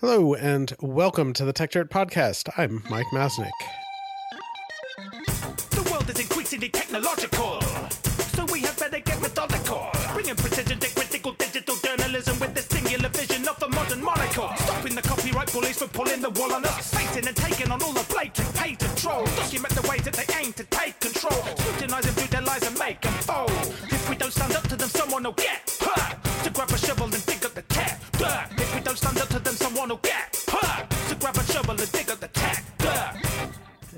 Hello, 0.00 0.34
and 0.34 0.74
welcome 0.82 1.32
to 1.32 1.46
the 1.46 1.54
Techdirt 1.54 1.88
Podcast. 1.88 2.50
I'm 2.58 2.82
Mike 2.90 3.06
Masnick. 3.14 3.48
The 5.70 5.88
world 5.90 6.10
is 6.10 6.20
increasingly 6.20 6.68
technological, 6.68 7.62
so 8.36 8.44
we 8.52 8.60
had 8.60 8.78
better 8.78 8.98
get 8.98 9.22
methodical. 9.22 9.88
Bringing 10.12 10.36
precision 10.36 10.78
to 10.80 10.94
critical 10.94 11.32
digital 11.38 11.76
journalism 11.76 12.38
with 12.38 12.52
the 12.52 12.60
singular 12.60 13.08
vision 13.08 13.48
of 13.48 13.58
the 13.58 13.68
modern 13.68 14.04
monocle. 14.04 14.50
Stopping 14.56 14.94
the 14.94 15.00
copyright 15.00 15.50
bullies 15.50 15.78
from 15.78 15.88
pulling 15.88 16.20
the 16.20 16.28
wool 16.28 16.52
on 16.52 16.66
us. 16.66 16.92
Facing 16.92 17.26
and 17.26 17.34
taking 17.34 17.70
on 17.70 17.82
all 17.82 17.94
the 17.94 18.04
blatant 18.12 18.54
patent 18.54 18.98
trolls. 18.98 19.34
Document 19.36 19.74
the 19.74 19.88
ways 19.88 20.02
that 20.02 20.12
they 20.12 20.28
aim 20.38 20.52
to 20.52 20.64
take 20.64 21.00
control. 21.00 21.40
Scrutinize 21.56 22.04
and 22.04 22.16
view 22.16 22.28
their 22.28 22.42
lies 22.42 22.68
and 22.68 22.78
make 22.78 23.00
them 23.00 23.14
fold. 23.24 23.50
If 23.88 24.10
we 24.10 24.16
don't 24.16 24.30
stand 24.30 24.52
up 24.56 24.68
to 24.68 24.76
them, 24.76 24.90
someone 24.90 25.24
will 25.24 25.32
get 25.32 25.64
hurt. 25.80 26.22
To 26.44 26.50
grab 26.50 26.70
a 26.70 26.76
shovel 26.76 27.06
and 27.06 27.24
dig 27.24 27.35
someone. 29.56 29.88
To 29.88 31.14
grab 31.18 31.36
a 31.36 31.42
shovel 31.44 31.80
and 31.80 31.92
dig. 31.92 32.06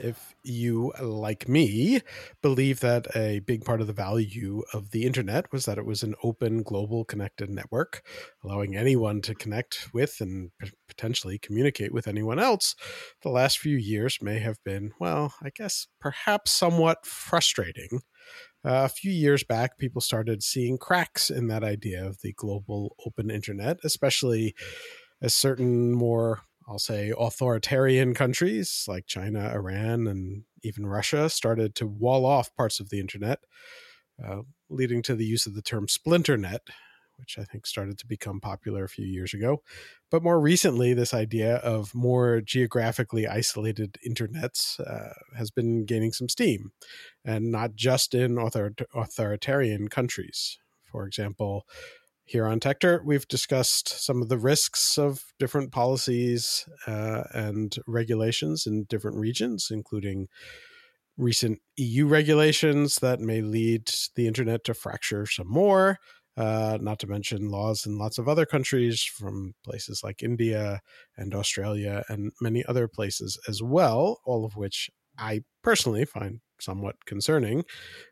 If 0.00 0.34
you, 0.44 0.92
like 1.00 1.48
me, 1.48 2.00
believe 2.40 2.80
that 2.80 3.08
a 3.16 3.40
big 3.40 3.64
part 3.64 3.80
of 3.80 3.88
the 3.88 3.92
value 3.92 4.62
of 4.72 4.92
the 4.92 5.04
internet 5.04 5.52
was 5.52 5.64
that 5.64 5.78
it 5.78 5.84
was 5.84 6.02
an 6.02 6.14
open, 6.22 6.62
global, 6.62 7.04
connected 7.04 7.50
network, 7.50 8.02
allowing 8.44 8.76
anyone 8.76 9.20
to 9.22 9.34
connect 9.34 9.88
with 9.92 10.20
and 10.20 10.50
p- 10.60 10.70
potentially 10.86 11.38
communicate 11.38 11.92
with 11.92 12.06
anyone 12.06 12.38
else, 12.38 12.76
the 13.22 13.28
last 13.28 13.58
few 13.58 13.76
years 13.76 14.18
may 14.22 14.38
have 14.38 14.62
been, 14.64 14.92
well, 15.00 15.34
I 15.42 15.50
guess 15.50 15.88
perhaps 16.00 16.52
somewhat 16.52 17.04
frustrating. 17.04 18.02
Uh, 18.64 18.84
a 18.84 18.88
few 18.88 19.12
years 19.12 19.42
back, 19.42 19.78
people 19.78 20.00
started 20.00 20.42
seeing 20.42 20.78
cracks 20.78 21.30
in 21.30 21.48
that 21.48 21.64
idea 21.64 22.04
of 22.04 22.20
the 22.22 22.32
global 22.32 22.94
open 23.04 23.30
internet, 23.30 23.78
especially 23.82 24.54
as 25.20 25.34
certain 25.34 25.92
more, 25.92 26.40
I'll 26.68 26.78
say, 26.78 27.12
authoritarian 27.16 28.14
countries 28.14 28.84
like 28.88 29.06
China, 29.06 29.50
Iran, 29.52 30.06
and 30.06 30.44
even 30.62 30.86
Russia 30.86 31.28
started 31.30 31.74
to 31.76 31.86
wall 31.86 32.26
off 32.26 32.54
parts 32.56 32.80
of 32.80 32.90
the 32.90 33.00
internet, 33.00 33.40
uh, 34.24 34.42
leading 34.68 35.02
to 35.02 35.14
the 35.14 35.24
use 35.24 35.46
of 35.46 35.54
the 35.54 35.62
term 35.62 35.86
splinternet, 35.86 36.60
which 37.16 37.36
I 37.38 37.44
think 37.44 37.66
started 37.66 37.98
to 37.98 38.06
become 38.06 38.40
popular 38.40 38.84
a 38.84 38.88
few 38.88 39.04
years 39.04 39.34
ago. 39.34 39.62
But 40.10 40.22
more 40.22 40.40
recently, 40.40 40.94
this 40.94 41.12
idea 41.12 41.56
of 41.56 41.94
more 41.94 42.40
geographically 42.40 43.26
isolated 43.26 43.98
internets 44.06 44.78
uh, 44.80 45.14
has 45.36 45.50
been 45.50 45.84
gaining 45.84 46.12
some 46.12 46.28
steam, 46.28 46.70
and 47.24 47.50
not 47.50 47.74
just 47.74 48.14
in 48.14 48.38
author- 48.38 48.74
authoritarian 48.94 49.88
countries. 49.88 50.58
For 50.84 51.06
example, 51.06 51.66
here 52.28 52.46
on 52.46 52.60
Techdirt, 52.60 53.04
we've 53.04 53.26
discussed 53.26 53.88
some 53.88 54.20
of 54.20 54.28
the 54.28 54.38
risks 54.38 54.98
of 54.98 55.24
different 55.38 55.72
policies 55.72 56.68
uh, 56.86 57.24
and 57.32 57.76
regulations 57.86 58.66
in 58.66 58.84
different 58.84 59.16
regions, 59.16 59.68
including 59.70 60.28
recent 61.16 61.58
EU 61.76 62.06
regulations 62.06 62.96
that 62.96 63.20
may 63.20 63.40
lead 63.40 63.90
the 64.14 64.26
internet 64.26 64.62
to 64.64 64.74
fracture 64.74 65.26
some 65.26 65.50
more. 65.50 65.98
Uh, 66.36 66.78
not 66.80 67.00
to 67.00 67.06
mention 67.08 67.48
laws 67.48 67.84
in 67.84 67.98
lots 67.98 68.18
of 68.18 68.28
other 68.28 68.46
countries 68.46 69.02
from 69.02 69.54
places 69.64 70.02
like 70.04 70.22
India 70.22 70.80
and 71.16 71.34
Australia 71.34 72.04
and 72.08 72.30
many 72.40 72.64
other 72.66 72.86
places 72.86 73.40
as 73.48 73.60
well, 73.60 74.20
all 74.24 74.44
of 74.44 74.54
which 74.54 74.88
I 75.18 75.40
personally 75.64 76.04
find 76.04 76.40
somewhat 76.60 77.04
concerning. 77.04 77.64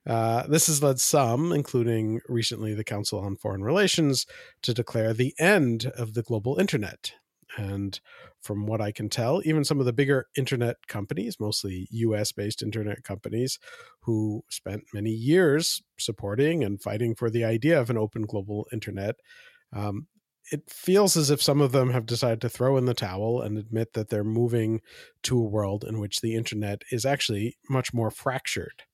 Uh, 0.06 0.46
this 0.46 0.66
has 0.66 0.82
led 0.82 1.00
some, 1.00 1.52
including 1.52 2.20
recently 2.28 2.74
the 2.74 2.84
Council 2.84 3.20
on 3.20 3.36
Foreign 3.36 3.62
Relations, 3.62 4.26
to 4.62 4.74
declare 4.74 5.12
the 5.12 5.34
end 5.38 5.86
of 5.96 6.14
the 6.14 6.22
global 6.22 6.58
internet. 6.58 7.12
And 7.56 7.98
from 8.40 8.66
what 8.66 8.80
I 8.80 8.92
can 8.92 9.08
tell, 9.08 9.40
even 9.44 9.64
some 9.64 9.80
of 9.80 9.86
the 9.86 9.92
bigger 9.92 10.26
internet 10.36 10.76
companies, 10.88 11.40
mostly 11.40 11.88
US 11.90 12.32
based 12.32 12.62
internet 12.62 13.02
companies, 13.02 13.58
who 14.00 14.44
spent 14.50 14.84
many 14.92 15.10
years 15.10 15.82
supporting 15.98 16.62
and 16.62 16.80
fighting 16.80 17.14
for 17.14 17.30
the 17.30 17.44
idea 17.44 17.80
of 17.80 17.90
an 17.90 17.96
open 17.96 18.22
global 18.22 18.66
internet, 18.72 19.16
um, 19.72 20.06
it 20.52 20.70
feels 20.70 21.16
as 21.16 21.30
if 21.30 21.42
some 21.42 21.60
of 21.60 21.72
them 21.72 21.90
have 21.90 22.06
decided 22.06 22.40
to 22.40 22.48
throw 22.48 22.76
in 22.76 22.86
the 22.86 22.94
towel 22.94 23.40
and 23.40 23.58
admit 23.58 23.92
that 23.94 24.08
they're 24.08 24.24
moving 24.24 24.80
to 25.22 25.38
a 25.38 25.42
world 25.48 25.84
in 25.84 25.98
which 25.98 26.20
the 26.20 26.34
internet 26.34 26.82
is 26.90 27.04
actually 27.04 27.56
much 27.68 27.92
more 27.92 28.10
fractured. 28.10 28.84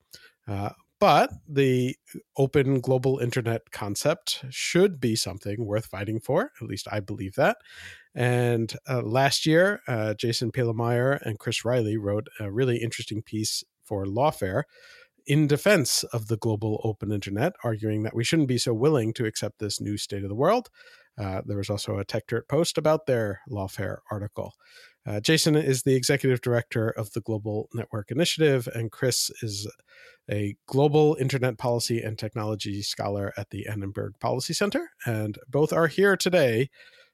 Uh, 0.49 0.71
but 0.99 1.31
the 1.49 1.97
open 2.37 2.81
global 2.81 3.19
internet 3.19 3.73
concept 3.73 4.45
should 4.51 5.01
be 5.01 5.17
something 5.17 5.67
worth 5.67 5.87
fighting 5.87 6.21
for. 6.21 6.53
At 6.61 6.69
least 6.69 6.87
I 6.93 7.01
believe 7.01 7.35
that. 7.35 7.57
And 8.15 8.73
uh, 8.89 9.03
last 9.03 9.45
year, 9.45 9.81
uh, 9.89 10.15
Jason 10.15 10.53
Pielemeier 10.53 11.21
and 11.23 11.39
Chris 11.39 11.65
Riley 11.65 11.97
wrote 11.97 12.29
a 12.39 12.53
really 12.53 12.77
interesting 12.77 13.21
piece 13.21 13.65
for 13.85 14.05
Lawfare 14.05 14.63
in 15.27 15.47
defense 15.47 16.05
of 16.05 16.29
the 16.29 16.37
global 16.37 16.81
open 16.85 17.13
internet, 17.13 17.53
arguing 17.65 18.03
that 18.03 18.15
we 18.15 18.25
shouldn't 18.25 18.49
be 18.49 18.59
so 18.59 18.73
willing 18.75 19.13
to 19.15 19.25
accept 19.25 19.59
this 19.59 19.81
new 19.81 19.97
state 19.97 20.23
of 20.23 20.29
the 20.29 20.35
world. 20.35 20.69
Uh, 21.19 21.43
there 21.45 21.59
was 21.59 21.71
also 21.71 21.99
a 21.99 22.05
Techdirt 22.05 22.49
post 22.49 22.79
about 22.79 23.07
their 23.07 23.41
Lawfare 23.51 23.99
article. 24.11 24.55
Uh, 25.05 25.21
Jason 25.21 25.57
is 25.57 25.83
the 25.83 25.95
executive 25.95 26.41
director 26.41 26.89
of 26.89 27.13
the 27.13 27.21
Global 27.21 27.69
Network 27.75 28.11
Initiative, 28.11 28.69
and 28.73 28.93
Chris 28.93 29.31
is 29.43 29.69
a 30.31 30.55
global 30.67 31.17
internet 31.21 31.59
policy 31.59 32.01
and 32.01 32.19
technology 32.19 32.83
scholar 32.83 33.33
at 33.37 33.51
the 33.51 33.67
Annenberg 33.67 34.13
Policy 34.21 34.55
Center. 34.55 34.91
And 35.05 35.39
both 35.49 35.73
are 35.73 35.89
here 35.89 36.17
today 36.17 36.71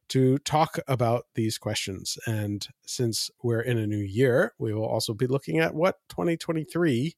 to 0.09 0.39
talk 0.39 0.79
about 0.87 1.25
these 1.35 1.59
questions. 1.59 2.19
And 2.27 2.67
since 2.87 3.31
we're 3.43 3.61
in 3.61 3.79
a 3.79 3.87
new 3.87 3.99
year, 3.99 4.55
we 4.59 4.75
will 4.75 4.87
also 4.87 5.15
be 5.15 5.27
looking 5.27 5.59
at 5.59 5.75
what 5.75 5.97
2023 6.09 7.15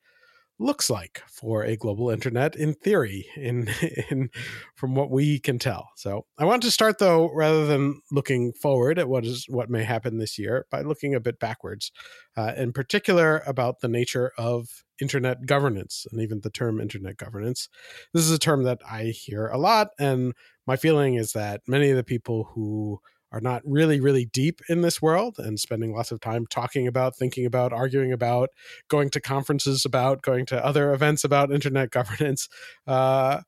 looks 0.60 0.90
like 0.90 1.22
for 1.26 1.64
a 1.64 1.74
global 1.74 2.10
internet 2.10 2.54
in 2.54 2.74
theory 2.74 3.26
in 3.34 3.68
in 4.10 4.30
from 4.76 4.94
what 4.94 5.10
we 5.10 5.38
can 5.38 5.58
tell. 5.58 5.88
So 5.96 6.26
i 6.38 6.44
want 6.44 6.62
to 6.62 6.70
start 6.70 6.98
though 6.98 7.30
rather 7.34 7.66
than 7.66 8.02
looking 8.12 8.52
forward 8.52 8.98
at 8.98 9.08
what 9.08 9.24
is 9.24 9.46
what 9.48 9.70
may 9.70 9.82
happen 9.82 10.18
this 10.18 10.38
year 10.38 10.66
by 10.70 10.82
looking 10.82 11.14
a 11.14 11.20
bit 11.20 11.40
backwards 11.40 11.90
uh, 12.36 12.52
in 12.56 12.72
particular 12.72 13.42
about 13.46 13.80
the 13.80 13.88
nature 13.88 14.32
of 14.36 14.84
internet 15.00 15.46
governance 15.46 16.06
and 16.12 16.20
even 16.20 16.40
the 16.42 16.50
term 16.50 16.78
internet 16.78 17.16
governance. 17.16 17.68
This 18.12 18.24
is 18.24 18.30
a 18.30 18.38
term 18.38 18.64
that 18.64 18.80
i 18.88 19.04
hear 19.04 19.46
a 19.46 19.58
lot 19.58 19.88
and 19.98 20.34
my 20.66 20.76
feeling 20.76 21.14
is 21.14 21.32
that 21.32 21.62
many 21.66 21.90
of 21.90 21.96
the 21.96 22.04
people 22.04 22.50
who 22.54 23.00
are 23.32 23.40
not 23.40 23.62
really, 23.64 24.00
really 24.00 24.26
deep 24.26 24.60
in 24.68 24.82
this 24.82 25.00
world 25.00 25.36
and 25.38 25.58
spending 25.58 25.92
lots 25.92 26.10
of 26.10 26.20
time 26.20 26.46
talking 26.46 26.86
about, 26.86 27.16
thinking 27.16 27.46
about, 27.46 27.72
arguing 27.72 28.12
about, 28.12 28.50
going 28.88 29.10
to 29.10 29.20
conferences 29.20 29.84
about, 29.84 30.22
going 30.22 30.46
to 30.46 30.64
other 30.64 30.92
events 30.92 31.24
about 31.24 31.52
internet 31.52 31.90
governance, 31.90 32.48
uh, 32.86 33.40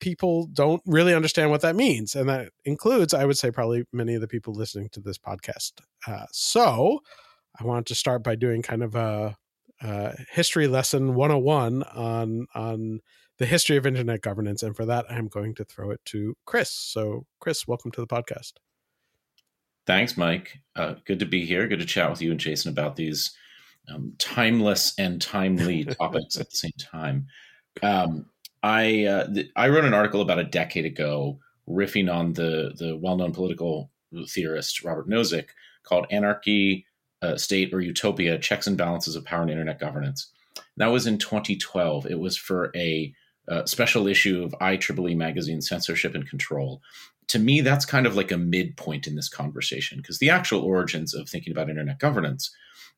people 0.00 0.48
don't 0.52 0.82
really 0.84 1.14
understand 1.14 1.50
what 1.50 1.60
that 1.60 1.76
means. 1.76 2.14
And 2.14 2.28
that 2.28 2.50
includes, 2.64 3.14
I 3.14 3.24
would 3.24 3.38
say, 3.38 3.50
probably 3.50 3.84
many 3.92 4.14
of 4.14 4.20
the 4.20 4.28
people 4.28 4.52
listening 4.52 4.88
to 4.92 5.00
this 5.00 5.18
podcast. 5.18 5.72
Uh, 6.06 6.26
so 6.32 7.00
I 7.58 7.64
wanted 7.64 7.86
to 7.86 7.94
start 7.94 8.24
by 8.24 8.34
doing 8.34 8.62
kind 8.62 8.82
of 8.82 8.94
a, 8.94 9.36
a 9.80 10.16
history 10.32 10.66
lesson 10.66 11.14
101 11.14 11.82
on, 11.84 12.46
on, 12.54 13.00
the 13.38 13.46
history 13.46 13.76
of 13.76 13.86
internet 13.86 14.20
governance. 14.20 14.62
And 14.62 14.76
for 14.76 14.84
that, 14.84 15.04
I'm 15.10 15.26
going 15.26 15.54
to 15.56 15.64
throw 15.64 15.90
it 15.90 16.00
to 16.06 16.36
Chris. 16.44 16.70
So, 16.70 17.26
Chris, 17.40 17.66
welcome 17.66 17.90
to 17.90 18.00
the 18.00 18.06
podcast. 18.06 18.52
Thanks, 19.86 20.16
Mike. 20.16 20.60
Uh, 20.76 20.94
good 21.04 21.18
to 21.18 21.26
be 21.26 21.44
here. 21.44 21.66
Good 21.66 21.80
to 21.80 21.86
chat 21.86 22.10
with 22.10 22.22
you 22.22 22.30
and 22.30 22.40
Jason 22.40 22.70
about 22.70 22.96
these 22.96 23.36
um, 23.88 24.14
timeless 24.18 24.94
and 24.98 25.20
timely 25.20 25.84
topics 26.00 26.38
at 26.38 26.50
the 26.50 26.56
same 26.56 26.72
time. 26.78 27.26
Um, 27.82 28.26
I 28.62 29.06
uh, 29.06 29.26
th- 29.26 29.50
I 29.56 29.68
wrote 29.68 29.84
an 29.84 29.94
article 29.94 30.20
about 30.20 30.38
a 30.38 30.44
decade 30.44 30.84
ago, 30.84 31.40
riffing 31.68 32.12
on 32.12 32.34
the 32.34 32.72
the 32.76 32.96
well 32.96 33.16
known 33.16 33.32
political 33.32 33.90
theorist 34.28 34.84
Robert 34.84 35.08
Nozick, 35.08 35.48
called 35.82 36.06
"Anarchy, 36.10 36.86
uh, 37.22 37.36
State, 37.36 37.74
or 37.74 37.80
Utopia: 37.80 38.38
Checks 38.38 38.68
and 38.68 38.78
Balances 38.78 39.16
of 39.16 39.24
Power 39.24 39.42
and 39.42 39.50
Internet 39.50 39.80
Governance." 39.80 40.32
that 40.76 40.86
was 40.86 41.06
in 41.06 41.18
2012. 41.18 42.06
It 42.06 42.18
was 42.18 42.36
for 42.36 42.72
a 42.74 43.12
uh, 43.48 43.64
special 43.66 44.06
issue 44.06 44.42
of 44.42 44.52
IEEE 44.60 45.16
magazine, 45.16 45.60
Censorship 45.60 46.14
and 46.14 46.28
Control, 46.28 46.80
to 47.32 47.38
me, 47.38 47.62
that's 47.62 47.86
kind 47.86 48.06
of 48.06 48.14
like 48.14 48.30
a 48.30 48.36
midpoint 48.36 49.06
in 49.06 49.14
this 49.14 49.30
conversation 49.30 49.96
because 49.96 50.18
the 50.18 50.28
actual 50.28 50.60
origins 50.60 51.14
of 51.14 51.30
thinking 51.30 51.50
about 51.50 51.70
internet 51.70 51.98
governance 51.98 52.54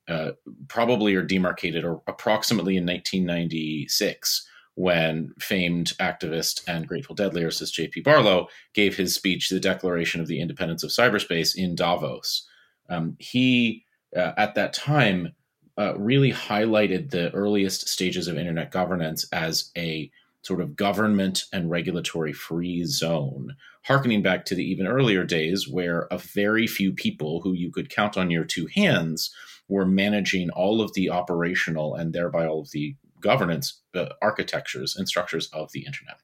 uh, 0.08 0.32
probably 0.66 1.14
are 1.14 1.22
demarcated 1.22 1.84
or 1.84 2.02
approximately 2.08 2.76
in 2.76 2.84
1996 2.84 4.44
when 4.74 5.32
famed 5.38 5.92
activist 6.00 6.64
and 6.66 6.88
Grateful 6.88 7.14
Dead 7.14 7.32
lyricist 7.32 7.74
J.P. 7.74 8.00
Barlow 8.00 8.48
gave 8.72 8.96
his 8.96 9.14
speech, 9.14 9.50
The 9.50 9.60
Declaration 9.60 10.20
of 10.20 10.26
the 10.26 10.40
Independence 10.40 10.82
of 10.82 10.90
Cyberspace, 10.90 11.54
in 11.54 11.76
Davos. 11.76 12.44
Um, 12.90 13.16
he, 13.20 13.84
uh, 14.16 14.32
at 14.36 14.56
that 14.56 14.72
time, 14.72 15.32
uh, 15.78 15.96
really 15.96 16.32
highlighted 16.32 17.10
the 17.10 17.30
earliest 17.30 17.86
stages 17.88 18.26
of 18.26 18.36
internet 18.36 18.72
governance 18.72 19.28
as 19.32 19.70
a 19.76 20.10
sort 20.44 20.60
of 20.60 20.76
government 20.76 21.44
and 21.52 21.70
regulatory 21.70 22.32
free 22.32 22.84
zone, 22.84 23.56
harkening 23.84 24.22
back 24.22 24.44
to 24.44 24.54
the 24.54 24.62
even 24.62 24.86
earlier 24.86 25.24
days 25.24 25.66
where 25.66 26.06
a 26.10 26.18
very 26.18 26.66
few 26.66 26.92
people 26.92 27.40
who 27.40 27.54
you 27.54 27.70
could 27.72 27.88
count 27.88 28.16
on 28.18 28.30
your 28.30 28.44
two 28.44 28.68
hands 28.74 29.34
were 29.68 29.86
managing 29.86 30.50
all 30.50 30.82
of 30.82 30.92
the 30.92 31.08
operational 31.08 31.94
and 31.94 32.12
thereby 32.12 32.46
all 32.46 32.60
of 32.60 32.70
the 32.72 32.94
governance 33.20 33.80
uh, 33.94 34.06
architectures 34.20 34.94
and 34.94 35.08
structures 35.08 35.48
of 35.54 35.72
the 35.72 35.86
internet. 35.86 36.18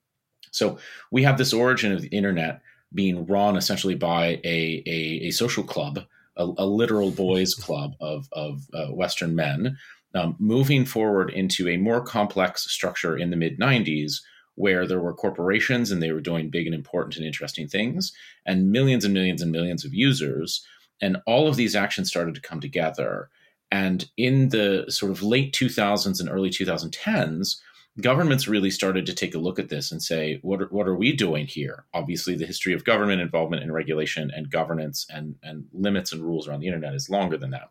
So 0.50 0.78
we 1.10 1.22
have 1.22 1.38
this 1.38 1.54
origin 1.54 1.92
of 1.92 2.02
the 2.02 2.08
internet 2.08 2.60
being 2.92 3.24
run 3.24 3.56
essentially 3.56 3.94
by 3.94 4.40
a, 4.44 4.82
a, 4.86 5.20
a 5.28 5.30
social 5.30 5.64
club, 5.64 6.00
a, 6.36 6.44
a, 6.58 6.66
literal 6.66 7.10
boys 7.10 7.54
club 7.54 7.92
of, 8.00 8.28
of 8.32 8.66
uh, 8.74 8.88
Western 8.88 9.34
men, 9.34 9.78
um, 10.14 10.36
moving 10.38 10.84
forward 10.84 11.30
into 11.30 11.68
a 11.68 11.76
more 11.76 12.00
complex 12.00 12.70
structure 12.70 13.16
in 13.16 13.30
the 13.30 13.36
mid 13.36 13.58
90s 13.58 14.20
where 14.56 14.86
there 14.86 15.00
were 15.00 15.14
corporations 15.14 15.90
and 15.90 16.02
they 16.02 16.12
were 16.12 16.20
doing 16.20 16.50
big 16.50 16.66
and 16.66 16.74
important 16.74 17.16
and 17.16 17.24
interesting 17.24 17.66
things, 17.66 18.12
and 18.44 18.70
millions 18.70 19.04
and 19.04 19.14
millions 19.14 19.40
and 19.40 19.50
millions 19.50 19.84
of 19.84 19.94
users. 19.94 20.66
And 21.00 21.16
all 21.26 21.48
of 21.48 21.56
these 21.56 21.74
actions 21.74 22.08
started 22.08 22.34
to 22.34 22.42
come 22.42 22.60
together. 22.60 23.30
And 23.70 24.10
in 24.16 24.50
the 24.50 24.84
sort 24.88 25.12
of 25.12 25.22
late 25.22 25.54
2000s 25.54 26.20
and 26.20 26.28
early 26.28 26.50
2010s, 26.50 27.56
governments 28.00 28.48
really 28.48 28.70
started 28.70 29.06
to 29.06 29.14
take 29.14 29.34
a 29.34 29.38
look 29.38 29.58
at 29.58 29.68
this 29.68 29.90
and 29.90 30.02
say, 30.02 30.38
what 30.42 30.60
are, 30.60 30.66
what 30.66 30.86
are 30.86 30.94
we 30.94 31.12
doing 31.14 31.46
here? 31.46 31.84
Obviously, 31.94 32.36
the 32.36 32.46
history 32.46 32.72
of 32.72 32.84
government 32.84 33.20
involvement 33.20 33.62
in 33.62 33.72
regulation 33.72 34.30
and 34.34 34.50
governance 34.50 35.06
and, 35.10 35.36
and 35.42 35.64
limits 35.72 36.12
and 36.12 36.22
rules 36.22 36.46
around 36.46 36.60
the 36.60 36.66
internet 36.66 36.94
is 36.94 37.08
longer 37.08 37.36
than 37.36 37.50
that. 37.50 37.70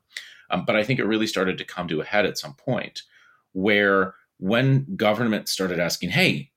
Um, 0.52 0.66
but 0.66 0.76
I 0.76 0.84
think 0.84 1.00
it 1.00 1.06
really 1.06 1.28
started 1.28 1.58
to 1.58 1.66
come 1.66 1.88
to 1.88 2.02
a 2.02 2.06
head 2.06 2.26
at 2.26 2.38
some 2.38 2.54
point 2.54 3.04
where 3.54 4.16
when 4.40 4.96
government 4.96 5.50
started 5.50 5.80
asking, 5.80 6.10
hey, 6.10 6.52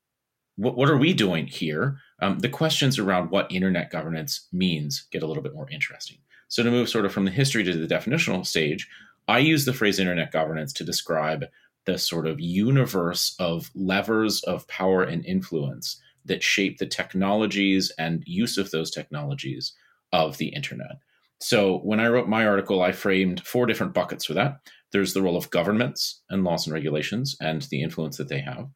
what, 0.57 0.77
what 0.77 0.91
are 0.91 0.97
we 0.97 1.13
doing 1.13 1.47
here? 1.47 1.99
Um, 2.21 2.39
the 2.39 2.49
questions 2.49 2.99
around 2.99 3.31
what 3.31 3.51
internet 3.51 3.91
governance 3.91 4.49
means 4.53 5.07
get 5.11 5.23
a 5.23 5.27
little 5.27 5.43
bit 5.43 5.55
more 5.55 5.69
interesting. 5.71 6.19
So, 6.49 6.63
to 6.63 6.71
move 6.71 6.89
sort 6.89 7.07
of 7.07 7.13
from 7.13 7.25
the 7.25 7.31
history 7.31 7.65
to 7.65 7.73
the 7.73 7.93
definitional 7.93 8.47
stage, 8.47 8.89
I 9.29 9.39
use 9.39 9.65
the 9.65 9.73
phrase 9.73 9.99
internet 9.99 10.33
governance 10.33 10.73
to 10.75 10.85
describe 10.85 11.47
the 11.85 11.99
sort 11.99 12.27
of 12.27 12.41
universe 12.41 13.35
of 13.39 13.71
levers 13.75 14.43
of 14.45 14.69
power 14.69 15.03
and 15.03 15.25
influence 15.25 16.01
that 16.25 16.43
shape 16.43 16.79
the 16.79 16.87
technologies 16.87 17.91
and 17.99 18.23
use 18.27 18.57
of 18.59 18.71
those 18.71 18.91
technologies 18.91 19.73
of 20.13 20.39
the 20.39 20.49
internet. 20.49 20.99
So 21.43 21.79
when 21.79 21.99
I 21.99 22.07
wrote 22.07 22.29
my 22.29 22.47
article, 22.47 22.83
I 22.83 22.93
framed 22.93 23.45
four 23.45 23.67
different 23.67 23.95
buckets 23.95 24.25
for 24.25 24.35
that. 24.35 24.59
There's 24.93 25.13
the 25.13 25.23
role 25.23 25.37
of 25.37 25.51
governments 25.51 26.23
and 26.31 26.45
laws 26.45 26.67
and 26.67 26.73
regulations 26.73 27.37
and 27.41 27.63
the 27.63 27.83
influence 27.83 28.17
that 28.19 28.29
they 28.29 28.41
have. 28.41 28.69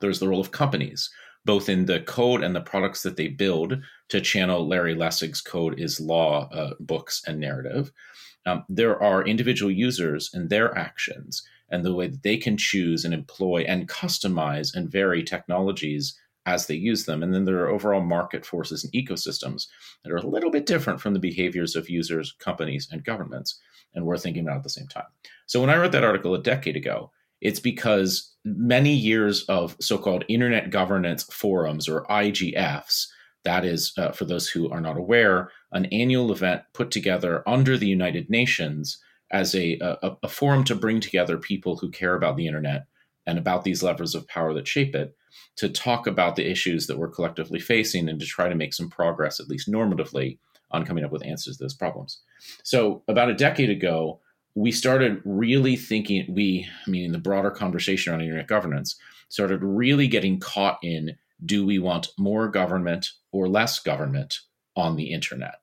There's 0.00 0.20
the 0.20 0.28
role 0.28 0.40
of 0.40 0.52
companies, 0.52 1.10
both 1.44 1.68
in 1.68 1.86
the 1.86 2.00
code 2.00 2.44
and 2.44 2.54
the 2.54 2.60
products 2.60 3.02
that 3.02 3.16
they 3.16 3.26
build 3.26 3.78
to 4.10 4.20
channel 4.20 4.68
Larry 4.68 4.94
Lessig's 4.94 5.40
code 5.40 5.80
is 5.80 5.98
law 5.98 6.48
uh, 6.50 6.74
books 6.78 7.22
and 7.26 7.40
narrative. 7.40 7.90
Um, 8.46 8.64
there 8.68 9.02
are 9.02 9.26
individual 9.26 9.72
users 9.72 10.30
and 10.32 10.48
their 10.48 10.78
actions 10.78 11.42
and 11.70 11.84
the 11.84 11.94
way 11.94 12.06
that 12.06 12.22
they 12.22 12.36
can 12.36 12.56
choose 12.56 13.04
and 13.04 13.12
employ 13.12 13.64
and 13.66 13.88
customize 13.88 14.72
and 14.72 14.92
vary 14.92 15.24
technologies 15.24 16.16
as 16.46 16.66
they 16.66 16.74
use 16.74 17.04
them. 17.04 17.22
And 17.22 17.34
then 17.34 17.44
there 17.44 17.58
are 17.58 17.68
overall 17.68 18.00
market 18.00 18.46
forces 18.46 18.84
and 18.84 18.92
ecosystems 18.92 19.66
that 20.02 20.12
are 20.12 20.16
a 20.16 20.26
little 20.26 20.50
bit 20.50 20.64
different 20.64 21.00
from 21.00 21.12
the 21.12 21.18
behaviors 21.18 21.74
of 21.76 21.90
users, 21.90 22.34
companies, 22.38 22.88
and 22.90 23.04
governments. 23.04 23.60
And 23.94 24.06
we're 24.06 24.16
thinking 24.16 24.44
about 24.44 24.58
at 24.58 24.62
the 24.62 24.70
same 24.70 24.86
time. 24.86 25.06
So 25.46 25.60
when 25.60 25.70
I 25.70 25.76
wrote 25.76 25.92
that 25.92 26.04
article 26.04 26.34
a 26.34 26.42
decade 26.42 26.76
ago, 26.76 27.10
it's 27.40 27.60
because 27.60 28.34
many 28.44 28.92
years 28.92 29.44
of 29.44 29.76
so 29.80 29.98
called 29.98 30.24
internet 30.28 30.70
governance 30.70 31.24
forums 31.24 31.88
or 31.88 32.06
IGFs, 32.06 33.08
that 33.44 33.64
is, 33.64 33.92
uh, 33.98 34.12
for 34.12 34.24
those 34.24 34.48
who 34.48 34.70
are 34.70 34.80
not 34.80 34.96
aware, 34.96 35.50
an 35.72 35.86
annual 35.86 36.32
event 36.32 36.62
put 36.72 36.90
together 36.90 37.42
under 37.48 37.76
the 37.76 37.86
United 37.86 38.30
Nations 38.30 38.98
as 39.32 39.54
a, 39.54 39.78
a, 39.80 40.16
a 40.22 40.28
forum 40.28 40.64
to 40.64 40.74
bring 40.74 41.00
together 41.00 41.36
people 41.36 41.76
who 41.76 41.90
care 41.90 42.14
about 42.14 42.36
the 42.36 42.46
internet 42.46 42.86
and 43.26 43.38
about 43.38 43.64
these 43.64 43.82
levers 43.82 44.14
of 44.14 44.26
power 44.28 44.54
that 44.54 44.68
shape 44.68 44.94
it 44.94 45.16
to 45.56 45.68
talk 45.68 46.06
about 46.06 46.36
the 46.36 46.48
issues 46.48 46.86
that 46.86 46.98
we're 46.98 47.08
collectively 47.08 47.58
facing 47.58 48.08
and 48.08 48.20
to 48.20 48.26
try 48.26 48.48
to 48.48 48.54
make 48.54 48.74
some 48.74 48.88
progress, 48.88 49.40
at 49.40 49.48
least 49.48 49.70
normatively, 49.70 50.38
on 50.70 50.84
coming 50.84 51.04
up 51.04 51.12
with 51.12 51.24
answers 51.24 51.56
to 51.56 51.64
those 51.64 51.74
problems. 51.74 52.20
So, 52.62 53.02
about 53.08 53.30
a 53.30 53.34
decade 53.34 53.70
ago, 53.70 54.20
we 54.54 54.72
started 54.72 55.20
really 55.24 55.76
thinking, 55.76 56.26
we, 56.28 56.66
meaning 56.86 57.12
the 57.12 57.18
broader 57.18 57.50
conversation 57.50 58.12
around 58.12 58.22
internet 58.22 58.48
governance, 58.48 58.96
started 59.28 59.62
really 59.62 60.08
getting 60.08 60.40
caught 60.40 60.78
in 60.82 61.16
do 61.44 61.66
we 61.66 61.78
want 61.78 62.08
more 62.18 62.48
government 62.48 63.10
or 63.32 63.48
less 63.48 63.78
government 63.78 64.38
on 64.74 64.96
the 64.96 65.12
internet? 65.12 65.56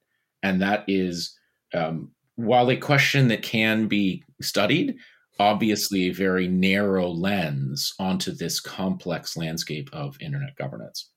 And 0.43 0.61
that 0.61 0.83
is 0.87 1.37
um, 1.73 2.11
while 2.35 2.69
a 2.69 2.77
question 2.77 3.27
that 3.29 3.41
can 3.41 3.87
be 3.87 4.23
studied, 4.41 4.95
obviously 5.39 6.03
a 6.03 6.13
very 6.13 6.47
narrow 6.47 7.07
lens 7.07 7.93
onto 7.99 8.31
this 8.31 8.59
complex 8.59 9.35
landscape 9.35 9.89
of 9.93 10.17
internet 10.21 10.55
governance. 10.55 11.09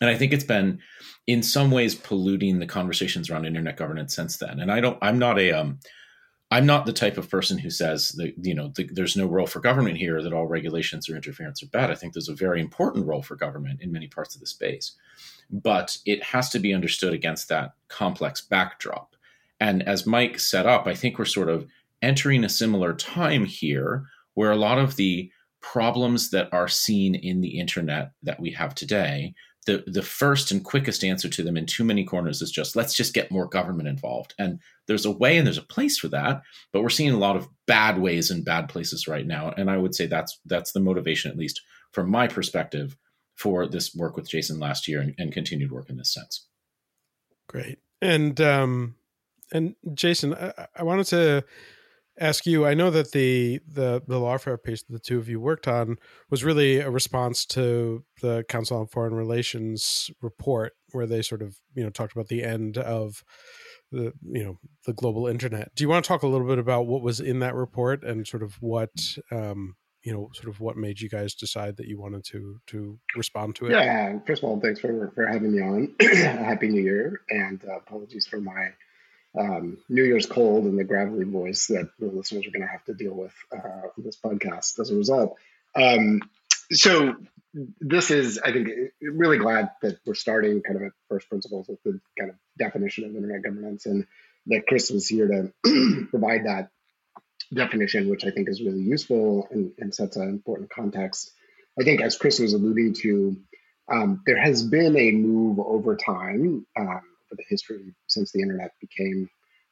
And 0.00 0.08
I 0.08 0.16
think 0.16 0.32
it's 0.32 0.44
been 0.44 0.80
in 1.26 1.42
some 1.42 1.70
ways 1.70 1.94
polluting 1.94 2.58
the 2.58 2.66
conversations 2.66 3.28
around 3.28 3.44
internet 3.46 3.76
governance 3.76 4.14
since 4.14 4.38
then. 4.38 4.60
And 4.60 4.72
I 4.72 4.80
don't, 4.80 4.98
I'm 5.02 5.18
not 5.18 5.38
a, 5.38 5.52
um, 5.52 5.78
I'm 6.52 6.66
not 6.66 6.84
the 6.84 6.92
type 6.92 7.16
of 7.16 7.30
person 7.30 7.58
who 7.58 7.70
says 7.70 8.10
that 8.16 8.32
you 8.42 8.54
know 8.54 8.72
the, 8.74 8.88
there's 8.92 9.16
no 9.16 9.26
role 9.26 9.46
for 9.46 9.60
government 9.60 9.98
here, 9.98 10.20
that 10.20 10.32
all 10.32 10.46
regulations 10.46 11.08
or 11.08 11.14
interference 11.14 11.62
are 11.62 11.68
bad. 11.68 11.90
I 11.90 11.94
think 11.94 12.12
there's 12.12 12.28
a 12.28 12.34
very 12.34 12.60
important 12.60 13.06
role 13.06 13.22
for 13.22 13.36
government 13.36 13.80
in 13.82 13.92
many 13.92 14.08
parts 14.08 14.34
of 14.34 14.40
the 14.40 14.46
space, 14.46 14.96
but 15.48 15.96
it 16.06 16.22
has 16.24 16.50
to 16.50 16.58
be 16.58 16.74
understood 16.74 17.14
against 17.14 17.48
that 17.48 17.74
complex 17.88 18.40
backdrop. 18.40 19.14
And 19.60 19.86
as 19.86 20.06
Mike 20.06 20.40
set 20.40 20.66
up, 20.66 20.86
I 20.86 20.94
think 20.94 21.18
we're 21.18 21.24
sort 21.24 21.50
of 21.50 21.68
entering 22.02 22.44
a 22.44 22.48
similar 22.48 22.94
time 22.94 23.44
here 23.44 24.04
where 24.34 24.50
a 24.50 24.56
lot 24.56 24.78
of 24.78 24.96
the 24.96 25.30
problems 25.60 26.30
that 26.30 26.48
are 26.52 26.68
seen 26.68 27.14
in 27.14 27.40
the 27.40 27.58
internet 27.58 28.12
that 28.22 28.40
we 28.40 28.50
have 28.50 28.74
today 28.74 29.34
the 29.66 29.84
the 29.86 30.02
first 30.02 30.50
and 30.50 30.64
quickest 30.64 31.04
answer 31.04 31.28
to 31.28 31.42
them 31.42 31.56
in 31.56 31.66
too 31.66 31.84
many 31.84 32.04
corners 32.04 32.40
is 32.40 32.50
just 32.50 32.76
let's 32.76 32.94
just 32.94 33.12
get 33.12 33.30
more 33.30 33.46
government 33.46 33.88
involved. 33.88 34.34
And 34.38 34.58
there's 34.86 35.04
a 35.04 35.10
way 35.10 35.36
and 35.36 35.46
there's 35.46 35.58
a 35.58 35.62
place 35.62 35.98
for 35.98 36.08
that 36.08 36.42
but 36.72 36.82
we're 36.82 36.88
seeing 36.88 37.12
a 37.12 37.18
lot 37.18 37.36
of 37.36 37.48
bad 37.66 37.98
ways 37.98 38.30
and 38.30 38.44
bad 38.44 38.68
places 38.68 39.06
right 39.06 39.26
now. 39.26 39.52
And 39.56 39.70
i 39.70 39.76
would 39.76 39.94
say 39.94 40.06
that's 40.06 40.38
that's 40.46 40.72
the 40.72 40.80
motivation 40.80 41.30
at 41.30 41.36
least 41.36 41.60
from 41.92 42.10
my 42.10 42.26
perspective 42.26 42.96
for 43.36 43.66
this 43.66 43.94
work 43.94 44.16
with 44.16 44.28
jason 44.28 44.58
last 44.58 44.86
year 44.88 45.00
and, 45.00 45.14
and 45.18 45.32
continued 45.32 45.72
work 45.72 45.90
in 45.90 45.98
this 45.98 46.14
sense. 46.14 46.46
Great. 47.48 47.78
And 48.00 48.40
um 48.40 48.94
and 49.52 49.74
Jason, 49.94 50.34
I, 50.34 50.68
I, 50.76 50.82
wanted 50.84 51.06
to 51.06 51.44
ask 52.20 52.46
you. 52.46 52.66
I 52.66 52.74
know 52.74 52.90
that 52.90 53.12
the 53.12 53.60
the 53.66 54.02
the 54.06 54.20
lawfare 54.20 54.62
piece 54.62 54.82
that 54.82 54.92
the 54.92 55.00
two 55.00 55.18
of 55.18 55.28
you 55.28 55.40
worked 55.40 55.66
on 55.66 55.96
was 56.30 56.44
really 56.44 56.78
a 56.78 56.90
response 56.90 57.44
to 57.46 58.04
the 58.22 58.44
Council 58.48 58.78
on 58.78 58.86
Foreign 58.86 59.14
Relations 59.14 60.10
report, 60.20 60.74
where 60.92 61.06
they 61.06 61.22
sort 61.22 61.42
of 61.42 61.56
you 61.74 61.82
know 61.82 61.90
talked 61.90 62.12
about 62.12 62.28
the 62.28 62.44
end 62.44 62.78
of 62.78 63.24
the 63.90 64.12
you 64.22 64.44
know 64.44 64.58
the 64.86 64.92
global 64.92 65.26
internet. 65.26 65.74
Do 65.74 65.82
you 65.82 65.88
want 65.88 66.04
to 66.04 66.08
talk 66.08 66.22
a 66.22 66.28
little 66.28 66.46
bit 66.46 66.58
about 66.58 66.86
what 66.86 67.02
was 67.02 67.20
in 67.20 67.40
that 67.40 67.54
report 67.54 68.04
and 68.04 68.26
sort 68.26 68.42
of 68.42 68.54
what 68.60 68.90
um, 69.32 69.74
you 70.02 70.12
know 70.12 70.30
sort 70.34 70.48
of 70.48 70.60
what 70.60 70.76
made 70.76 71.00
you 71.00 71.08
guys 71.08 71.34
decide 71.34 71.76
that 71.76 71.86
you 71.86 72.00
wanted 72.00 72.24
to 72.24 72.60
to 72.68 72.98
respond 73.16 73.54
to 73.56 73.66
it 73.66 73.72
yeah 73.72 74.18
first 74.26 74.42
of 74.42 74.48
all 74.48 74.60
thanks 74.60 74.80
for 74.80 75.10
for 75.14 75.26
having 75.26 75.52
me 75.52 75.60
on 75.60 75.94
happy 76.00 76.68
new 76.68 76.80
year 76.80 77.20
and 77.28 77.62
uh, 77.68 77.76
apologies 77.76 78.26
for 78.26 78.40
my 78.40 78.68
um, 79.38 79.78
New 79.88 80.04
Year's 80.04 80.26
cold 80.26 80.64
and 80.64 80.78
the 80.78 80.84
gravelly 80.84 81.24
voice 81.24 81.66
that 81.68 81.90
the 81.98 82.06
listeners 82.06 82.46
are 82.46 82.50
going 82.50 82.62
to 82.62 82.68
have 82.68 82.84
to 82.84 82.94
deal 82.94 83.14
with 83.14 83.34
uh, 83.52 83.88
this 83.96 84.16
podcast 84.16 84.78
as 84.80 84.90
a 84.90 84.96
result. 84.96 85.36
Um, 85.74 86.20
so 86.72 87.16
this 87.80 88.10
is, 88.10 88.38
I 88.38 88.52
think, 88.52 88.68
really 89.00 89.38
glad 89.38 89.70
that 89.82 89.98
we're 90.06 90.14
starting 90.14 90.62
kind 90.62 90.76
of 90.76 90.82
at 90.82 90.92
first 91.08 91.28
principles 91.28 91.68
with 91.68 91.82
the 91.84 92.00
kind 92.18 92.30
of 92.30 92.36
definition 92.58 93.04
of 93.04 93.14
internet 93.14 93.42
governance, 93.42 93.86
and 93.86 94.06
that 94.46 94.66
Chris 94.66 94.90
was 94.90 95.08
here 95.08 95.28
to 95.28 96.06
provide 96.10 96.46
that 96.46 96.70
definition, 97.52 98.08
which 98.08 98.24
I 98.24 98.30
think 98.30 98.48
is 98.48 98.62
really 98.62 98.82
useful 98.82 99.48
and, 99.50 99.72
and, 99.78 99.92
sets 99.92 100.16
an 100.16 100.28
important 100.28 100.70
context. 100.70 101.32
I 101.78 101.84
think, 101.84 102.00
as 102.00 102.16
Chris 102.16 102.38
was 102.38 102.52
alluding 102.52 102.94
to, 102.94 103.36
um, 103.90 104.22
there 104.26 104.40
has 104.40 104.62
been 104.62 104.96
a 104.96 105.10
move 105.10 105.58
over 105.58 105.96
time 105.96 106.66
um, 106.78 107.02
for 107.30 107.36
the 107.36 107.44
history 107.48 107.94
since 108.08 108.32
the 108.32 108.42
internet 108.42 108.72
became 108.80 109.30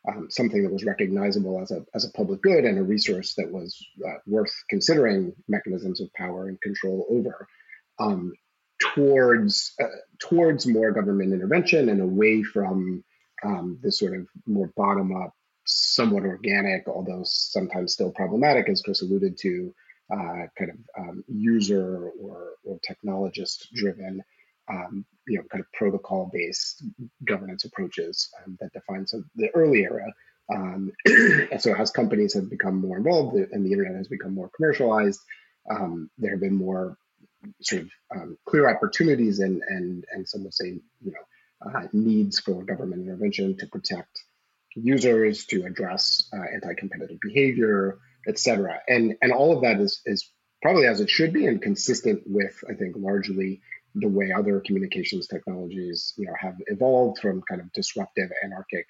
um, 0.08 0.28
something 0.30 0.62
that 0.62 0.72
was 0.72 0.84
recognizable 0.84 1.60
as 1.60 1.70
a, 1.70 1.84
as 1.94 2.06
a 2.06 2.12
public 2.12 2.40
good 2.40 2.64
and 2.64 2.78
a 2.78 2.82
resource 2.82 3.34
that 3.34 3.52
was 3.52 3.84
uh, 4.06 4.18
worth 4.26 4.54
considering 4.70 5.34
mechanisms 5.48 6.00
of 6.00 6.12
power 6.14 6.48
and 6.48 6.60
control 6.62 7.04
over 7.10 7.46
um, 7.98 8.32
towards 8.94 9.74
uh, 9.82 9.86
towards 10.20 10.66
more 10.66 10.92
government 10.92 11.32
intervention 11.32 11.88
and 11.88 12.00
away 12.00 12.42
from 12.42 13.04
um, 13.44 13.78
this 13.82 13.98
sort 13.98 14.14
of 14.14 14.26
more 14.46 14.70
bottom 14.76 15.14
up, 15.14 15.34
somewhat 15.66 16.24
organic, 16.24 16.88
although 16.88 17.22
sometimes 17.24 17.92
still 17.92 18.10
problematic, 18.12 18.68
as 18.68 18.82
Chris 18.82 19.02
alluded 19.02 19.36
to, 19.38 19.74
uh, 20.12 20.46
kind 20.58 20.70
of 20.70 20.76
um, 20.98 21.24
user 21.28 22.10
or, 22.20 22.52
or 22.64 22.78
technologist 22.88 23.68
driven, 23.74 24.22
um, 24.68 25.04
you 25.26 25.38
know, 25.38 25.44
kind 25.50 25.60
of 25.60 25.72
protocol 25.72 26.30
based 26.32 26.82
governance 27.24 27.64
approaches 27.64 28.30
um, 28.44 28.56
that 28.60 28.72
defines 28.72 29.14
the 29.36 29.48
early 29.54 29.82
era. 29.82 30.12
Um, 30.52 30.92
and 31.06 31.60
so 31.60 31.74
as 31.74 31.90
companies 31.90 32.34
have 32.34 32.48
become 32.48 32.80
more 32.80 32.96
involved 32.96 33.36
and 33.36 33.64
the 33.64 33.72
internet 33.72 33.96
has 33.96 34.08
become 34.08 34.34
more 34.34 34.50
commercialized, 34.56 35.20
um, 35.70 36.10
there 36.18 36.32
have 36.32 36.40
been 36.40 36.56
more 36.56 36.96
sort 37.60 37.82
of 37.82 37.90
um, 38.14 38.38
clear 38.46 38.68
opportunities 38.68 39.38
and 39.38 39.62
and 39.68 40.04
and 40.12 40.28
some 40.28 40.44
would 40.44 40.54
say 40.54 40.80
you 41.00 41.12
know 41.12 41.70
uh, 41.70 41.86
needs 41.92 42.40
for 42.40 42.64
government 42.64 43.02
intervention 43.02 43.56
to 43.58 43.66
protect 43.66 44.24
users, 44.74 45.46
to 45.46 45.64
address 45.64 46.28
uh, 46.32 46.54
anti-competitive 46.54 47.18
behavior, 47.20 47.98
et 48.26 48.38
cetera. 48.38 48.80
And 48.88 49.16
and 49.22 49.32
all 49.32 49.54
of 49.54 49.62
that 49.62 49.80
is 49.80 50.00
is 50.06 50.30
probably 50.62 50.86
as 50.86 51.00
it 51.00 51.10
should 51.10 51.32
be 51.32 51.46
and 51.46 51.62
consistent 51.62 52.22
with 52.26 52.62
I 52.68 52.74
think 52.74 52.96
largely 52.96 53.60
the 54.00 54.08
way 54.08 54.32
other 54.32 54.60
communications 54.60 55.26
technologies 55.26 56.14
you 56.16 56.26
know 56.26 56.34
have 56.38 56.54
evolved 56.66 57.20
from 57.20 57.42
kind 57.42 57.60
of 57.60 57.72
disruptive 57.72 58.30
anarchic 58.44 58.86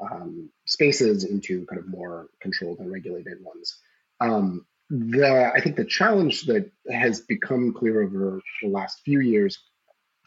um, 0.00 0.50
spaces 0.66 1.24
into 1.24 1.66
kind 1.66 1.80
of 1.80 1.88
more 1.88 2.28
controlled 2.40 2.78
and 2.78 2.90
regulated 2.90 3.38
ones. 3.42 3.76
Um, 4.20 4.66
the 4.90 5.52
I 5.54 5.60
think 5.60 5.76
the 5.76 5.84
challenge 5.84 6.42
that 6.46 6.70
has 6.90 7.20
become 7.20 7.74
clear 7.74 8.02
over 8.02 8.40
the 8.62 8.68
last 8.68 9.00
few 9.04 9.20
years, 9.20 9.58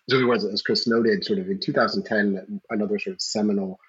so 0.09 0.23
was 0.25 0.45
as 0.45 0.61
Chris 0.61 0.87
noted, 0.87 1.25
sort 1.25 1.39
of 1.39 1.49
in 1.49 1.59
2010, 1.59 2.61
another 2.69 2.99
sort 2.99 3.15
of 3.15 3.21
seminal, 3.21 3.79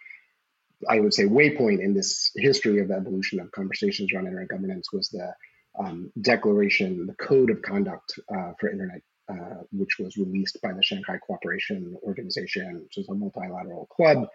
I 0.89 1.01
would 1.01 1.13
say, 1.13 1.25
waypoint 1.25 1.81
in 1.81 1.95
this 1.95 2.31
history 2.37 2.81
of 2.81 2.89
the 2.89 2.95
evolution 2.95 3.41
of 3.41 3.51
conversations 3.53 4.13
around 4.13 4.27
internet 4.29 4.49
governance 4.49 4.93
was 4.93 5.11
the 5.11 5.35
um, 5.79 6.11
declaration, 6.21 7.07
the 7.07 7.15
code 7.15 7.51
of 7.51 7.63
conduct 7.63 8.19
uh, 8.35 8.53
for 8.59 8.71
internet, 8.71 9.03
uh, 9.33 9.63
which 9.73 9.99
was 9.99 10.17
released 10.17 10.61
by 10.63 10.73
the 10.73 10.83
Shanghai 10.83 11.19
Cooperation 11.27 11.97
Organization, 12.03 12.83
which 12.83 12.99
is 12.99 13.09
a 13.09 13.15
multilateral 13.15 13.87
club 13.87 14.29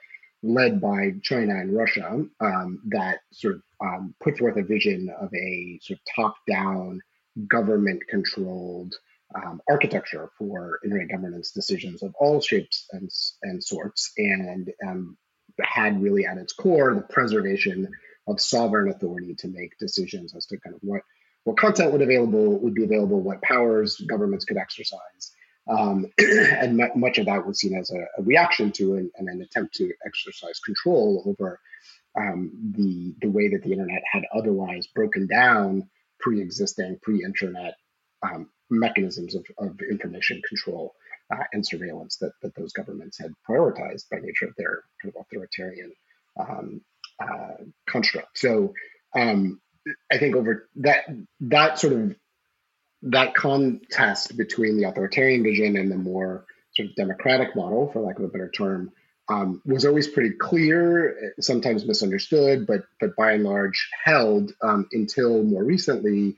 led 0.44 0.80
by 0.80 1.14
China 1.24 1.56
and 1.56 1.76
Russia 1.76 2.26
um, 2.40 2.82
that 2.90 3.20
sort 3.32 3.56
of 3.56 3.62
um, 3.82 4.16
put 4.24 4.38
forth 4.38 4.58
a 4.58 4.64
vision 4.64 5.10
of 5.20 5.34
a 5.34 5.80
sort 5.82 6.00
of 6.00 6.06
top-down, 6.16 7.02
government-controlled 7.48 8.96
um, 9.36 9.62
architecture 9.70 10.30
for 10.38 10.80
internet 10.84 11.10
governance 11.10 11.52
decisions 11.52 12.02
of 12.02 12.14
all 12.20 12.40
shapes 12.40 12.88
and, 12.92 13.10
and 13.44 13.64
sorts, 13.64 14.12
and 14.18 14.72
um, 14.88 15.18
had 15.62 16.02
really 16.02 16.26
at 16.26 16.38
its 16.38 16.54
core 16.54 16.94
the 16.96 17.02
preservation 17.02 17.88
of 18.28 18.40
sovereign 18.40 18.90
authority 18.90 19.36
to 19.36 19.48
make 19.48 19.78
decisions 19.80 20.36
as 20.36 20.46
to 20.46 20.58
kind 20.60 20.76
of 20.76 20.82
what 20.82 21.02
what 21.48 21.56
content 21.56 21.94
would 21.94 22.02
available 22.02 22.60
would 22.60 22.74
be 22.74 22.84
available, 22.84 23.22
what 23.22 23.42
powers 23.42 23.96
governments 24.02 24.44
could 24.44 24.58
exercise, 24.58 25.32
um, 25.70 26.06
and 26.20 26.78
much 26.94 27.20
of 27.20 27.26
that 27.28 27.48
was 27.48 27.62
seen 27.62 27.74
as 27.74 27.90
a, 27.90 28.02
a 28.20 28.24
reaction 28.24 28.70
to 28.74 28.96
and, 28.96 29.10
and, 29.16 29.30
an 29.30 29.42
attempt 29.42 29.74
to 29.76 29.90
exercise 30.06 30.60
control 30.60 31.24
over 31.26 31.58
um, 32.20 32.52
the 32.76 33.16
the 33.22 33.30
way 33.32 33.48
that 33.48 33.64
the 33.64 33.72
internet 33.72 34.02
had 34.12 34.24
otherwise 34.36 34.88
broken 34.94 35.26
down 35.26 35.90
pre-existing 36.20 37.00
pre-internet 37.02 37.76
um, 38.24 38.50
mechanisms 38.70 39.34
of, 39.34 39.46
of, 39.58 39.80
information 39.90 40.42
control 40.50 40.96
uh, 41.34 41.44
and 41.54 41.66
surveillance 41.66 42.18
that, 42.18 42.34
that 42.42 42.54
those 42.56 42.74
governments 42.74 43.18
had 43.18 43.32
prioritized 43.50 44.10
by 44.12 44.18
nature 44.18 44.48
of 44.48 44.56
their 44.58 44.82
kind 45.02 45.14
of 45.16 45.22
authoritarian 45.22 45.94
um, 46.38 46.82
uh, 47.22 47.64
construct. 47.88 48.38
So 48.38 48.74
um, 49.16 49.62
I 50.12 50.18
think 50.18 50.36
over 50.36 50.68
that 50.78 51.06
that 51.42 51.80
sort 51.80 51.94
of 51.94 52.16
that 53.04 53.36
contest 53.36 54.36
between 54.36 54.78
the 54.78 54.86
authoritarian 54.86 55.44
vision 55.44 55.78
and 55.78 55.92
the 55.92 55.98
more 55.98 56.46
sort 56.76 56.90
of 56.90 56.96
democratic 56.96 57.56
model, 57.56 57.92
for 57.92 58.02
lack 58.02 58.18
of 58.18 58.26
a 58.26 58.28
better 58.28 58.50
term, 58.50 58.92
um, 59.30 59.62
was 59.66 59.86
always 59.86 60.08
pretty 60.08 60.32
clear, 60.32 61.34
sometimes 61.40 61.86
misunderstood, 61.86 62.66
but 62.66 62.84
but 63.00 63.16
by 63.16 63.34
and 63.34 63.44
large 63.44 63.90
held 64.04 64.54
um, 64.62 64.88
until 64.92 65.44
more 65.44 65.64
recently, 65.64 66.38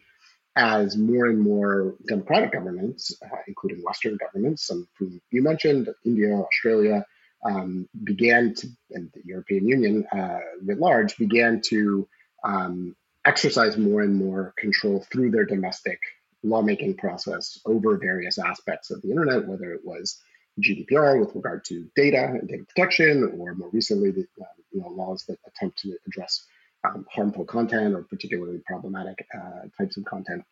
as 0.55 0.97
more 0.97 1.27
and 1.27 1.39
more 1.39 1.95
democratic 2.07 2.51
governments, 2.51 3.15
uh, 3.23 3.37
including 3.47 3.83
Western 3.83 4.17
governments, 4.17 4.65
some 4.65 4.87
whom 4.97 5.21
you 5.31 5.41
mentioned, 5.41 5.89
India, 6.05 6.33
Australia, 6.33 7.05
um, 7.45 7.87
began 8.03 8.53
to, 8.55 8.67
and 8.91 9.09
the 9.13 9.21
European 9.23 9.67
Union 9.67 10.05
uh, 10.11 10.39
writ 10.63 10.79
large, 10.79 11.15
began 11.17 11.61
to 11.65 12.07
um, 12.43 12.95
exercise 13.25 13.77
more 13.77 14.01
and 14.01 14.15
more 14.15 14.53
control 14.57 15.05
through 15.11 15.31
their 15.31 15.45
domestic 15.45 15.99
lawmaking 16.43 16.95
process 16.95 17.59
over 17.65 17.97
various 17.97 18.37
aspects 18.37 18.91
of 18.91 19.01
the 19.01 19.09
internet, 19.09 19.47
whether 19.47 19.73
it 19.73 19.81
was 19.83 20.21
GDPR 20.61 21.19
with 21.19 21.35
regard 21.35 21.65
to 21.65 21.89
data 21.95 22.23
and 22.23 22.47
data 22.47 22.63
protection, 22.63 23.35
or 23.37 23.53
more 23.55 23.69
recently, 23.69 24.11
the 24.11 24.25
uh, 24.41 24.45
you 24.71 24.81
know, 24.81 24.89
laws 24.89 25.25
that 25.27 25.37
attempt 25.47 25.79
to 25.79 25.97
address 26.07 26.45
um, 26.83 27.05
harmful 27.11 27.45
content 27.45 27.93
or 27.93 28.03
particularly 28.03 28.61
problematic 28.65 29.25
uh, 29.33 29.67
types 29.77 29.97
of 29.97 30.05
content. 30.05 30.43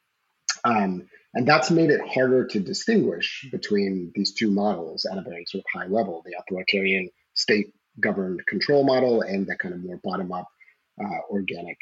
Um, 0.63 1.07
and 1.33 1.47
that's 1.47 1.71
made 1.71 1.89
it 1.89 2.01
harder 2.01 2.47
to 2.47 2.59
distinguish 2.59 3.47
between 3.51 4.11
these 4.15 4.33
two 4.33 4.51
models 4.51 5.05
at 5.05 5.17
a 5.17 5.21
very 5.21 5.45
sort 5.45 5.63
of 5.63 5.79
high 5.79 5.87
level 5.87 6.23
the 6.25 6.35
authoritarian 6.39 7.09
state 7.35 7.73
governed 7.99 8.45
control 8.47 8.83
model 8.83 9.21
and 9.21 9.47
the 9.47 9.55
kind 9.55 9.73
of 9.73 9.83
more 9.83 9.99
bottom 10.03 10.31
up, 10.31 10.47
uh, 10.99 11.19
organic, 11.29 11.77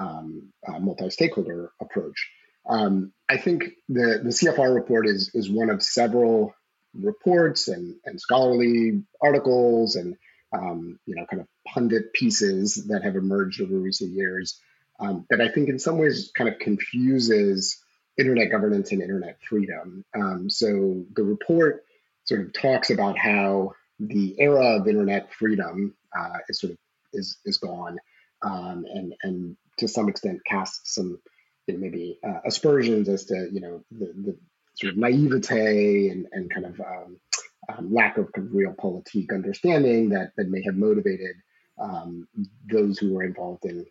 um, 0.00 0.52
uh, 0.66 0.78
multi 0.78 1.10
stakeholder 1.10 1.70
approach. 1.80 2.30
Um, 2.68 3.12
I 3.28 3.36
think 3.36 3.64
the, 3.88 4.20
the 4.22 4.30
CFR 4.30 4.74
report 4.74 5.06
is, 5.06 5.30
is 5.34 5.50
one 5.50 5.70
of 5.70 5.82
several 5.82 6.54
reports 6.94 7.68
and, 7.68 7.96
and 8.04 8.20
scholarly 8.20 9.02
articles 9.22 9.96
and 9.96 10.16
um, 10.52 10.98
you 11.06 11.14
know 11.14 11.24
kind 11.26 11.40
of 11.40 11.46
pundit 11.66 12.12
pieces 12.12 12.86
that 12.88 13.04
have 13.04 13.14
emerged 13.14 13.60
over 13.60 13.74
recent 13.74 14.12
years 14.12 14.60
um, 14.98 15.24
that 15.30 15.40
I 15.40 15.48
think 15.48 15.68
in 15.68 15.78
some 15.78 15.98
ways 15.98 16.32
kind 16.36 16.50
of 16.50 16.58
confuses 16.58 17.78
internet 18.18 18.50
governance 18.50 18.92
and 18.92 19.00
internet 19.00 19.38
freedom. 19.48 20.04
Um, 20.14 20.50
so 20.50 21.04
the 21.14 21.22
report 21.22 21.84
sort 22.24 22.42
of 22.42 22.52
talks 22.52 22.90
about 22.90 23.16
how 23.16 23.72
the 23.98 24.34
era 24.38 24.76
of 24.78 24.88
internet 24.88 25.32
freedom 25.32 25.94
uh, 26.16 26.38
is 26.48 26.60
sort 26.60 26.72
of 26.72 26.78
is 27.12 27.38
is 27.44 27.58
gone, 27.58 27.98
um, 28.42 28.84
and 28.92 29.14
and 29.22 29.56
to 29.80 29.88
some 29.88 30.08
extent 30.08 30.40
casts 30.46 30.94
some 30.94 31.18
you 31.66 31.74
know, 31.74 31.80
maybe 31.80 32.18
uh, 32.26 32.40
aspersions 32.46 33.08
as 33.08 33.24
to 33.26 33.48
you 33.52 33.60
know 33.60 33.84
the, 33.90 34.06
the 34.24 34.38
sort 34.74 34.92
of 34.92 34.98
naivete 34.98 36.08
and, 36.08 36.26
and 36.32 36.52
kind 36.52 36.66
of 36.66 36.80
um, 36.80 37.20
um, 37.68 37.92
lack 37.92 38.16
of, 38.16 38.26
of 38.36 38.44
realpolitik 38.44 39.32
understanding 39.32 40.10
that 40.10 40.32
that 40.36 40.48
may 40.48 40.62
have 40.64 40.76
motivated 40.76 41.36
um, 41.80 42.28
those 42.70 42.98
who 42.98 43.14
were 43.14 43.24
involved 43.24 43.64
in 43.64 43.84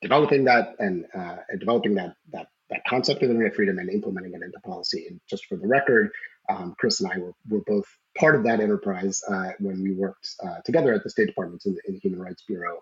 developing 0.00 0.44
that 0.44 0.74
and 0.78 1.06
uh, 1.16 1.36
developing 1.58 1.94
that 1.94 2.14
that 2.32 2.48
that 2.72 2.82
concept 2.88 3.22
of 3.22 3.30
internet 3.30 3.54
freedom 3.54 3.78
and 3.78 3.90
implementing 3.90 4.32
it 4.32 4.42
into 4.42 4.58
policy. 4.60 5.06
And 5.08 5.20
just 5.28 5.46
for 5.46 5.56
the 5.56 5.66
record, 5.66 6.10
um, 6.48 6.74
Chris 6.78 7.00
and 7.00 7.12
I 7.12 7.18
were, 7.18 7.34
were 7.48 7.62
both 7.66 7.84
part 8.18 8.34
of 8.34 8.44
that 8.44 8.60
enterprise 8.60 9.22
uh, 9.30 9.50
when 9.58 9.82
we 9.82 9.92
worked 9.92 10.26
uh, 10.44 10.56
together 10.64 10.92
at 10.94 11.04
the 11.04 11.10
State 11.10 11.26
Department 11.26 11.62
in 11.66 11.74
the, 11.74 11.80
in 11.86 11.94
the 11.94 12.00
Human 12.00 12.20
Rights 12.20 12.42
Bureau. 12.48 12.80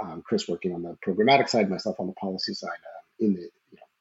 Um, 0.00 0.22
Chris 0.24 0.48
working 0.48 0.74
on 0.74 0.82
the 0.82 0.96
programmatic 1.06 1.48
side, 1.48 1.70
myself 1.70 2.00
on 2.00 2.06
the 2.06 2.14
policy 2.14 2.54
side. 2.54 2.70
Uh, 2.70 3.02
in 3.24 3.34
the 3.34 3.48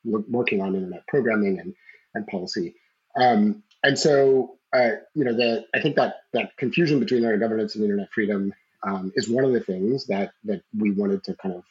you 0.04 0.12
know, 0.12 0.24
working 0.30 0.62
on 0.62 0.76
internet 0.76 1.06
programming 1.08 1.60
and 1.60 1.76
and 2.14 2.28
policy. 2.28 2.76
Um, 3.16 3.64
and 3.84 3.98
so 3.98 4.58
uh, 4.74 4.92
you 5.14 5.26
know 5.26 5.36
the 5.36 5.66
I 5.74 5.82
think 5.82 5.96
that 5.98 6.16
that 6.34 6.58
confusion 6.58 7.00
between 7.00 7.20
internet 7.20 7.40
governance 7.40 7.76
and 7.76 7.84
internet 7.84 8.12
freedom 8.12 8.54
um, 8.84 9.12
is 9.16 9.30
one 9.30 9.46
of 9.46 9.54
the 9.54 9.60
things 9.60 10.08
that 10.08 10.32
that 10.46 10.64
we 10.78 10.92
wanted 10.92 11.24
to 11.26 11.36
kind 11.36 11.56
of 11.56 11.64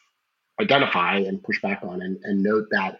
identify 0.59 1.17
and 1.17 1.43
push 1.43 1.61
back 1.61 1.81
on 1.83 2.01
and, 2.01 2.19
and 2.23 2.43
note 2.43 2.67
that 2.71 2.99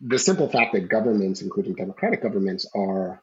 the 0.00 0.18
simple 0.18 0.48
fact 0.48 0.74
that 0.74 0.88
governments, 0.88 1.42
including 1.42 1.74
democratic 1.74 2.22
governments, 2.22 2.66
are 2.74 3.22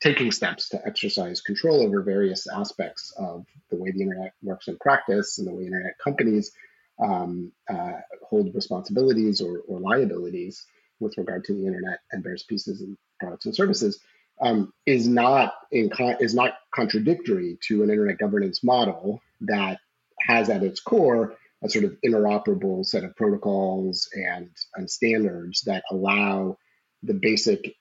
taking 0.00 0.30
steps 0.30 0.68
to 0.70 0.86
exercise 0.86 1.40
control 1.40 1.82
over 1.82 2.02
various 2.02 2.46
aspects 2.46 3.12
of 3.16 3.46
the 3.70 3.76
way 3.76 3.90
the 3.90 4.02
internet 4.02 4.32
works 4.42 4.68
in 4.68 4.76
practice 4.78 5.38
and 5.38 5.46
the 5.46 5.52
way 5.52 5.64
internet 5.64 5.98
companies 6.02 6.52
um, 6.98 7.52
uh, 7.68 7.92
hold 8.28 8.54
responsibilities 8.54 9.40
or, 9.40 9.60
or, 9.68 9.80
liabilities 9.80 10.64
with 10.98 11.16
regard 11.18 11.44
to 11.44 11.52
the 11.52 11.66
internet 11.66 11.98
and 12.10 12.22
various 12.22 12.42
pieces 12.42 12.80
and 12.80 12.96
products 13.20 13.44
and 13.44 13.54
services 13.54 14.00
um, 14.40 14.72
is 14.86 15.06
not 15.06 15.54
in 15.70 15.90
con- 15.90 16.16
is 16.20 16.34
not 16.34 16.54
contradictory 16.74 17.58
to 17.68 17.82
an 17.82 17.90
internet 17.90 18.18
governance 18.18 18.64
model 18.64 19.20
that 19.42 19.78
has 20.20 20.48
at 20.48 20.62
its 20.62 20.80
core 20.80 21.34
a 21.62 21.68
sort 21.68 21.84
of 21.84 21.96
interoperable 22.04 22.84
set 22.84 23.04
of 23.04 23.14
protocols 23.16 24.08
and, 24.14 24.50
and 24.74 24.90
standards 24.90 25.62
that 25.62 25.84
allow 25.90 26.56
the 27.02 27.14
basic 27.14 27.74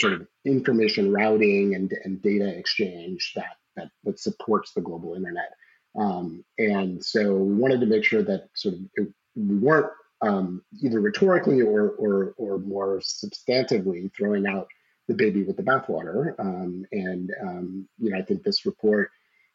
sort 0.00 0.14
of 0.14 0.26
information 0.44 1.12
routing 1.12 1.74
and, 1.74 1.92
and 2.04 2.22
data 2.22 2.48
exchange 2.48 3.32
that, 3.36 3.56
that 3.76 3.90
that 4.04 4.18
supports 4.18 4.72
the 4.72 4.80
global 4.80 5.14
internet. 5.14 5.50
Um, 5.98 6.44
and 6.58 7.04
so 7.04 7.34
we 7.36 7.54
wanted 7.54 7.80
to 7.80 7.86
make 7.86 8.04
sure 8.04 8.22
that 8.22 8.48
sort 8.54 8.74
of 8.74 8.80
it, 8.94 9.08
we 9.36 9.56
weren't 9.56 9.90
um, 10.22 10.62
either 10.82 11.00
rhetorically 11.00 11.60
or, 11.60 11.90
or, 11.90 12.34
or 12.36 12.58
more 12.58 13.00
substantively 13.00 14.10
throwing 14.14 14.46
out 14.46 14.68
the 15.06 15.14
baby 15.14 15.42
with 15.42 15.56
the 15.56 15.62
bathwater. 15.62 16.34
Um, 16.38 16.86
and, 16.92 17.30
um, 17.42 17.88
you 17.98 18.10
know, 18.10 18.18
I 18.18 18.22
think 18.22 18.42
this 18.42 18.64
report, 18.64 19.10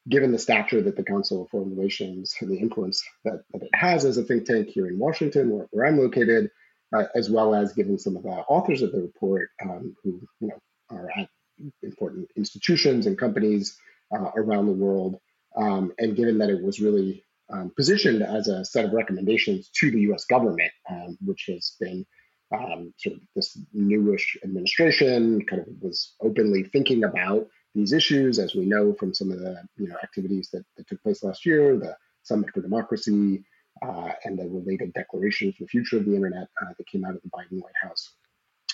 given 0.08 0.32
the 0.32 0.40
stature 0.40 0.82
that 0.82 0.96
the 0.96 1.04
Council 1.04 1.44
of 1.44 1.50
Foreign 1.50 1.76
Relations 1.76 2.36
and 2.40 2.52
the 2.52 2.58
influence 2.60 3.04
that, 3.26 3.44
that 3.52 3.64
it 3.64 3.70
has 3.74 4.06
as 4.06 4.18
a 4.18 4.24
think 4.24 4.46
tank 4.46 4.68
here 4.68 4.88
in 4.88 5.00
Washington, 5.00 5.50
where, 5.50 5.68
where 5.72 5.86
I'm 5.86 5.98
located, 5.98 6.52
uh, 6.96 7.06
as 7.16 7.30
well 7.30 7.56
as 7.56 7.74
given 7.74 7.98
some 7.98 8.16
of 8.16 8.24
the 8.24 8.30
authors 8.30 8.82
of 8.82 8.92
the 8.92 9.02
report 9.02 9.50
um, 9.64 9.96
who, 10.04 10.22
you 10.40 10.48
know, 10.48 10.60
are 10.90 11.10
at 11.18 11.30
important 11.84 12.30
institutions 12.36 13.06
and 13.06 13.18
companies 13.18 13.78
uh, 14.14 14.32
around 14.36 14.66
the 14.66 14.74
world, 14.74 15.20
um, 15.56 15.92
and 15.98 16.16
given 16.16 16.38
that 16.40 16.50
it 16.50 16.64
was 16.64 16.80
really 16.80 17.24
um, 17.52 17.72
positioned 17.76 18.24
as 18.24 18.48
a 18.48 18.64
set 18.64 18.86
of 18.86 18.94
recommendations 18.94 19.70
to 19.80 19.92
the 19.92 20.02
U.S. 20.02 20.26
government, 20.26 20.72
um, 20.90 21.18
which 21.26 21.46
has 21.48 21.76
been 21.80 22.06
um, 22.54 22.94
sort 22.98 23.16
of 23.16 23.22
this 23.36 23.58
newish 23.74 24.38
administration 24.44 25.46
kind 25.46 25.62
of 25.62 25.68
was 25.82 26.16
openly 26.22 26.64
thinking 26.64 27.04
about 27.04 27.48
these 27.76 27.94
issues, 27.94 28.40
as 28.40 28.56
we 28.56 28.66
know 28.66 28.94
from 28.94 29.14
some 29.14 29.32
of 29.32 29.40
the 29.40 29.62
you 29.78 29.88
know 29.88 29.96
activities 30.02 30.50
that, 30.54 30.64
that 30.78 30.88
took 30.88 31.02
place 31.04 31.24
last 31.24 31.46
year, 31.46 31.78
the 31.78 31.96
Summit 32.24 32.50
for 32.54 32.62
Democracy, 32.62 33.44
uh, 33.82 34.12
and 34.24 34.38
the 34.38 34.48
related 34.48 34.94
declaration 34.94 35.52
for 35.52 35.64
the 35.64 35.68
future 35.68 35.98
of 35.98 36.06
the 36.06 36.16
internet 36.16 36.48
uh, 36.62 36.74
that 36.78 36.88
came 36.88 37.06
out 37.06 37.16
of 37.16 37.22
the 37.22 37.30
Biden 37.30 37.62
White 37.62 37.74
House. 37.82 38.12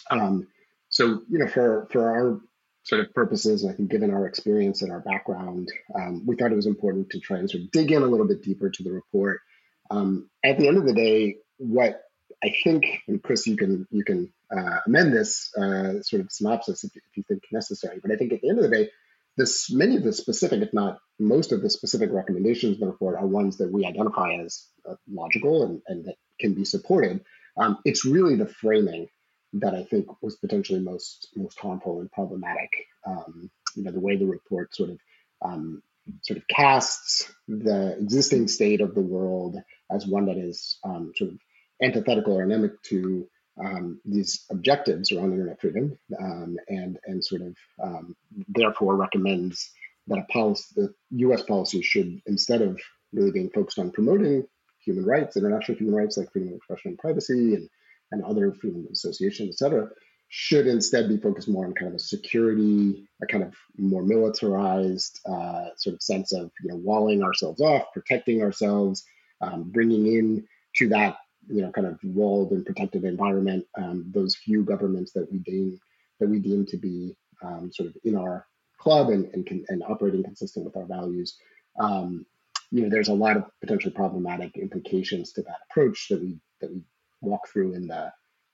Um, 0.09 0.47
so 0.89 1.21
you 1.29 1.39
know, 1.39 1.47
for 1.47 1.87
for 1.91 2.09
our 2.09 2.41
sort 2.83 3.01
of 3.01 3.13
purposes, 3.13 3.63
and 3.63 3.73
I 3.73 3.75
think 3.75 3.89
given 3.89 4.11
our 4.11 4.27
experience 4.27 4.81
and 4.81 4.91
our 4.91 5.01
background, 5.01 5.69
um, 5.95 6.25
we 6.25 6.35
thought 6.35 6.51
it 6.51 6.55
was 6.55 6.67
important 6.67 7.09
to 7.11 7.19
try 7.19 7.37
and 7.37 7.49
sort 7.49 7.63
of 7.63 7.71
dig 7.71 7.91
in 7.91 8.03
a 8.03 8.07
little 8.07 8.27
bit 8.27 8.43
deeper 8.43 8.69
to 8.69 8.83
the 8.83 8.91
report. 8.91 9.41
Um, 9.89 10.29
at 10.43 10.57
the 10.57 10.67
end 10.67 10.77
of 10.77 10.85
the 10.85 10.93
day, 10.93 11.37
what 11.57 12.01
I 12.43 12.53
think, 12.63 12.85
and 13.07 13.21
Chris, 13.21 13.47
you 13.47 13.57
can 13.57 13.87
you 13.91 14.03
can 14.03 14.31
uh, 14.55 14.79
amend 14.85 15.13
this 15.13 15.51
uh, 15.57 16.01
sort 16.01 16.21
of 16.21 16.31
synopsis 16.31 16.83
if, 16.83 16.95
if, 16.95 17.17
you 17.17 17.23
think 17.27 17.43
necessary. 17.51 17.99
But 18.01 18.11
I 18.11 18.15
think 18.15 18.33
at 18.33 18.41
the 18.41 18.49
end 18.49 18.59
of 18.59 18.69
the 18.69 18.75
day, 18.75 18.89
this 19.37 19.71
many 19.71 19.97
of 19.97 20.03
the 20.03 20.13
specific, 20.13 20.61
if 20.61 20.73
not 20.73 20.99
most 21.19 21.51
of 21.51 21.61
the 21.61 21.69
specific 21.69 22.09
recommendations 22.11 22.75
in 22.75 22.79
the 22.81 22.87
report, 22.87 23.15
are 23.15 23.27
ones 23.27 23.57
that 23.57 23.71
we 23.71 23.85
identify 23.85 24.33
as 24.33 24.67
uh, 24.89 24.95
logical 25.09 25.63
and, 25.63 25.81
and 25.87 26.05
that 26.05 26.15
can 26.39 26.53
be 26.53 26.65
supported. 26.65 27.23
Um, 27.57 27.77
it's 27.85 28.05
really 28.05 28.35
the 28.35 28.47
framing 28.47 29.07
that 29.53 29.73
I 29.73 29.83
think 29.83 30.07
was 30.21 30.35
potentially 30.35 30.79
most 30.79 31.29
most 31.35 31.59
harmful 31.59 32.01
and 32.01 32.11
problematic. 32.11 32.69
Um, 33.05 33.49
you 33.75 33.83
know, 33.83 33.91
the 33.91 33.99
way 33.99 34.17
the 34.17 34.25
report 34.25 34.75
sort 34.75 34.89
of 34.89 34.99
um, 35.41 35.81
sort 36.21 36.37
of 36.37 36.47
casts 36.47 37.31
the 37.47 37.97
existing 37.97 38.47
state 38.47 38.81
of 38.81 38.95
the 38.95 39.01
world 39.01 39.57
as 39.91 40.05
one 40.05 40.25
that 40.25 40.37
is 40.37 40.77
um, 40.83 41.11
sort 41.15 41.31
of 41.31 41.37
antithetical 41.81 42.33
or 42.33 42.43
anemic 42.43 42.81
to 42.83 43.27
um, 43.63 43.99
these 44.05 44.45
objectives 44.49 45.11
around 45.11 45.31
internet 45.31 45.61
freedom, 45.61 45.97
um, 46.19 46.57
and 46.67 46.97
and 47.05 47.23
sort 47.23 47.41
of 47.41 47.55
um, 47.81 48.15
therefore 48.49 48.95
recommends 48.95 49.71
that 50.07 50.19
a 50.19 50.23
policy, 50.31 50.65
the 50.75 50.93
U.S. 51.11 51.41
policy 51.43 51.81
should 51.81 52.21
instead 52.25 52.61
of 52.61 52.79
really 53.13 53.31
being 53.31 53.49
focused 53.49 53.79
on 53.79 53.91
promoting 53.91 54.45
human 54.83 55.05
rights, 55.05 55.37
international 55.37 55.77
human 55.77 55.95
rights 55.95 56.17
like 56.17 56.31
freedom 56.31 56.49
of 56.49 56.57
expression 56.57 56.91
and 56.91 56.99
privacy, 56.99 57.55
and 57.55 57.69
and 58.11 58.23
other 58.23 58.53
freedom 58.53 58.85
of 58.85 58.91
association, 58.91 59.47
et 59.47 59.55
cetera, 59.55 59.89
should 60.27 60.67
instead 60.67 61.07
be 61.07 61.17
focused 61.17 61.47
more 61.47 61.65
on 61.65 61.73
kind 61.73 61.89
of 61.89 61.95
a 61.95 61.99
security, 61.99 63.07
a 63.21 63.25
kind 63.25 63.43
of 63.43 63.53
more 63.77 64.03
militarized 64.03 65.19
uh, 65.25 65.65
sort 65.77 65.93
of 65.93 66.01
sense 66.01 66.33
of 66.33 66.51
you 66.61 66.69
know 66.69 66.75
walling 66.75 67.23
ourselves 67.23 67.61
off, 67.61 67.85
protecting 67.93 68.41
ourselves, 68.41 69.05
um, 69.39 69.63
bringing 69.63 70.07
in 70.07 70.47
to 70.75 70.89
that 70.89 71.17
you 71.47 71.61
know 71.61 71.71
kind 71.71 71.87
of 71.87 71.99
walled 72.03 72.51
and 72.51 72.65
protected 72.65 73.03
environment 73.03 73.65
um, 73.77 74.05
those 74.13 74.35
few 74.35 74.63
governments 74.63 75.11
that 75.11 75.31
we 75.31 75.39
deem 75.39 75.79
that 76.19 76.29
we 76.29 76.39
deem 76.39 76.65
to 76.65 76.77
be 76.77 77.15
um, 77.43 77.71
sort 77.71 77.89
of 77.89 77.95
in 78.03 78.15
our 78.15 78.47
club 78.77 79.09
and 79.09 79.25
and, 79.33 79.45
can, 79.45 79.65
and 79.69 79.83
operating 79.83 80.23
consistent 80.23 80.65
with 80.65 80.77
our 80.77 80.85
values. 80.85 81.37
Um, 81.79 82.25
you 82.71 82.81
know, 82.81 82.89
there's 82.89 83.09
a 83.09 83.13
lot 83.13 83.37
of 83.37 83.45
potentially 83.61 83.93
problematic 83.93 84.57
implications 84.57 85.31
to 85.33 85.41
that 85.43 85.57
approach 85.69 86.07
that 86.09 86.21
we 86.21 86.37
that 86.61 86.71
we 86.71 86.81
walk 87.21 87.47
through 87.47 87.73
in 87.73 87.87
the 87.87 88.11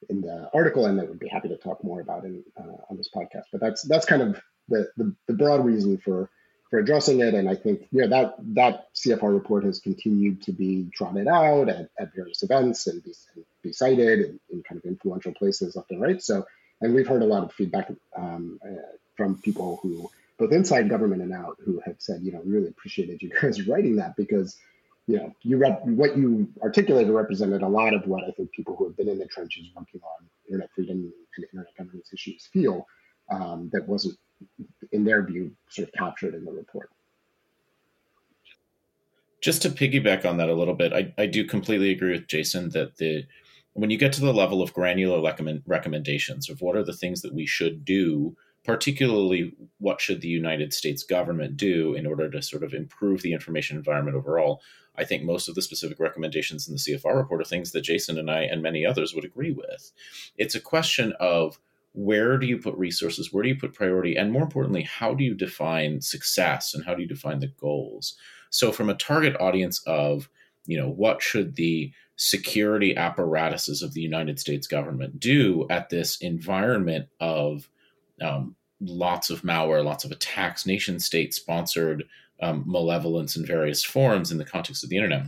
in 0.09 0.21
the 0.21 0.49
article, 0.53 0.85
and 0.87 0.97
that 0.97 1.07
we'd 1.07 1.19
be 1.19 1.27
happy 1.27 1.49
to 1.49 1.57
talk 1.57 1.83
more 1.83 2.01
about 2.01 2.25
in 2.25 2.43
uh, 2.57 2.77
on 2.89 2.97
this 2.97 3.09
podcast. 3.15 3.43
But 3.51 3.61
that's 3.61 3.83
that's 3.83 4.05
kind 4.05 4.21
of 4.21 4.41
the, 4.67 4.89
the, 4.97 5.15
the 5.27 5.33
broad 5.33 5.65
reason 5.65 5.97
for 5.97 6.29
for 6.71 6.79
addressing 6.79 7.19
it. 7.19 7.35
And 7.35 7.47
I 7.47 7.53
think 7.53 7.87
you 7.91 8.01
know 8.01 8.07
that 8.07 8.35
that 8.55 8.87
CFR 8.95 9.31
report 9.31 9.63
has 9.65 9.79
continued 9.79 10.41
to 10.43 10.51
be 10.51 10.89
trotted 10.95 11.27
out 11.27 11.69
at, 11.69 11.89
at 11.99 12.15
various 12.15 12.41
events 12.41 12.87
and 12.87 13.03
be, 13.03 13.13
and 13.35 13.45
be 13.61 13.73
cited 13.73 14.21
in, 14.21 14.39
in, 14.49 14.63
kind 14.63 14.79
of 14.79 14.85
influential 14.85 15.33
places 15.33 15.75
left 15.75 15.91
and 15.91 16.01
right. 16.01 16.23
So, 16.23 16.45
and 16.79 16.95
we've 16.95 17.07
heard 17.07 17.21
a 17.21 17.25
lot 17.25 17.43
of 17.43 17.51
feedback 17.51 17.91
um, 18.17 18.59
uh, 18.65 18.95
from 19.15 19.37
people 19.37 19.79
who 19.83 20.09
both 20.39 20.53
inside 20.53 20.89
government 20.89 21.21
and 21.21 21.33
out 21.33 21.57
who 21.63 21.79
have 21.85 21.97
said, 21.99 22.21
you 22.23 22.31
know, 22.31 22.41
really 22.43 22.69
appreciated 22.69 23.21
you 23.21 23.29
guys 23.41 23.67
writing 23.67 23.97
that 23.97 24.15
because 24.15 24.57
you 25.07 25.17
know, 25.17 25.33
you 25.41 25.57
rep- 25.57 25.83
what 25.85 26.15
you 26.15 26.47
articulated 26.61 27.11
represented 27.11 27.63
a 27.63 27.67
lot 27.67 27.93
of 27.93 28.07
what 28.07 28.23
I 28.23 28.31
think 28.31 28.51
people 28.51 28.75
who 28.77 28.85
have 28.85 28.95
been 28.95 29.09
in 29.09 29.19
the 29.19 29.25
trenches 29.25 29.67
working 29.75 29.99
on 30.03 30.25
internet 30.47 30.69
freedom 30.73 30.97
and 31.37 31.43
internet 31.43 31.75
governance 31.77 32.13
issues 32.13 32.47
feel 32.53 32.87
um, 33.31 33.69
that 33.73 33.87
wasn't, 33.87 34.17
in 34.91 35.03
their 35.03 35.23
view, 35.23 35.51
sort 35.69 35.87
of 35.87 35.93
captured 35.93 36.35
in 36.35 36.45
the 36.45 36.51
report. 36.51 36.89
Just 39.41 39.63
to 39.63 39.69
piggyback 39.69 40.25
on 40.25 40.37
that 40.37 40.49
a 40.49 40.53
little 40.53 40.75
bit, 40.75 40.93
I, 40.93 41.13
I 41.17 41.25
do 41.25 41.45
completely 41.45 41.91
agree 41.91 42.11
with 42.11 42.27
Jason 42.27 42.69
that 42.69 42.97
the 42.97 43.25
when 43.73 43.89
you 43.89 43.97
get 43.97 44.11
to 44.13 44.21
the 44.21 44.33
level 44.33 44.61
of 44.61 44.73
granular 44.73 45.21
recommend, 45.23 45.63
recommendations 45.65 46.49
of 46.49 46.61
what 46.61 46.75
are 46.75 46.83
the 46.83 46.93
things 46.93 47.21
that 47.21 47.33
we 47.33 47.45
should 47.45 47.85
do 47.85 48.35
particularly 48.63 49.53
what 49.79 49.99
should 49.99 50.21
the 50.21 50.27
United 50.27 50.73
States 50.73 51.03
government 51.03 51.57
do 51.57 51.93
in 51.93 52.05
order 52.05 52.29
to 52.29 52.41
sort 52.41 52.63
of 52.63 52.73
improve 52.73 53.21
the 53.21 53.33
information 53.33 53.77
environment 53.77 54.15
overall. 54.15 54.61
I 54.95 55.03
think 55.03 55.23
most 55.23 55.47
of 55.47 55.55
the 55.55 55.61
specific 55.61 55.99
recommendations 55.99 56.67
in 56.67 56.75
the 56.75 56.79
CFR 56.79 57.15
report 57.15 57.41
are 57.41 57.45
things 57.45 57.71
that 57.71 57.81
Jason 57.81 58.17
and 58.19 58.29
I 58.29 58.43
and 58.43 58.61
many 58.61 58.85
others 58.85 59.15
would 59.15 59.25
agree 59.25 59.51
with. 59.51 59.91
It's 60.37 60.53
a 60.53 60.59
question 60.59 61.13
of 61.19 61.59
where 61.93 62.37
do 62.37 62.45
you 62.47 62.57
put 62.57 62.75
resources, 62.75 63.31
where 63.31 63.43
do 63.43 63.49
you 63.49 63.55
put 63.55 63.73
priority, 63.73 64.15
and 64.15 64.31
more 64.31 64.43
importantly, 64.43 64.83
how 64.83 65.13
do 65.13 65.23
you 65.23 65.33
define 65.33 66.01
success 66.01 66.73
and 66.73 66.85
how 66.85 66.93
do 66.93 67.01
you 67.01 67.07
define 67.07 67.39
the 67.39 67.51
goals? 67.59 68.15
So, 68.49 68.71
from 68.71 68.89
a 68.89 68.95
target 68.95 69.35
audience 69.39 69.81
of, 69.85 70.29
you 70.65 70.77
know, 70.77 70.89
what 70.89 71.21
should 71.21 71.55
the 71.55 71.91
security 72.15 72.95
apparatuses 72.95 73.81
of 73.81 73.93
the 73.93 74.01
United 74.01 74.39
States 74.39 74.67
government 74.67 75.19
do 75.19 75.65
at 75.69 75.89
this 75.89 76.17
environment 76.17 77.07
of 77.19 77.67
um, 78.21 78.55
lots 78.79 79.29
of 79.29 79.41
malware, 79.41 79.83
lots 79.83 80.03
of 80.03 80.11
attacks, 80.11 80.65
nation 80.65 80.99
state 80.99 81.33
sponsored 81.33 82.03
um, 82.41 82.63
malevolence 82.65 83.35
in 83.35 83.45
various 83.45 83.83
forms 83.83 84.31
in 84.31 84.37
the 84.37 84.45
context 84.45 84.83
of 84.83 84.89
the 84.89 84.97
internet. 84.97 85.27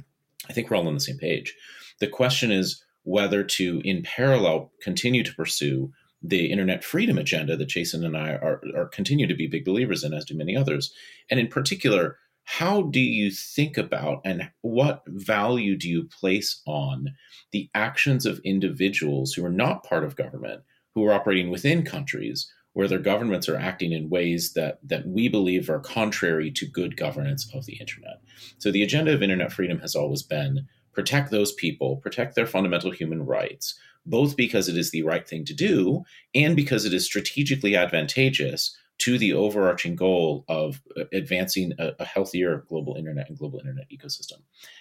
I 0.49 0.53
think 0.53 0.69
we're 0.69 0.77
all 0.77 0.87
on 0.87 0.93
the 0.93 0.99
same 0.99 1.17
page. 1.17 1.55
The 1.99 2.07
question 2.07 2.51
is 2.51 2.83
whether 3.03 3.43
to, 3.43 3.81
in 3.83 4.03
parallel, 4.03 4.71
continue 4.81 5.23
to 5.23 5.33
pursue 5.33 5.91
the 6.23 6.51
internet 6.51 6.83
freedom 6.83 7.17
agenda 7.17 7.57
that 7.57 7.67
Jason 7.67 8.05
and 8.05 8.15
I 8.15 8.31
are, 8.31 8.61
are 8.75 8.87
continue 8.87 9.27
to 9.27 9.35
be 9.35 9.47
big 9.47 9.65
believers 9.65 10.03
in, 10.03 10.13
as 10.13 10.25
do 10.25 10.35
many 10.35 10.55
others. 10.55 10.93
And 11.29 11.39
in 11.39 11.47
particular, 11.47 12.17
how 12.45 12.83
do 12.83 12.99
you 12.99 13.29
think 13.31 13.77
about 13.77 14.21
and 14.25 14.49
what 14.61 15.03
value 15.07 15.77
do 15.77 15.89
you 15.89 16.07
place 16.07 16.61
on 16.65 17.13
the 17.51 17.69
actions 17.73 18.25
of 18.25 18.39
individuals 18.43 19.33
who 19.33 19.45
are 19.45 19.51
not 19.51 19.83
part 19.83 20.03
of 20.03 20.15
government, 20.15 20.63
who 20.93 21.05
are 21.05 21.13
operating 21.13 21.49
within 21.49 21.83
countries, 21.83 22.51
where 22.73 22.87
their 22.87 22.99
governments 22.99 23.47
are 23.47 23.55
acting 23.55 23.91
in 23.91 24.09
ways 24.09 24.53
that 24.53 24.79
that 24.83 25.07
we 25.07 25.29
believe 25.29 25.69
are 25.69 25.79
contrary 25.79 26.51
to 26.51 26.65
good 26.65 26.97
governance 26.97 27.49
of 27.53 27.65
the 27.65 27.75
internet. 27.75 28.21
So 28.57 28.71
the 28.71 28.83
agenda 28.83 29.13
of 29.13 29.23
internet 29.23 29.53
freedom 29.53 29.79
has 29.79 29.95
always 29.95 30.23
been 30.23 30.67
protect 30.93 31.31
those 31.31 31.51
people, 31.53 31.97
protect 31.97 32.35
their 32.35 32.45
fundamental 32.45 32.91
human 32.91 33.25
rights, 33.25 33.75
both 34.05 34.35
because 34.35 34.67
it 34.69 34.77
is 34.77 34.91
the 34.91 35.03
right 35.03 35.27
thing 35.27 35.45
to 35.45 35.53
do 35.53 36.03
and 36.35 36.55
because 36.55 36.85
it 36.85 36.93
is 36.93 37.05
strategically 37.05 37.75
advantageous 37.75 38.75
to 38.99 39.17
the 39.17 39.33
overarching 39.33 39.95
goal 39.95 40.45
of 40.47 40.81
uh, 40.97 41.03
advancing 41.11 41.73
a, 41.79 41.93
a, 41.99 42.05
healthier 42.05 42.63
global 42.69 42.95
internet 42.95 43.27
and 43.27 43.37
global 43.37 43.59
internet 43.59 43.89
ecosystem. 43.89 44.39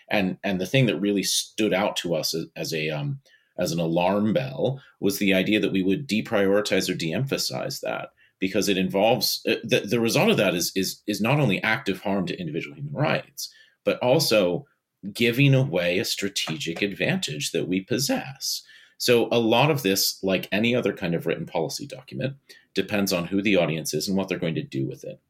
And 0.09 0.37
and 0.45 0.61
the 0.61 0.67
thing 0.67 0.87
that 0.87 1.01
really 1.01 1.23
stood 1.23 1.73
out 1.73 1.97
to 1.97 2.15
us 2.15 2.35
as, 2.35 2.47
as 2.55 2.75
a 2.75 2.91
um, 2.91 3.21
as 3.59 3.73
an 3.73 3.81
alarm 3.81 4.33
bell 4.33 4.81
was 5.01 5.19
the 5.19 5.35
idea 5.35 5.61
that 5.61 5.73
we 5.73 5.83
would 5.83 6.09
deprioritize 6.09 6.91
or 6.91 6.95
de-emphasize 6.95 7.81
that 7.81 8.11
because 8.39 8.69
it 8.69 8.77
involves 8.77 9.41
uh, 9.49 9.55
the, 9.65 9.81
the 9.81 10.01
result 10.01 10.31
of 10.31 10.37
that 10.37 10.55
is 10.55 10.73
is 10.75 11.01
is 11.07 11.21
not 11.21 11.41
only 11.41 11.63
active 11.63 12.03
harm 12.03 12.27
to 12.27 12.39
individual 12.39 12.77
human 12.77 12.93
rights 12.93 13.53
but 13.85 13.99
also 13.99 14.67
giving 15.13 15.55
away 15.55 15.99
a 15.99 16.05
strategic 16.05 16.83
advantage 16.83 17.53
that 17.53 17.69
we 17.69 17.81
possess 17.81 18.63
so 18.99 19.29
a 19.33 19.39
lot 19.39 19.71
of 19.71 19.83
this 19.83 20.23
like 20.23 20.49
any 20.53 20.75
other 20.75 20.93
kind 20.93 21.15
of 21.15 21.27
written 21.27 21.47
policy 21.47 21.87
document 21.87 22.35
depends 22.75 23.13
on 23.13 23.27
who 23.27 23.43
the 23.43 23.57
audience 23.57 23.93
is 23.93 24.07
and 24.07 24.17
what 24.17 24.29
they're 24.29 24.39
going 24.39 24.55
to 24.55 24.63
do 24.63 24.87
with 24.87 25.05
it 25.05 25.21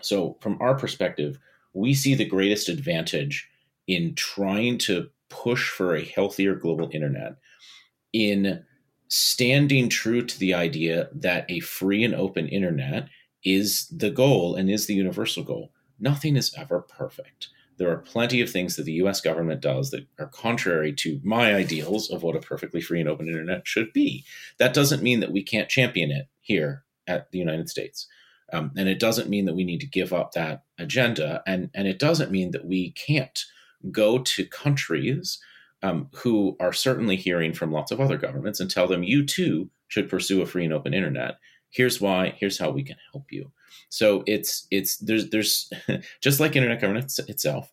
so 0.00 0.36
from 0.40 0.56
our 0.60 0.74
perspective 0.74 1.38
we 1.74 1.92
see 1.92 2.14
the 2.14 2.24
greatest 2.24 2.68
advantage 2.68 3.48
in 3.86 4.14
trying 4.14 4.78
to 4.78 5.08
push 5.28 5.68
for 5.68 5.94
a 5.94 6.04
healthier 6.04 6.54
global 6.54 6.88
internet 6.92 7.36
in 8.12 8.64
standing 9.08 9.88
true 9.88 10.24
to 10.24 10.38
the 10.38 10.54
idea 10.54 11.08
that 11.12 11.50
a 11.50 11.60
free 11.60 12.04
and 12.04 12.14
open 12.14 12.48
internet 12.48 13.08
is 13.44 13.88
the 13.88 14.10
goal 14.10 14.54
and 14.54 14.70
is 14.70 14.86
the 14.86 14.94
universal 14.94 15.42
goal. 15.42 15.72
Nothing 15.98 16.36
is 16.36 16.54
ever 16.56 16.80
perfect. 16.80 17.48
There 17.78 17.90
are 17.90 17.98
plenty 17.98 18.40
of 18.40 18.50
things 18.50 18.76
that 18.76 18.84
the 18.84 18.92
US 19.04 19.20
government 19.20 19.60
does 19.60 19.90
that 19.90 20.06
are 20.18 20.26
contrary 20.26 20.92
to 20.94 21.20
my 21.22 21.54
ideals 21.54 22.10
of 22.10 22.22
what 22.22 22.36
a 22.36 22.40
perfectly 22.40 22.80
free 22.80 23.00
and 23.00 23.08
open 23.08 23.28
internet 23.28 23.66
should 23.66 23.92
be. 23.92 24.24
That 24.58 24.74
doesn't 24.74 25.02
mean 25.02 25.20
that 25.20 25.32
we 25.32 25.42
can't 25.42 25.68
champion 25.68 26.10
it 26.10 26.26
here 26.40 26.84
at 27.06 27.30
the 27.30 27.38
United 27.38 27.68
States. 27.68 28.06
Um, 28.52 28.72
and 28.76 28.88
it 28.88 28.98
doesn't 28.98 29.28
mean 29.28 29.44
that 29.44 29.54
we 29.54 29.64
need 29.64 29.80
to 29.80 29.86
give 29.86 30.12
up 30.12 30.32
that 30.32 30.64
agenda. 30.78 31.42
And, 31.46 31.70
and 31.74 31.86
it 31.86 31.98
doesn't 31.98 32.30
mean 32.30 32.50
that 32.52 32.64
we 32.64 32.92
can't 32.92 33.44
go 33.90 34.18
to 34.18 34.46
countries 34.46 35.38
um, 35.82 36.08
who 36.14 36.56
are 36.58 36.72
certainly 36.72 37.16
hearing 37.16 37.52
from 37.52 37.72
lots 37.72 37.92
of 37.92 38.00
other 38.00 38.16
governments 38.16 38.60
and 38.60 38.70
tell 38.70 38.88
them, 38.88 39.02
you 39.02 39.24
too 39.24 39.70
should 39.88 40.08
pursue 40.08 40.42
a 40.42 40.46
free 40.46 40.64
and 40.64 40.72
open 40.72 40.94
internet. 40.94 41.36
Here's 41.70 42.00
why, 42.00 42.34
here's 42.38 42.58
how 42.58 42.70
we 42.70 42.82
can 42.82 42.96
help 43.12 43.30
you. 43.30 43.52
So 43.88 44.22
it's 44.26 44.66
it's 44.70 44.96
there's 44.98 45.30
there's 45.30 45.70
just 46.20 46.40
like 46.40 46.56
internet 46.56 46.80
governance 46.80 47.18
itself, 47.20 47.72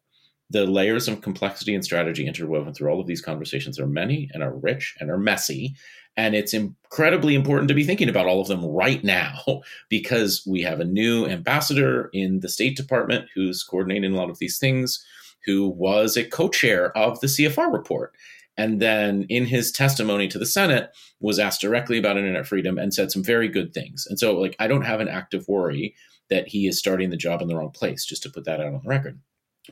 the 0.49 0.65
layers 0.65 1.07
of 1.07 1.21
complexity 1.21 1.73
and 1.73 1.83
strategy 1.83 2.27
interwoven 2.27 2.73
through 2.73 2.89
all 2.89 3.01
of 3.01 3.07
these 3.07 3.21
conversations 3.21 3.79
are 3.79 3.87
many 3.87 4.29
and 4.33 4.43
are 4.43 4.55
rich 4.55 4.95
and 4.99 5.09
are 5.09 5.17
messy. 5.17 5.75
And 6.17 6.33
it's 6.33 6.53
incredibly 6.53 7.35
important 7.35 7.67
to 7.67 7.73
be 7.73 7.83
thinking 7.83 8.07
about 8.07 8.27
all 8.27 8.39
of 8.39 8.47
them 8.47 8.63
right 8.63 9.03
now 9.03 9.41
because 9.89 10.43
we 10.47 10.61
have 10.61 10.79
a 10.79 10.85
new 10.85 11.25
ambassador 11.25 12.09
in 12.13 12.39
the 12.39 12.49
State 12.49 12.77
Department 12.77 13.27
who's 13.33 13.63
coordinating 13.63 14.13
a 14.13 14.17
lot 14.17 14.29
of 14.29 14.39
these 14.39 14.57
things, 14.57 15.03
who 15.45 15.67
was 15.67 16.15
a 16.15 16.23
co 16.23 16.47
chair 16.47 16.95
of 16.97 17.19
the 17.19 17.27
CFR 17.27 17.71
report. 17.73 18.13
And 18.57 18.81
then 18.81 19.25
in 19.27 19.45
his 19.45 19.71
testimony 19.71 20.27
to 20.29 20.39
the 20.39 20.45
Senate 20.45 20.95
was 21.19 21.39
asked 21.39 21.61
directly 21.61 21.97
about 21.97 22.17
internet 22.17 22.47
freedom 22.47 22.77
and 22.77 22.93
said 22.93 23.11
some 23.11 23.23
very 23.23 23.49
good 23.49 23.73
things. 23.73 24.07
And 24.09 24.17
so 24.17 24.39
like 24.39 24.55
I 24.59 24.67
don't 24.67 24.85
have 24.85 25.01
an 25.01 25.09
active 25.09 25.45
worry 25.47 25.95
that 26.29 26.47
he 26.47 26.67
is 26.67 26.79
starting 26.79 27.09
the 27.09 27.17
job 27.17 27.41
in 27.41 27.47
the 27.47 27.55
wrong 27.55 27.71
place, 27.71 28.05
just 28.05 28.23
to 28.23 28.29
put 28.29 28.45
that 28.45 28.59
out 28.59 28.67
on 28.67 28.81
the 28.83 28.89
record. 28.89 29.19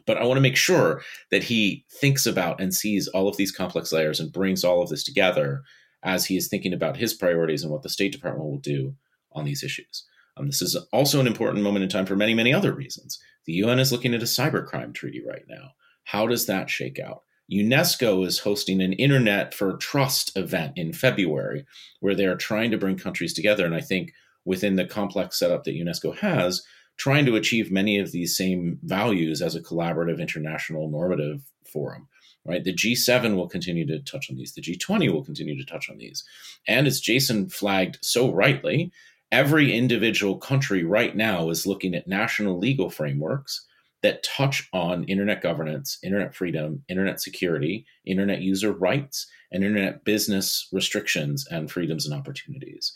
But 0.05 0.17
I 0.17 0.25
want 0.25 0.37
to 0.37 0.41
make 0.41 0.57
sure 0.57 1.01
that 1.31 1.43
he 1.43 1.85
thinks 1.89 2.25
about 2.25 2.59
and 2.59 2.73
sees 2.73 3.07
all 3.07 3.27
of 3.27 3.37
these 3.37 3.51
complex 3.51 3.91
layers 3.91 4.19
and 4.19 4.31
brings 4.31 4.63
all 4.63 4.81
of 4.81 4.89
this 4.89 5.03
together 5.03 5.63
as 6.03 6.25
he 6.25 6.35
is 6.35 6.47
thinking 6.47 6.73
about 6.73 6.97
his 6.97 7.13
priorities 7.13 7.63
and 7.63 7.71
what 7.71 7.83
the 7.83 7.89
State 7.89 8.11
Department 8.11 8.45
will 8.45 8.57
do 8.57 8.95
on 9.31 9.45
these 9.45 9.63
issues. 9.63 10.05
Um, 10.35 10.47
this 10.47 10.61
is 10.61 10.75
also 10.91 11.19
an 11.19 11.27
important 11.27 11.63
moment 11.63 11.83
in 11.83 11.89
time 11.89 12.05
for 12.05 12.15
many, 12.15 12.33
many 12.33 12.53
other 12.53 12.73
reasons. 12.73 13.19
The 13.45 13.53
UN 13.53 13.79
is 13.79 13.91
looking 13.91 14.13
at 14.13 14.21
a 14.21 14.25
cybercrime 14.25 14.93
treaty 14.93 15.23
right 15.25 15.45
now. 15.47 15.71
How 16.05 16.27
does 16.27 16.47
that 16.47 16.69
shake 16.69 16.99
out? 16.99 17.23
UNESCO 17.53 18.25
is 18.25 18.39
hosting 18.39 18.81
an 18.81 18.93
Internet 18.93 19.53
for 19.53 19.77
Trust 19.77 20.35
event 20.37 20.73
in 20.75 20.93
February 20.93 21.65
where 21.99 22.15
they're 22.15 22.35
trying 22.35 22.71
to 22.71 22.77
bring 22.77 22.97
countries 22.97 23.33
together. 23.33 23.65
And 23.65 23.75
I 23.75 23.81
think 23.81 24.13
within 24.45 24.75
the 24.75 24.85
complex 24.85 25.39
setup 25.39 25.63
that 25.63 25.75
UNESCO 25.75 26.17
has, 26.17 26.63
trying 26.97 27.25
to 27.25 27.35
achieve 27.35 27.71
many 27.71 27.99
of 27.99 28.11
these 28.11 28.35
same 28.35 28.79
values 28.83 29.41
as 29.41 29.55
a 29.55 29.61
collaborative 29.61 30.19
international 30.19 30.89
normative 30.89 31.41
forum 31.65 32.07
right? 32.45 32.63
The 32.63 32.73
g7 32.73 33.35
will 33.35 33.47
continue 33.47 33.87
to 33.87 33.99
touch 33.99 34.29
on 34.29 34.35
these. 34.35 34.53
The 34.53 34.61
g20 34.61 35.11
will 35.11 35.23
continue 35.23 35.57
to 35.57 35.65
touch 35.65 35.89
on 35.89 35.97
these. 35.97 36.23
And 36.67 36.87
as 36.87 36.99
jason 36.99 37.49
flagged 37.49 37.99
so 38.01 38.31
rightly 38.31 38.91
every 39.31 39.73
individual 39.73 40.37
country 40.37 40.83
right 40.83 41.15
now 41.15 41.49
is 41.49 41.65
looking 41.65 41.95
at 41.95 42.07
national 42.07 42.59
legal 42.59 42.89
frameworks 42.89 43.65
that 44.03 44.23
touch 44.23 44.69
on 44.73 45.03
internet 45.05 45.41
governance 45.41 45.97
internet 46.03 46.35
freedom 46.35 46.83
internet 46.87 47.19
security 47.19 47.85
internet 48.05 48.41
user 48.41 48.71
rights 48.71 49.27
and 49.51 49.63
internet 49.63 50.03
business 50.05 50.67
restrictions 50.71 51.47
and 51.49 51.71
freedoms 51.71 52.05
and 52.05 52.13
opportunities 52.13 52.93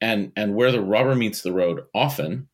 and 0.00 0.32
and 0.36 0.54
where 0.54 0.72
the 0.72 0.80
rubber 0.80 1.14
meets 1.14 1.42
the 1.42 1.52
road 1.52 1.82
often 1.94 2.48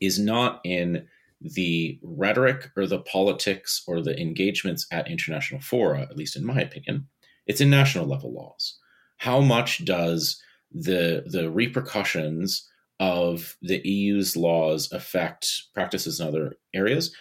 is 0.00 0.18
not 0.18 0.60
in 0.64 1.06
the 1.40 1.98
rhetoric 2.02 2.70
or 2.76 2.86
the 2.86 3.00
politics 3.00 3.82
or 3.86 4.02
the 4.02 4.18
engagements 4.20 4.86
at 4.92 5.08
international 5.08 5.60
fora, 5.60 6.02
at 6.02 6.16
least 6.16 6.36
in 6.36 6.44
my 6.44 6.60
opinion. 6.60 7.06
It's 7.46 7.60
in 7.60 7.70
national 7.70 8.06
level 8.06 8.32
laws. 8.32 8.78
How 9.16 9.40
much 9.40 9.84
does 9.84 10.40
the 10.72 11.24
the 11.26 11.50
repercussions 11.50 12.68
of 13.00 13.56
the 13.62 13.80
EU's 13.86 14.36
laws 14.36 14.92
affect 14.92 15.62
practices 15.74 16.20
in 16.20 16.28
other 16.28 16.56
areas? 16.74 17.14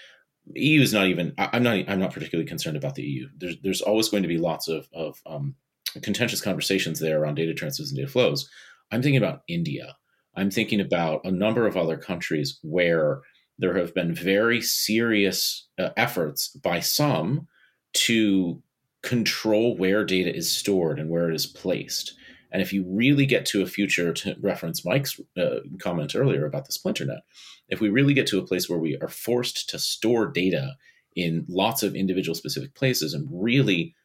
EU 0.56 0.82
is 0.82 0.94
not 0.94 1.08
even. 1.08 1.34
I'm 1.38 1.64
not. 1.64 1.78
I'm 1.88 2.00
not 2.00 2.14
particularly 2.14 2.48
concerned 2.48 2.78
about 2.78 2.96
the 2.96 3.04
EU. 3.04 3.28
There's 3.38 3.56
there's 3.62 3.82
always 3.82 4.10
going 4.10 4.24
to 4.24 4.30
be 4.30 4.38
lots 4.38 4.68
of 4.68 4.88
of 4.94 5.20
um, 5.26 5.56
contentious 6.02 6.42
conversations 6.42 7.00
there 7.00 7.22
around 7.22 7.36
data 7.36 7.54
transfers 7.54 7.90
and 7.90 7.98
data 7.98 8.12
flows. 8.12 8.50
I'm 8.92 9.02
thinking 9.02 9.22
about 9.22 9.42
India. 9.48 9.96
I'm 10.36 10.52
thinking 10.52 10.80
about 10.80 11.22
a 11.26 11.32
number 11.32 11.68
of 11.68 11.78
other 11.78 11.98
countries 11.98 12.60
where 12.62 13.22
there 13.58 13.78
have 13.78 13.94
been 13.94 14.16
very 14.16 14.62
serious 14.62 15.68
uh, 15.78 15.90
efforts 15.98 16.50
by 16.50 16.80
some 16.80 17.48
to 17.94 18.62
control 19.04 19.76
where 19.78 20.06
data 20.06 20.34
is 20.34 20.56
stored 20.56 21.00
and 21.00 21.10
where 21.10 21.30
it 21.30 21.36
is 21.36 21.46
placed. 21.46 22.14
And 22.52 22.62
if 22.62 22.74
you 22.74 22.84
really 22.88 23.26
get 23.26 23.46
to 23.48 23.62
a 23.62 23.68
future, 23.68 24.12
to 24.12 24.36
reference 24.42 24.86
Mike's 24.86 25.20
uh, 25.38 25.60
comment 25.80 26.16
earlier 26.16 26.46
about 26.46 26.66
the 26.66 26.74
splinternet, 26.74 27.22
if 27.68 27.80
we 27.80 27.90
really 27.90 28.14
get 28.14 28.28
to 28.28 28.40
a 28.40 28.46
place 28.46 28.68
where 28.70 28.80
we 28.80 28.98
are 29.02 29.08
forced 29.08 29.70
to 29.70 29.80
store 29.80 30.28
data 30.28 30.76
in 31.16 31.46
lots 31.48 31.84
of 31.84 31.96
individual 31.96 32.36
specific 32.36 32.74
places 32.76 33.14
and 33.14 33.28
really 33.32 33.96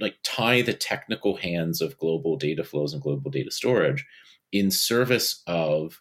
like 0.00 0.16
tie 0.22 0.60
the 0.60 0.74
technical 0.74 1.36
hands 1.36 1.80
of 1.80 1.98
global 1.98 2.36
data 2.36 2.64
flows 2.64 2.92
and 2.92 3.02
global 3.02 3.30
data 3.30 3.50
storage 3.50 4.04
in 4.52 4.70
service 4.70 5.42
of 5.46 6.00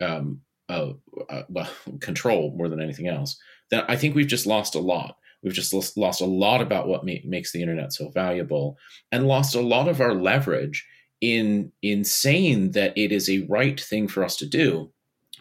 um, 0.00 0.40
uh, 0.68 0.92
uh, 1.28 1.42
well, 1.48 1.68
control 2.00 2.54
more 2.56 2.68
than 2.68 2.80
anything 2.80 3.08
else, 3.08 3.38
then 3.70 3.84
I 3.88 3.96
think 3.96 4.14
we've 4.14 4.26
just 4.26 4.46
lost 4.46 4.74
a 4.74 4.80
lot. 4.80 5.16
We've 5.42 5.52
just 5.52 5.72
lost 5.96 6.20
a 6.20 6.26
lot 6.26 6.60
about 6.60 6.88
what 6.88 7.04
ma- 7.04 7.12
makes 7.24 7.52
the 7.52 7.62
internet 7.62 7.92
so 7.92 8.08
valuable, 8.10 8.76
and 9.12 9.26
lost 9.26 9.54
a 9.54 9.60
lot 9.60 9.88
of 9.88 10.00
our 10.00 10.14
leverage 10.14 10.86
in 11.20 11.72
in 11.82 12.04
saying 12.04 12.72
that 12.72 12.96
it 12.96 13.12
is 13.12 13.28
a 13.28 13.46
right 13.48 13.80
thing 13.80 14.08
for 14.08 14.24
us 14.24 14.36
to 14.36 14.46
do 14.46 14.90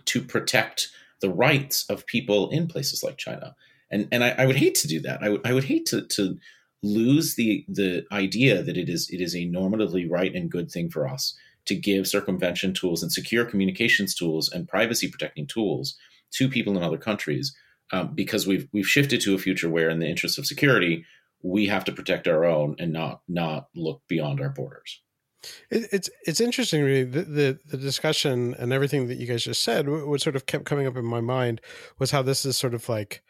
to 0.05 0.21
protect 0.21 0.89
the 1.21 1.29
rights 1.29 1.85
of 1.89 2.05
people 2.05 2.49
in 2.49 2.67
places 2.67 3.03
like 3.03 3.17
China. 3.17 3.55
And 3.91 4.07
and 4.11 4.23
I, 4.23 4.29
I 4.37 4.45
would 4.45 4.55
hate 4.55 4.75
to 4.75 4.87
do 4.87 4.99
that. 5.01 5.23
I 5.23 5.29
would 5.29 5.45
I 5.45 5.53
would 5.53 5.65
hate 5.65 5.85
to 5.87 6.01
to 6.07 6.37
lose 6.83 7.35
the 7.35 7.65
the 7.67 8.05
idea 8.11 8.61
that 8.63 8.77
it 8.77 8.89
is 8.89 9.09
it 9.09 9.21
is 9.21 9.35
a 9.35 9.47
normatively 9.47 10.09
right 10.09 10.33
and 10.33 10.51
good 10.51 10.71
thing 10.71 10.89
for 10.89 11.07
us 11.07 11.35
to 11.65 11.75
give 11.75 12.07
circumvention 12.07 12.73
tools 12.73 13.03
and 13.03 13.11
secure 13.11 13.45
communications 13.45 14.15
tools 14.15 14.49
and 14.49 14.67
privacy 14.67 15.09
protecting 15.09 15.47
tools 15.47 15.97
to 16.31 16.47
people 16.49 16.77
in 16.77 16.83
other 16.83 16.97
countries 16.97 17.55
um, 17.91 18.13
because 18.13 18.45
we've 18.45 18.67
we've 18.73 18.87
shifted 18.87 19.21
to 19.21 19.33
a 19.33 19.39
future 19.39 19.69
where 19.69 19.89
in 19.89 19.99
the 19.99 20.07
interest 20.07 20.37
of 20.37 20.45
security 20.45 21.05
we 21.41 21.67
have 21.67 21.85
to 21.85 21.91
protect 21.91 22.27
our 22.27 22.45
own 22.45 22.75
and 22.79 22.93
not 22.93 23.21
not 23.27 23.67
look 23.75 24.01
beyond 24.07 24.39
our 24.39 24.49
borders 24.49 25.01
it, 25.69 25.87
it's 25.91 26.09
it's 26.25 26.41
interesting 26.41 26.83
really 26.83 27.03
the, 27.03 27.23
the, 27.23 27.59
the 27.65 27.77
discussion 27.77 28.55
and 28.57 28.73
everything 28.73 29.07
that 29.07 29.17
you 29.17 29.27
guys 29.27 29.43
just 29.43 29.63
said 29.63 29.87
what 29.87 30.21
sort 30.21 30.35
of 30.35 30.45
kept 30.45 30.65
coming 30.65 30.87
up 30.87 30.97
in 30.97 31.05
my 31.05 31.21
mind 31.21 31.61
was 31.99 32.11
how 32.11 32.21
this 32.21 32.45
is 32.45 32.57
sort 32.57 32.73
of 32.73 32.87
like 32.89 33.21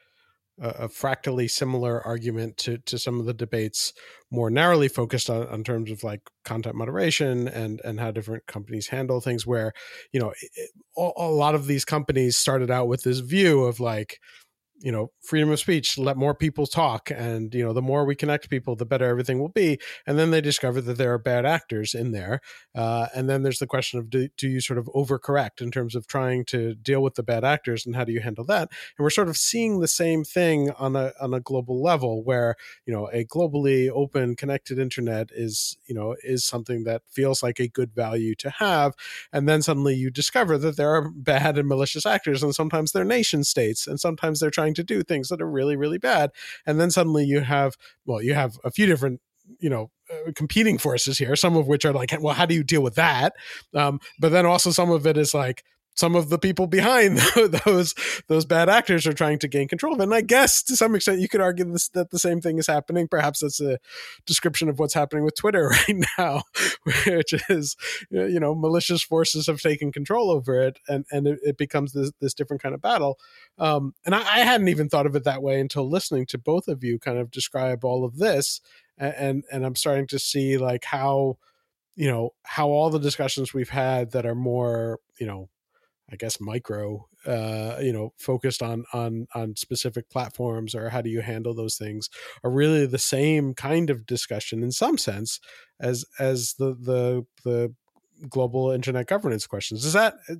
a, 0.59 0.89
fractally 0.89 1.47
similar 1.47 2.01
argument 2.05 2.57
to 2.57 2.79
to 2.79 2.97
some 2.97 3.19
of 3.19 3.25
the 3.25 3.33
debates 3.33 3.93
more 4.31 4.49
narrowly 4.49 4.87
focused 4.87 5.29
on, 5.29 5.47
on 5.47 5.63
terms 5.63 5.91
of 5.91 6.03
like 6.03 6.21
content 6.45 6.75
moderation 6.75 7.47
and 7.47 7.79
and 7.83 7.99
how 7.99 8.11
different 8.11 8.45
companies 8.47 8.87
handle 8.87 9.21
things 9.21 9.45
where 9.45 9.73
you 10.11 10.19
know 10.19 10.33
it, 10.41 10.71
a 10.97 11.29
lot 11.29 11.55
of 11.55 11.67
these 11.67 11.85
companies 11.85 12.37
started 12.37 12.71
out 12.71 12.87
with 12.87 13.03
this 13.03 13.19
view 13.19 13.65
of 13.65 13.79
like 13.79 14.19
you 14.79 14.91
know 14.91 15.11
freedom 15.21 15.49
of 15.51 15.59
speech 15.59 15.97
let 15.97 16.17
more 16.17 16.35
people 16.35 16.67
talk 16.67 17.09
and 17.11 17.53
you 17.53 17.63
know 17.63 17.73
the 17.73 17.81
more 17.81 18.05
we 18.05 18.15
connect 18.15 18.49
people 18.49 18.75
the 18.75 18.85
better 18.85 19.05
everything 19.05 19.39
will 19.39 19.49
be. 19.49 19.79
And 20.05 20.17
then 20.17 20.31
they 20.31 20.41
discover 20.41 20.81
that 20.81 20.97
there 20.97 21.13
are 21.13 21.17
bad 21.17 21.45
actors 21.45 21.93
in 21.93 22.11
there 22.11 22.41
uh, 22.75 23.07
and 23.15 23.29
then 23.29 23.43
there's 23.43 23.59
the 23.59 23.67
question 23.67 23.99
of 23.99 24.09
do, 24.09 24.29
do 24.37 24.47
you 24.47 24.61
sort 24.61 24.77
of 24.77 24.85
overcorrect 24.95 25.61
in 25.61 25.71
terms 25.71 25.95
of 25.95 26.07
trying 26.07 26.45
to 26.45 26.75
deal 26.75 27.01
with 27.01 27.15
the 27.15 27.23
bad 27.23 27.43
actors 27.43 27.85
and 27.85 27.95
how 27.95 28.03
do 28.03 28.11
you 28.11 28.19
handle 28.19 28.45
that? 28.45 28.69
And 28.97 29.03
we're 29.03 29.09
sort 29.09 29.29
of 29.29 29.37
seeing 29.37 29.79
the 29.79 29.87
same 29.87 30.23
thing 30.23 30.71
on 30.77 30.95
a 30.95 31.13
on 31.19 31.33
a 31.33 31.39
global 31.39 31.81
level 31.81 32.23
where 32.23 32.55
you 32.85 32.93
know 32.93 33.09
a 33.11 33.25
globally 33.25 33.89
open 33.89 34.35
connected 34.35 34.77
internet 34.77 35.29
is 35.33 35.77
you 35.87 35.95
know 35.95 36.15
is 36.23 36.45
something 36.45 36.83
that 36.83 37.01
feels 37.09 37.41
like 37.41 37.59
a 37.59 37.67
good 37.67 37.93
value 37.93 38.35
to 38.35 38.49
have. 38.49 38.93
And 39.33 39.47
then 39.47 39.61
suddenly 39.61 39.95
you 39.95 40.09
discover 40.09 40.57
that 40.59 40.77
there 40.77 40.93
are 40.93 41.09
bad 41.09 41.57
and 41.57 41.67
malicious 41.67 42.05
actors 42.05 42.43
and 42.43 42.53
sometimes 42.53 42.91
they're 42.91 43.03
nation 43.03 43.43
states 43.43 43.87
and 43.87 43.99
sometimes 43.99 44.39
they're 44.39 44.51
trying 44.51 44.66
trying 44.67 44.73
to 44.73 44.83
do 44.83 45.03
things 45.03 45.29
that 45.29 45.41
are 45.41 45.49
really 45.49 45.75
really 45.75 45.97
bad 45.97 46.31
and 46.65 46.79
then 46.79 46.91
suddenly 46.91 47.23
you 47.25 47.39
have 47.39 47.75
well 48.05 48.21
you 48.21 48.33
have 48.33 48.57
a 48.63 48.71
few 48.71 48.85
different 48.85 49.21
you 49.59 49.69
know 49.69 49.89
uh, 50.11 50.31
competing 50.35 50.77
forces 50.77 51.17
here 51.17 51.35
some 51.35 51.55
of 51.55 51.67
which 51.67 51.85
are 51.85 51.93
like 51.93 52.13
well 52.19 52.33
how 52.33 52.45
do 52.45 52.53
you 52.55 52.63
deal 52.63 52.81
with 52.81 52.95
that? 52.95 53.33
Um, 53.73 53.99
but 54.19 54.31
then 54.31 54.45
also 54.45 54.71
some 54.71 54.91
of 54.91 55.05
it 55.05 55.17
is 55.17 55.33
like 55.33 55.63
some 55.97 56.15
of 56.15 56.29
the 56.29 56.37
people 56.37 56.67
behind 56.67 57.17
those 57.65 57.95
those 58.27 58.45
bad 58.45 58.69
actors 58.69 59.07
are 59.07 59.13
trying 59.13 59.39
to 59.39 59.47
gain 59.47 59.67
control 59.67 59.95
of 59.95 59.99
it. 59.99 60.03
And 60.03 60.13
I 60.13 60.21
guess 60.21 60.61
to 60.63 60.75
some 60.75 60.95
extent 60.95 61.19
you 61.19 61.27
could 61.27 61.41
argue 61.41 61.65
this, 61.65 61.89
that 61.89 62.11
the 62.11 62.19
same 62.19 62.39
thing 62.39 62.59
is 62.59 62.67
happening. 62.67 63.07
Perhaps 63.07 63.39
that's 63.39 63.59
a 63.59 63.79
description 64.25 64.69
of 64.69 64.77
what's 64.77 64.93
happening 64.93 65.25
with 65.25 65.35
Twitter 65.35 65.67
right 65.87 66.05
now, 66.17 66.43
which 67.05 67.33
is 67.49 67.75
you 68.11 68.39
know 68.39 68.53
malicious 68.53 69.01
forces 69.01 69.47
have 69.47 69.59
taken 69.59 69.91
control 69.91 70.29
over 70.29 70.61
it, 70.61 70.79
and 70.87 71.05
and 71.11 71.27
it, 71.27 71.39
it 71.41 71.57
becomes 71.57 71.93
this 71.93 72.11
this 72.21 72.33
different 72.33 72.61
kind 72.61 72.75
of 72.75 72.81
battle. 72.81 73.17
Um, 73.57 73.93
and 74.05 74.13
I, 74.13 74.19
I 74.19 74.39
hadn't 74.39 74.67
even 74.67 74.89
thought 74.89 75.07
of 75.07 75.15
it 75.15 75.23
that 75.23 75.41
way 75.41 75.59
until 75.59 75.89
listening 75.89 76.27
to 76.27 76.37
both 76.37 76.67
of 76.67 76.83
you 76.83 76.99
kind 76.99 77.17
of 77.17 77.31
describe 77.31 77.83
all 77.83 78.05
of 78.05 78.17
this, 78.17 78.61
and 78.97 79.15
and, 79.15 79.43
and 79.51 79.65
I'm 79.65 79.75
starting 79.75 80.07
to 80.07 80.19
see 80.19 80.57
like 80.57 80.85
how 80.85 81.37
you 81.95 82.07
know 82.07 82.35
how 82.43 82.69
all 82.69 82.91
the 82.91 82.99
discussions 82.99 83.53
we've 83.53 83.69
had 83.69 84.11
that 84.11 84.27
are 84.27 84.35
more 84.35 84.99
you 85.19 85.25
know 85.25 85.49
I 86.11 86.15
guess 86.15 86.39
micro, 86.39 87.07
uh, 87.25 87.77
you 87.81 87.91
know, 87.91 88.13
focused 88.17 88.61
on 88.61 88.85
on 88.93 89.27
on 89.35 89.55
specific 89.55 90.09
platforms 90.09 90.73
or 90.73 90.89
how 90.89 91.01
do 91.01 91.09
you 91.09 91.21
handle 91.21 91.53
those 91.53 91.75
things 91.75 92.09
are 92.43 92.51
really 92.51 92.85
the 92.85 92.97
same 92.97 93.53
kind 93.53 93.89
of 93.89 94.05
discussion 94.05 94.63
in 94.63 94.71
some 94.71 94.97
sense 94.97 95.39
as 95.79 96.05
as 96.19 96.53
the 96.57 96.73
the 96.73 97.25
the 97.43 97.73
global 98.29 98.71
internet 98.71 99.07
governance 99.07 99.45
questions. 99.45 99.83
Does 99.83 99.93
that 99.93 100.15
uh, 100.29 100.33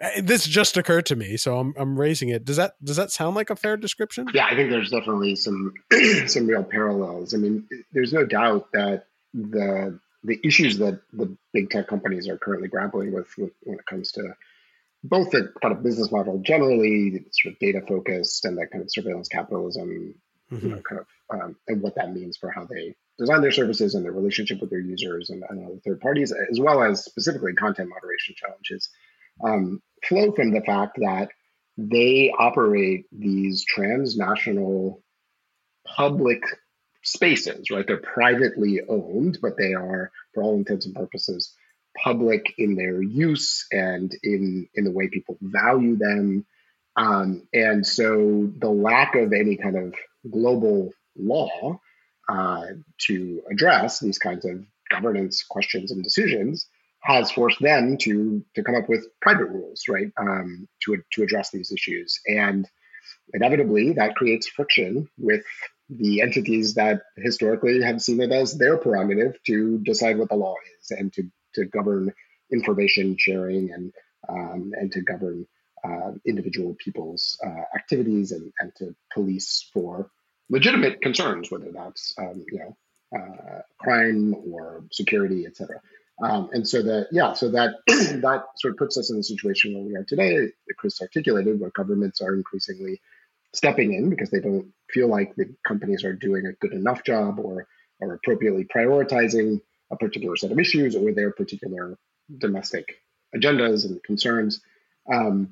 uh, 0.00 0.08
this 0.22 0.46
just 0.46 0.76
occurred 0.76 1.06
to 1.06 1.16
me, 1.16 1.36
so 1.36 1.58
I'm 1.58 1.74
I'm 1.76 1.98
raising 1.98 2.28
it. 2.28 2.44
Does 2.44 2.56
that 2.56 2.74
does 2.82 2.96
that 2.96 3.10
sound 3.10 3.36
like 3.36 3.50
a 3.50 3.56
fair 3.56 3.76
description? 3.76 4.28
Yeah, 4.32 4.46
I 4.46 4.54
think 4.54 4.70
there's 4.70 4.90
definitely 4.90 5.36
some 5.36 5.74
some 6.26 6.46
real 6.46 6.64
parallels. 6.64 7.34
I 7.34 7.38
mean, 7.38 7.66
there's 7.92 8.12
no 8.12 8.24
doubt 8.24 8.68
that 8.72 9.06
the 9.34 9.98
the 10.24 10.40
issues 10.44 10.78
that 10.78 11.00
the 11.12 11.36
big 11.52 11.70
tech 11.70 11.88
companies 11.88 12.28
are 12.28 12.38
currently 12.38 12.68
grappling 12.68 13.12
with, 13.12 13.36
with 13.36 13.52
when 13.64 13.78
it 13.78 13.86
comes 13.86 14.12
to 14.12 14.34
both 15.04 15.30
the 15.30 15.52
kind 15.60 15.74
of 15.74 15.82
business 15.82 16.12
model 16.12 16.38
generally, 16.38 17.24
sort 17.32 17.54
of 17.54 17.58
data 17.58 17.80
focused, 17.86 18.44
and 18.44 18.56
that 18.58 18.70
kind 18.70 18.82
of 18.82 18.90
surveillance 18.90 19.28
capitalism, 19.28 20.14
mm-hmm. 20.50 20.66
you 20.66 20.74
know, 20.74 20.82
kind 20.82 21.00
of, 21.00 21.06
um, 21.40 21.56
and 21.68 21.82
what 21.82 21.94
that 21.96 22.12
means 22.12 22.36
for 22.36 22.50
how 22.50 22.64
they 22.64 22.94
design 23.18 23.42
their 23.42 23.52
services 23.52 23.94
and 23.94 24.04
their 24.04 24.12
relationship 24.12 24.60
with 24.60 24.70
their 24.70 24.80
users 24.80 25.30
and, 25.30 25.42
and 25.48 25.64
other 25.64 25.80
third 25.84 26.00
parties, 26.00 26.32
as 26.50 26.60
well 26.60 26.82
as 26.82 27.04
specifically 27.04 27.52
content 27.52 27.88
moderation 27.88 28.34
challenges, 28.36 28.88
um, 29.44 29.82
flow 30.04 30.32
from 30.32 30.52
the 30.52 30.60
fact 30.60 30.98
that 30.98 31.28
they 31.76 32.32
operate 32.38 33.06
these 33.12 33.64
transnational 33.64 35.02
public 35.86 36.42
spaces, 37.02 37.70
right? 37.70 37.86
They're 37.86 37.96
privately 37.96 38.80
owned, 38.88 39.38
but 39.42 39.56
they 39.56 39.74
are, 39.74 40.10
for 40.34 40.42
all 40.42 40.54
intents 40.54 40.86
and 40.86 40.94
purposes, 40.94 41.54
public 41.96 42.54
in 42.58 42.74
their 42.74 43.02
use 43.02 43.66
and 43.70 44.14
in 44.22 44.68
in 44.74 44.84
the 44.84 44.90
way 44.90 45.08
people 45.08 45.36
value 45.40 45.96
them. 45.96 46.46
Um, 46.96 47.48
and 47.52 47.86
so 47.86 48.50
the 48.58 48.68
lack 48.70 49.14
of 49.14 49.32
any 49.32 49.56
kind 49.56 49.76
of 49.76 49.94
global 50.30 50.92
law 51.16 51.80
uh, 52.28 52.66
to 53.06 53.42
address 53.50 54.00
these 54.00 54.18
kinds 54.18 54.44
of 54.44 54.64
governance 54.90 55.42
questions 55.42 55.90
and 55.90 56.04
decisions 56.04 56.68
has 57.00 57.32
forced 57.32 57.60
them 57.60 57.96
to 57.98 58.44
to 58.54 58.62
come 58.62 58.76
up 58.76 58.88
with 58.88 59.06
private 59.20 59.48
rules, 59.48 59.84
right, 59.88 60.12
um, 60.18 60.68
to 60.84 60.98
to 61.12 61.22
address 61.22 61.50
these 61.50 61.72
issues. 61.72 62.20
And 62.26 62.68
inevitably, 63.34 63.94
that 63.94 64.14
creates 64.14 64.46
friction 64.46 65.08
with 65.18 65.44
the 65.90 66.22
entities 66.22 66.74
that 66.74 67.02
historically 67.16 67.82
have 67.82 68.00
seen 68.00 68.20
it 68.22 68.32
as 68.32 68.56
their 68.56 68.76
prerogative 68.76 69.36
to 69.44 69.78
decide 69.78 70.18
what 70.18 70.28
the 70.28 70.36
law 70.36 70.54
is 70.80 70.90
and 70.90 71.12
to 71.12 71.24
to 71.54 71.64
govern 71.64 72.12
information 72.52 73.16
sharing 73.18 73.72
and 73.72 73.92
um, 74.28 74.72
and 74.74 74.92
to 74.92 75.00
govern 75.00 75.46
uh, 75.84 76.12
individual 76.24 76.76
people's 76.78 77.38
uh, 77.44 77.64
activities 77.74 78.30
and, 78.32 78.52
and 78.60 78.72
to 78.76 78.94
police 79.12 79.68
for 79.72 80.10
legitimate 80.48 81.00
concerns, 81.00 81.50
whether 81.50 81.72
that's 81.72 82.14
um, 82.18 82.44
you 82.50 82.58
know 82.58 82.76
uh, 83.18 83.62
crime 83.78 84.34
or 84.34 84.84
security, 84.92 85.44
et 85.46 85.56
cetera. 85.56 85.80
Um, 86.22 86.50
and 86.52 86.68
so 86.68 86.82
that 86.82 87.08
yeah, 87.10 87.32
so 87.32 87.50
that 87.50 87.74
that 87.86 88.44
sort 88.56 88.74
of 88.74 88.78
puts 88.78 88.96
us 88.96 89.10
in 89.10 89.16
the 89.16 89.24
situation 89.24 89.74
where 89.74 89.82
we 89.82 89.96
are 89.96 90.04
today, 90.04 90.48
Chris 90.78 91.00
articulated, 91.00 91.58
where 91.58 91.70
governments 91.70 92.20
are 92.20 92.34
increasingly 92.34 93.00
stepping 93.54 93.92
in 93.92 94.08
because 94.08 94.30
they 94.30 94.40
don't 94.40 94.72
feel 94.90 95.08
like 95.08 95.34
the 95.36 95.54
companies 95.66 96.04
are 96.04 96.14
doing 96.14 96.46
a 96.46 96.52
good 96.52 96.72
enough 96.72 97.02
job 97.04 97.38
or 97.38 97.66
or 98.00 98.14
appropriately 98.14 98.64
prioritizing 98.64 99.60
a 99.92 99.96
particular 99.96 100.36
set 100.36 100.50
of 100.50 100.58
issues 100.58 100.96
or 100.96 101.12
their 101.12 101.30
particular 101.30 101.96
domestic 102.38 102.96
agendas 103.36 103.84
and 103.84 104.02
concerns. 104.02 104.60
Um, 105.12 105.50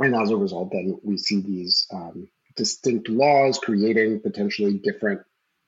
and 0.00 0.14
as 0.16 0.30
a 0.30 0.36
result, 0.36 0.70
then 0.72 0.98
we 1.02 1.18
see 1.18 1.40
these 1.40 1.86
um, 1.92 2.28
distinct 2.56 3.08
laws 3.08 3.58
creating 3.58 4.20
potentially 4.20 4.74
different 4.78 5.20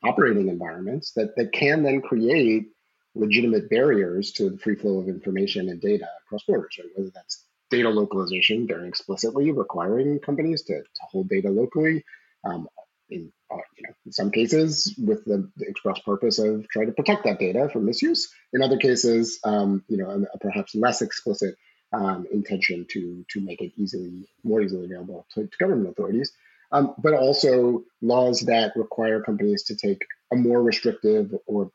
operating 0.02 0.48
environments 0.48 1.12
that, 1.12 1.36
that 1.36 1.52
can 1.52 1.82
then 1.82 2.00
create 2.00 2.68
legitimate 3.14 3.70
barriers 3.70 4.32
to 4.32 4.50
the 4.50 4.58
free 4.58 4.74
flow 4.74 4.98
of 4.98 5.08
information 5.08 5.68
and 5.68 5.80
data 5.80 6.06
across 6.26 6.44
borders, 6.44 6.76
right? 6.78 6.88
whether 6.94 7.10
that's 7.14 7.44
data 7.70 7.88
localization 7.88 8.66
very 8.66 8.88
explicitly 8.88 9.50
requiring 9.50 10.18
companies 10.20 10.62
to, 10.62 10.74
to 10.74 11.02
hold 11.10 11.28
data 11.28 11.48
locally, 11.48 12.04
um, 12.44 12.68
in 13.10 13.32
uh, 13.50 13.56
you 13.76 13.82
know 13.84 13.94
in 14.06 14.12
some 14.12 14.30
cases 14.30 14.94
with 14.98 15.24
the, 15.24 15.50
the, 15.56 15.66
express 15.66 15.98
purpose 16.00 16.38
of 16.38 16.68
trying 16.68 16.86
to 16.86 16.92
protect 16.92 17.24
that 17.24 17.38
data 17.38 17.68
from 17.72 17.86
misuse. 17.86 18.32
In 18.52 18.62
other 18.62 18.76
cases, 18.76 19.38
um, 19.44 19.84
you 19.88 19.96
know, 19.96 20.26
a, 20.32 20.38
perhaps 20.38 20.74
less 20.74 21.02
explicit 21.02 21.56
um, 21.92 22.26
intention 22.32 22.86
to 22.90 23.24
to 23.30 23.40
make 23.40 23.60
it 23.60 23.72
easily 23.76 24.28
more 24.44 24.62
easily 24.62 24.86
available 24.86 25.26
to, 25.34 25.46
to 25.46 25.58
government 25.58 25.90
authorities. 25.90 26.32
Um, 26.72 26.94
but 26.98 27.14
also 27.14 27.84
laws 28.02 28.40
that 28.40 28.72
require 28.74 29.22
companies 29.22 29.62
to 29.64 29.76
take 29.76 30.04
a 30.32 30.36
more 30.36 30.60
restrictive 30.60 31.32
or 31.46 31.70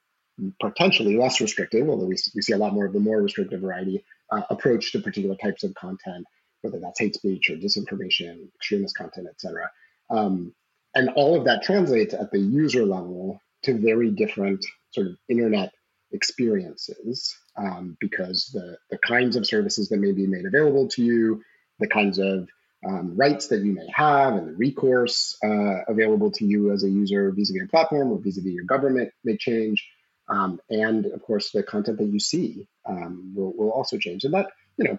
potentially 0.59 1.17
less 1.17 1.39
restrictive, 1.39 1.87
although 1.87 2.05
we, 2.05 2.17
we 2.35 2.41
see 2.41 2.53
a 2.53 2.57
lot 2.57 2.73
more 2.73 2.85
of 2.85 2.93
the 2.93 2.99
more 2.99 3.21
restrictive 3.21 3.61
variety 3.61 4.03
uh, 4.31 4.41
approach 4.49 4.91
to 4.91 4.99
particular 4.99 5.35
types 5.35 5.63
of 5.63 5.73
content, 5.75 6.25
whether 6.61 6.79
that's 6.79 6.99
hate 6.99 7.15
speech 7.15 7.49
or 7.49 7.55
disinformation, 7.55 8.47
extremist 8.55 8.97
content, 8.97 9.27
et 9.29 9.39
cetera. 9.39 9.69
Um, 10.09 10.53
and 10.95 11.09
all 11.09 11.37
of 11.37 11.45
that 11.45 11.63
translates 11.63 12.13
at 12.13 12.31
the 12.31 12.39
user 12.39 12.85
level 12.85 13.41
to 13.63 13.77
very 13.77 14.11
different 14.11 14.65
sort 14.91 15.07
of 15.07 15.17
internet 15.29 15.71
experiences 16.11 17.37
um, 17.55 17.97
because 17.99 18.49
the, 18.53 18.77
the 18.89 18.97
kinds 18.97 19.35
of 19.35 19.45
services 19.45 19.89
that 19.89 19.97
may 19.97 20.11
be 20.11 20.27
made 20.27 20.45
available 20.45 20.87
to 20.89 21.03
you, 21.03 21.41
the 21.79 21.87
kinds 21.87 22.19
of 22.19 22.49
um, 22.85 23.15
rights 23.15 23.47
that 23.47 23.61
you 23.61 23.73
may 23.73 23.87
have, 23.93 24.33
and 24.33 24.47
the 24.47 24.53
recourse 24.53 25.37
uh, 25.43 25.83
available 25.87 26.31
to 26.31 26.45
you 26.45 26.71
as 26.71 26.83
a 26.83 26.89
user 26.89 27.31
vis 27.31 27.49
a 27.51 27.53
vis 27.53 27.63
a 27.63 27.67
platform 27.67 28.11
or 28.11 28.17
vis 28.17 28.37
a 28.37 28.41
vis 28.41 28.53
your 28.53 28.65
government 28.65 29.11
may 29.23 29.37
change. 29.37 29.87
Um, 30.27 30.59
and 30.69 31.05
of 31.05 31.21
course, 31.21 31.51
the 31.51 31.63
content 31.63 31.97
that 31.99 32.07
you 32.07 32.19
see 32.19 32.67
um, 32.85 33.33
will, 33.35 33.53
will 33.55 33.69
also 33.69 33.97
change. 33.97 34.23
And 34.23 34.33
that, 34.33 34.47
you 34.77 34.85
know, 34.85 34.97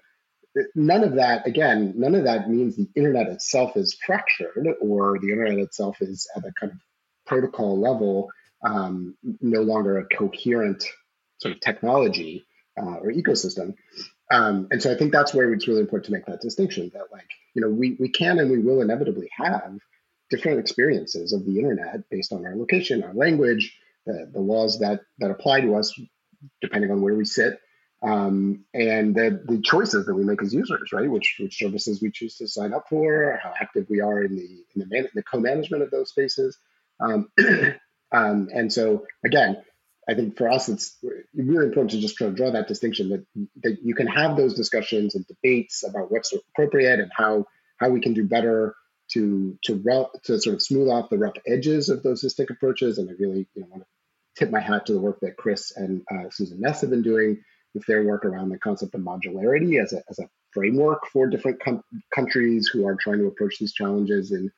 none 0.75 1.05
of 1.05 1.15
that 1.15 1.47
again 1.47 1.95
none 1.97 2.15
of 2.15 2.25
that 2.25 2.49
means 2.51 2.77
the 2.77 2.89
internet 2.95 3.29
itself 3.29 3.77
is 3.77 3.97
fractured 4.07 4.67
or 4.81 5.19
the 5.19 5.31
internet 5.31 5.59
itself 5.59 5.97
is 6.01 6.29
at 6.37 6.45
a 6.45 6.53
kind 6.53 6.73
of 6.73 6.79
protocol 7.27 7.79
level 7.81 8.31
um, 8.65 9.17
no 9.41 9.61
longer 9.63 9.99
a 9.99 10.07
coherent 10.07 10.85
sort 11.39 11.55
of 11.55 11.61
technology 11.61 12.47
uh, 12.81 12.97
or 12.97 13.11
ecosystem. 13.11 13.75
Um, 14.31 14.69
and 14.71 14.83
so 14.83 14.91
i 14.91 14.97
think 14.97 15.13
that's 15.13 15.35
where 15.35 15.53
it's 15.53 15.69
really 15.69 15.81
important 15.81 16.07
to 16.07 16.13
make 16.13 16.27
that 16.27 16.41
distinction 16.41 16.91
that 16.95 17.13
like 17.13 17.29
you 17.55 17.61
know 17.63 17.69
we, 17.69 17.97
we 18.01 18.09
can 18.09 18.39
and 18.39 18.51
we 18.51 18.59
will 18.59 18.81
inevitably 18.81 19.29
have 19.37 19.79
different 20.31 20.61
experiences 20.61 21.35
of 21.35 21.45
the 21.45 21.59
internet 21.59 22.09
based 22.11 22.33
on 22.33 22.47
our 22.47 22.57
location 22.57 23.03
our 23.03 23.13
language 23.13 23.77
the, 24.07 24.31
the 24.33 24.41
laws 24.41 24.79
that 24.81 25.01
that 25.19 25.31
apply 25.31 25.61
to 25.61 25.77
us 25.77 25.99
depending 26.63 26.91
on 26.91 27.03
where 27.03 27.15
we 27.15 27.27
sit 27.27 27.61
um, 28.03 28.65
and 28.75 29.15
the, 29.15 29.41
the 29.45 29.61
choices 29.63 30.07
that 30.07 30.15
we 30.15 30.25
make 30.25 30.43
as 30.43 30.53
users, 30.53 30.91
right? 30.93 31.11
Which, 31.11 31.37
which 31.39 31.59
services 31.59 32.03
we 32.03 32.11
choose 32.11 32.37
to 32.39 32.49
sign 32.49 32.73
up 32.73 32.87
for, 32.89 33.39
how 33.43 33.55
active 33.61 33.87
we 33.89 34.01
are 34.01 34.23
in 34.23 34.35
the 34.35 34.65
in 34.75 34.81
the, 34.81 34.87
man, 34.87 35.09
the 35.15 35.23
co-management 35.23 35.83
of 35.83 35.91
those 35.91 36.11
spaces, 36.11 36.59
um, 37.01 37.31
um, 38.13 38.49
and 38.53 38.73
so 38.73 39.07
again, 39.25 39.63
I 40.09 40.15
think 40.15 40.37
for 40.37 40.51
us 40.51 40.69
it's 40.69 40.99
really 41.35 41.67
important 41.67 41.93
to 41.93 42.01
just 42.01 42.17
try 42.17 42.27
to 42.27 42.33
draw 42.33 42.51
that 42.51 42.69
distinction 42.69 43.11
that 43.11 43.49
that 43.63 43.79
you 43.83 43.95
can 43.95 44.09
have 44.09 44.37
those 44.37 44.55
discussions 44.55 45.15
and 45.15 45.25
debates 45.27 45.85
about 45.89 46.11
what's 46.11 46.33
appropriate 46.33 46.99
and 46.99 47.13
how 47.15 47.47
how 47.79 47.91
we 47.91 48.01
can 48.01 48.15
do 48.15 48.25
better 48.25 48.75
to 49.13 49.59
to 49.65 50.09
to 50.25 50.41
sort 50.41 50.55
of 50.55 50.63
smooth 50.63 50.89
off 50.89 51.11
the 51.11 51.19
rough 51.19 51.37
edges 51.47 51.89
of 51.89 52.03
those 52.03 52.23
distinct 52.23 52.51
approaches. 52.51 52.99
And 52.99 53.09
I 53.09 53.13
really 53.19 53.47
you 53.55 53.63
know 53.63 53.69
want 53.71 53.83
to 53.83 53.89
tip 54.37 54.51
my 54.51 54.61
hat 54.61 54.87
to 54.87 54.93
the 54.93 55.01
work 55.01 55.21
that 55.21 55.37
Chris 55.37 55.73
and 55.77 56.03
uh, 56.11 56.31
Susan 56.31 56.61
Ness 56.61 56.81
have 56.81 56.91
been 56.91 57.03
doing 57.03 57.43
with 57.75 57.87
their 57.87 58.05
work 58.05 58.25
around 58.25 58.49
the 58.49 58.59
concept 58.59 58.95
of 58.95 59.01
modularity 59.01 59.83
as 59.83 59.93
a, 59.93 60.03
as 60.09 60.19
a 60.19 60.29
framework 60.53 61.07
for 61.13 61.27
different 61.27 61.63
com- 61.63 61.85
countries 62.15 62.69
who 62.69 62.87
are 62.87 62.97
trying 62.97 63.19
to 63.19 63.27
approach 63.27 63.59
these 63.59 63.73
challenges 63.73 64.33
in, 64.33 64.51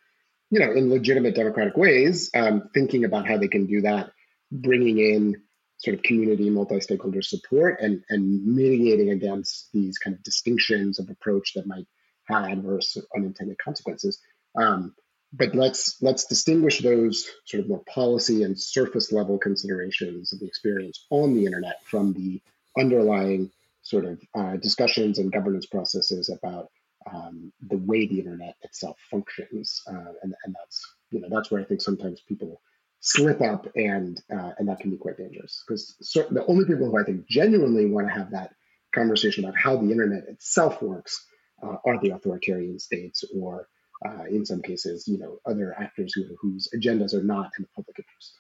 you 0.51 0.61
know, 0.61 0.73
in 0.73 0.91
legitimate 0.91 1.35
democratic 1.35 1.77
ways, 1.77 2.31
um, 2.35 2.69
thinking 2.75 3.05
about 3.05 3.27
how 3.27 3.39
they 3.39 3.49
can 3.49 3.67
do 3.67 3.83
that, 3.83 4.11
bringing 4.51 4.99
in 4.99 5.43
sort 5.79 5.97
of 5.97 6.03
community 6.03 6.51
multi-stakeholder 6.51 7.23
support 7.23 7.81
and 7.81 8.03
and 8.09 8.47
mitigating 8.47 9.11
against 9.11 9.71
these 9.73 9.99
kind 9.99 10.17
of 10.17 10.23
distinctions 10.23 10.99
of 10.99 11.11
approach 11.11 11.53
that 11.55 11.67
might 11.67 11.87
have 12.25 12.45
adverse 12.45 12.97
unintended 13.15 13.57
consequences. 13.59 14.21
Um, 14.57 14.95
but 15.33 15.55
let's 15.55 16.01
let's 16.01 16.27
distinguish 16.27 16.81
those 16.81 17.29
sort 17.45 17.63
of 17.63 17.69
more 17.69 17.83
policy 17.93 18.45
and 18.45 18.59
surface 18.59 19.13
level 19.13 19.39
considerations 19.39 20.33
of 20.33 20.41
the 20.41 20.47
experience 20.47 21.07
on 21.11 21.35
the 21.35 21.45
internet 21.45 21.83
from 21.85 22.13
the 22.13 22.41
underlying 22.79 23.51
sort 23.83 24.05
of 24.05 24.21
uh, 24.35 24.57
discussions 24.57 25.19
and 25.19 25.33
governance 25.33 25.67
processes 25.67 26.31
about 26.31 26.69
um, 27.13 27.53
the 27.69 27.77
way 27.77 28.07
the 28.07 28.19
internet 28.19 28.57
itself 28.63 28.97
functions, 29.11 29.83
uh, 29.87 30.13
and 30.23 30.35
and 30.45 30.55
that's 30.55 30.95
you 31.11 31.21
know 31.21 31.29
that's 31.31 31.51
where 31.51 31.61
I 31.61 31.65
think 31.65 31.83
sometimes 31.83 32.23
people 32.27 32.61
slip 33.01 33.43
up 33.43 33.67
and 33.77 34.21
uh, 34.33 34.53
and 34.59 34.69
that 34.69 34.81
can 34.81 34.91
be 34.91 34.97
quite 34.97 35.19
dangerous 35.19 35.63
because 35.67 35.95
the 36.31 36.45
only 36.47 36.65
people 36.65 36.91
who 36.91 36.99
I 36.99 37.05
think 37.05 37.29
genuinely 37.29 37.87
want 37.87 38.09
to 38.09 38.15
have 38.15 38.31
that 38.31 38.55
conversation 38.95 39.45
about 39.45 39.59
how 39.59 39.77
the 39.77 39.91
internet 39.91 40.25
itself 40.29 40.81
works 40.81 41.27
uh, 41.63 41.77
are 41.85 42.01
the 42.01 42.11
authoritarian 42.11 42.79
states 42.79 43.25
or 43.35 43.69
uh, 44.07 44.25
in 44.25 44.45
some 44.45 44.63
cases, 44.63 45.07
you 45.09 45.19
know, 45.19 45.39
other 45.47 45.75
actors 45.79 46.13
who, 46.15 46.25
whose 46.41 46.69
agendas 46.75 47.15
are 47.15 47.23
not 47.23 47.51
in 47.59 47.63
the 47.63 47.69
public 47.75 47.99
interest. 47.99 48.39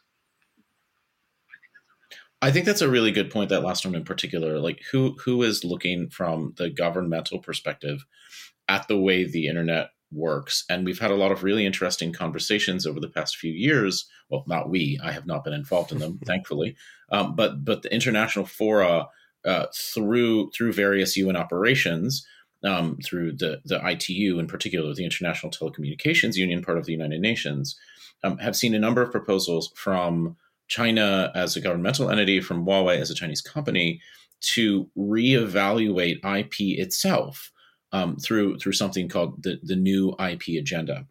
I 2.45 2.51
think 2.51 2.67
that's 2.67 2.83
a 2.83 2.91
really 2.91 3.11
good 3.11 3.31
point. 3.31 3.49
That 3.49 3.65
last 3.65 3.87
one 3.87 3.95
in 3.95 4.05
particular, 4.05 4.59
like 4.59 4.83
who 4.93 5.17
who 5.25 5.43
is 5.43 5.65
looking 5.65 6.11
from 6.11 6.53
the 6.59 6.69
governmental 6.69 7.39
perspective 7.39 8.05
at 8.69 8.87
the 8.87 8.99
way 8.99 9.25
the 9.25 9.47
internet 9.47 9.93
works, 10.13 10.67
and 10.69 10.85
we've 10.85 10.99
had 10.99 11.11
a 11.11 11.17
lot 11.17 11.33
of 11.33 11.43
really 11.43 11.65
interesting 11.65 12.13
conversations 12.13 12.87
over 12.87 13.01
the 13.01 13.09
past 13.09 13.39
few 13.39 13.51
years. 13.51 14.05
Well, 14.29 14.45
not 14.47 14.69
we; 14.69 15.01
I 15.03 15.13
have 15.13 15.27
not 15.27 15.43
been 15.43 15.55
involved 15.55 15.91
in 15.91 16.01
them, 16.01 16.21
thankfully. 16.27 16.77
Um, 17.11 17.35
but 17.35 17.65
but 17.65 17.81
the 17.81 17.95
international 17.95 18.45
fora 18.45 19.07
uh, 19.47 19.67
through 19.75 20.51
through 20.51 20.75
various 20.75 21.17
UN 21.17 21.37
operations 21.37 22.27
um, 22.63 22.99
through 23.03 23.33
the, 23.33 23.63
the 23.65 23.81
ITU, 23.87 24.39
in 24.39 24.49
particular, 24.49 24.93
the 24.93 25.05
International 25.05 25.51
Telecommunications 25.51 26.37
Union, 26.37 26.63
part 26.63 26.77
of 26.77 26.85
the 26.85 26.93
United 26.93 27.21
Nations, 27.21 27.75
um, 28.23 28.37
have 28.37 28.55
seen 28.55 28.75
a 28.75 28.79
number 28.79 29.01
of 29.01 29.11
proposals 29.11 29.73
from 29.75 30.37
China 30.69 31.31
as 31.35 31.57
a 31.57 31.61
governmental 31.61 32.11
entity, 32.11 32.41
from 32.41 32.65
Huawei 32.65 32.99
as 32.99 33.11
a 33.11 33.15
Chinese 33.15 33.41
company, 33.41 34.01
to 34.41 34.89
reevaluate 34.97 36.19
IP 36.25 36.79
itself 36.79 37.51
um, 37.93 38.17
through 38.17 38.59
through 38.59 38.73
something 38.73 39.09
called 39.09 39.43
the, 39.43 39.59
the 39.63 39.77
new 39.77 40.15
IP 40.19 40.59
agenda. 40.59 41.07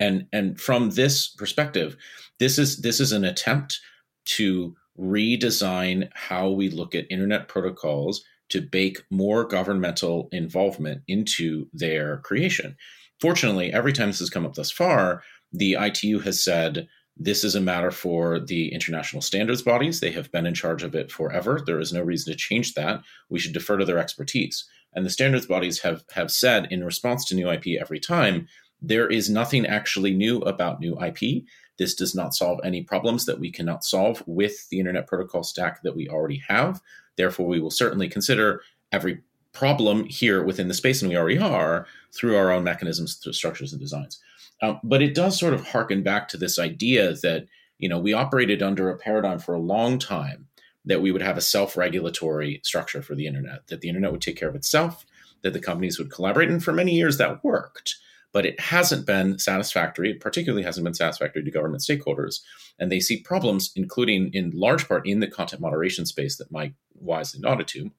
And 0.00 0.26
and 0.32 0.60
from 0.60 0.90
this 0.90 1.28
perspective, 1.28 1.96
this 2.38 2.58
is 2.58 2.78
this 2.78 3.00
is 3.00 3.12
an 3.12 3.24
attempt 3.24 3.80
to 4.26 4.74
redesign 4.98 6.08
how 6.14 6.50
we 6.50 6.70
look 6.70 6.94
at 6.94 7.10
internet 7.10 7.48
protocols 7.48 8.24
to 8.48 8.60
bake 8.60 9.02
more 9.10 9.44
governmental 9.44 10.28
involvement 10.32 11.02
into 11.08 11.66
their 11.72 12.18
creation. 12.18 12.76
Fortunately, 13.20 13.72
every 13.72 13.92
time 13.92 14.08
this 14.08 14.18
has 14.18 14.30
come 14.30 14.46
up 14.46 14.54
thus 14.54 14.70
far, 14.70 15.22
the 15.52 15.74
ITU 15.74 16.20
has 16.20 16.42
said 16.42 16.88
this 17.16 17.44
is 17.44 17.54
a 17.54 17.60
matter 17.60 17.90
for 17.90 18.40
the 18.40 18.72
international 18.72 19.22
standards 19.22 19.62
bodies. 19.62 20.00
They 20.00 20.10
have 20.12 20.32
been 20.32 20.46
in 20.46 20.54
charge 20.54 20.82
of 20.82 20.94
it 20.94 21.12
forever. 21.12 21.62
There 21.64 21.78
is 21.78 21.92
no 21.92 22.02
reason 22.02 22.32
to 22.32 22.38
change 22.38 22.74
that. 22.74 23.02
We 23.28 23.38
should 23.38 23.52
defer 23.52 23.76
to 23.76 23.84
their 23.84 23.98
expertise. 23.98 24.64
And 24.94 25.06
the 25.06 25.10
standards 25.10 25.46
bodies 25.46 25.80
have, 25.80 26.04
have 26.14 26.30
said 26.30 26.68
in 26.70 26.84
response 26.84 27.24
to 27.26 27.34
new 27.34 27.50
IP 27.50 27.80
every 27.80 28.00
time, 28.00 28.48
there 28.82 29.08
is 29.08 29.30
nothing 29.30 29.64
actually 29.64 30.12
new 30.12 30.38
about 30.40 30.80
new 30.80 31.00
IP. 31.00 31.44
This 31.78 31.94
does 31.94 32.14
not 32.14 32.34
solve 32.34 32.60
any 32.64 32.82
problems 32.82 33.26
that 33.26 33.38
we 33.38 33.50
cannot 33.50 33.84
solve 33.84 34.22
with 34.26 34.68
the 34.68 34.78
Internet 34.78 35.06
Protocol 35.06 35.42
stack 35.42 35.82
that 35.82 35.96
we 35.96 36.08
already 36.08 36.42
have. 36.48 36.80
Therefore, 37.16 37.46
we 37.46 37.60
will 37.60 37.70
certainly 37.70 38.08
consider 38.08 38.62
every 38.92 39.22
problem 39.52 40.04
here 40.04 40.42
within 40.42 40.68
the 40.68 40.74
space, 40.74 41.00
and 41.00 41.08
we 41.08 41.16
already 41.16 41.38
are, 41.38 41.86
through 42.12 42.36
our 42.36 42.50
own 42.50 42.64
mechanisms, 42.64 43.16
through 43.16 43.32
structures 43.32 43.72
and 43.72 43.80
designs. 43.80 44.20
Um, 44.62 44.80
but 44.82 45.02
it 45.02 45.14
does 45.14 45.38
sort 45.38 45.54
of 45.54 45.66
harken 45.66 46.02
back 46.02 46.28
to 46.28 46.36
this 46.36 46.58
idea 46.58 47.14
that 47.22 47.46
you 47.78 47.88
know 47.88 47.98
we 47.98 48.12
operated 48.12 48.62
under 48.62 48.90
a 48.90 48.98
paradigm 48.98 49.38
for 49.38 49.54
a 49.54 49.60
long 49.60 49.98
time 49.98 50.48
that 50.86 51.00
we 51.00 51.10
would 51.10 51.22
have 51.22 51.38
a 51.38 51.42
self-regulatory 51.42 52.60
structure 52.62 53.00
for 53.00 53.14
the 53.14 53.26
internet, 53.26 53.66
that 53.68 53.80
the 53.80 53.88
internet 53.88 54.12
would 54.12 54.20
take 54.20 54.36
care 54.36 54.50
of 54.50 54.54
itself, 54.54 55.06
that 55.42 55.54
the 55.54 55.60
companies 55.60 55.98
would 55.98 56.10
collaborate, 56.10 56.50
and 56.50 56.62
for 56.62 56.72
many 56.72 56.92
years 56.92 57.16
that 57.16 57.42
worked 57.42 57.96
but 58.34 58.44
it 58.44 58.58
hasn't 58.58 59.06
been 59.06 59.38
satisfactory. 59.38 60.10
It 60.10 60.20
particularly 60.20 60.64
hasn't 60.64 60.82
been 60.82 60.92
satisfactory 60.92 61.44
to 61.44 61.50
government 61.52 61.84
stakeholders. 61.84 62.40
And 62.80 62.90
they 62.90 62.98
see 62.98 63.20
problems, 63.20 63.72
including 63.76 64.34
in 64.34 64.50
large 64.50 64.88
part 64.88 65.06
in 65.06 65.20
the 65.20 65.28
content 65.28 65.62
moderation 65.62 66.04
space 66.04 66.36
that 66.38 66.50
Mike 66.50 66.74
wisely 66.96 67.40
nodded 67.40 67.68
to, 67.68 67.92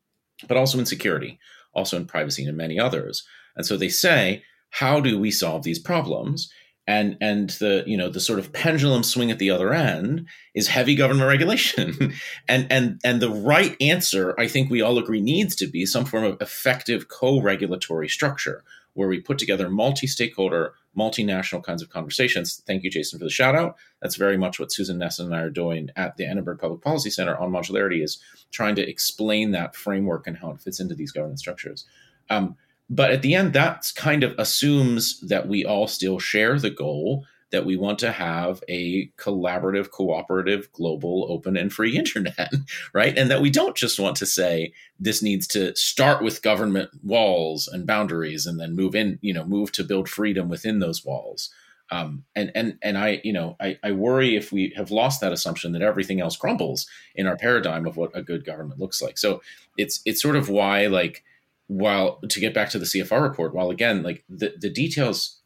but 0.49 0.57
also 0.57 0.77
in 0.77 0.85
security, 0.85 1.39
also 1.73 1.95
in 1.95 2.05
privacy, 2.05 2.43
and 2.43 2.57
many 2.57 2.77
others. 2.77 3.25
And 3.55 3.65
so 3.65 3.77
they 3.77 3.87
say, 3.87 4.43
how 4.69 4.99
do 4.99 5.19
we 5.19 5.32
solve 5.32 5.63
these 5.63 5.80
problems? 5.80 6.51
and 6.88 7.17
and 7.19 7.49
the 7.62 7.84
you 7.88 7.97
know 7.97 8.10
the 8.10 8.19
sort 8.19 8.38
of 8.38 8.54
pendulum 8.54 9.01
swing 9.01 9.32
at 9.32 9.39
the 9.39 9.49
other 9.49 9.73
end 9.73 10.28
is 10.54 10.67
heavy 10.67 10.93
government 10.93 11.28
regulation 11.28 12.13
and 12.47 12.67
and 12.71 13.01
and 13.04 13.21
the 13.23 13.32
right 13.32 13.75
answer 13.82 14.36
i 14.39 14.47
think 14.47 14.69
we 14.69 14.84
all 14.84 14.99
agree 14.99 15.19
needs 15.19 15.56
to 15.56 15.65
be 15.65 15.84
some 15.84 16.06
form 16.06 16.23
of 16.23 16.39
effective 16.41 17.08
co-regulatory 17.08 18.08
structure 18.08 18.63
where 18.95 19.10
we 19.10 19.19
put 19.19 19.38
together 19.38 19.69
multi-stakeholder, 19.69 20.73
multinational 20.97 21.62
kinds 21.62 21.82
of 21.82 21.89
conversations. 21.89 22.63
Thank 22.65 22.84
you, 22.84 22.89
Jason, 22.89 23.19
for 23.19 23.25
the 23.25 23.30
shout 23.30 23.54
out. 23.54 23.75
That's 24.01 24.15
very 24.15 24.38
much 24.38 24.58
what 24.58 24.71
Susan 24.71 24.97
Ness 24.97 25.19
and 25.19 25.36
I 25.36 25.41
are 25.41 25.49
doing 25.49 25.89
at 25.97 26.15
the 26.15 26.25
Annenberg 26.25 26.60
Public 26.60 26.82
Policy 26.82 27.10
Center 27.10 27.36
on 27.36 27.51
modularity 27.51 28.01
is 28.01 28.19
trying 28.51 28.75
to 28.75 28.89
explain 28.89 29.51
that 29.51 29.75
framework 29.75 30.28
and 30.28 30.38
how 30.38 30.51
it 30.51 30.62
fits 30.62 30.80
into 30.80 30.95
these 30.95 31.12
governance 31.12 31.41
structures. 31.41 31.86
Um, 32.30 32.56
but 32.89 33.11
at 33.11 33.21
the 33.21 33.35
end, 33.35 33.53
that 33.53 33.91
kind 33.95 34.23
of 34.23 34.35
assumes 34.37 35.19
that 35.21 35.47
we 35.47 35.65
all 35.65 35.87
still 35.87 36.19
share 36.19 36.59
the 36.59 36.69
goal 36.69 37.25
that 37.51 37.65
we 37.65 37.77
want 37.77 37.99
to 37.99 38.11
have 38.11 38.61
a 38.67 39.09
collaborative, 39.17 39.89
cooperative, 39.89 40.69
global, 40.73 41.25
open, 41.29 41.55
and 41.55 41.71
free 41.71 41.97
internet, 41.97 42.51
right? 42.93 43.17
And 43.17 43.31
that 43.31 43.41
we 43.41 43.49
don't 43.49 43.77
just 43.77 43.99
want 43.99 44.17
to 44.17 44.25
say 44.25 44.73
this 44.99 45.21
needs 45.21 45.47
to 45.47 45.75
start 45.75 46.23
with 46.23 46.41
government 46.41 46.89
walls 47.03 47.67
and 47.67 47.87
boundaries 47.87 48.45
and 48.45 48.59
then 48.59 48.75
move 48.75 48.95
in, 48.95 49.19
you 49.21 49.33
know, 49.33 49.45
move 49.45 49.71
to 49.73 49.83
build 49.83 50.09
freedom 50.09 50.49
within 50.49 50.79
those 50.79 51.05
walls. 51.05 51.49
Um, 51.91 52.25
and 52.35 52.51
and 52.55 52.77
and 52.81 52.97
I, 52.97 53.21
you 53.23 53.31
know, 53.31 53.55
I, 53.61 53.77
I 53.83 53.91
worry 53.91 54.35
if 54.35 54.51
we 54.51 54.73
have 54.75 54.89
lost 54.89 55.21
that 55.21 55.31
assumption 55.31 55.71
that 55.73 55.83
everything 55.83 56.19
else 56.19 56.35
crumbles 56.35 56.87
in 57.13 57.27
our 57.27 57.37
paradigm 57.37 57.85
of 57.85 57.95
what 57.95 58.09
a 58.15 58.23
good 58.23 58.43
government 58.43 58.79
looks 58.79 59.03
like. 59.03 59.19
So 59.19 59.41
it's 59.77 60.01
it's 60.03 60.21
sort 60.21 60.35
of 60.35 60.49
why 60.49 60.87
like 60.87 61.23
while 61.67 62.19
to 62.30 62.39
get 62.39 62.54
back 62.54 62.69
to 62.69 62.80
the 62.80 62.86
CFR 62.86 63.21
report, 63.21 63.54
while 63.54 63.69
again 63.69 64.04
like 64.04 64.23
the 64.30 64.54
the 64.60 64.69
details 64.69 65.41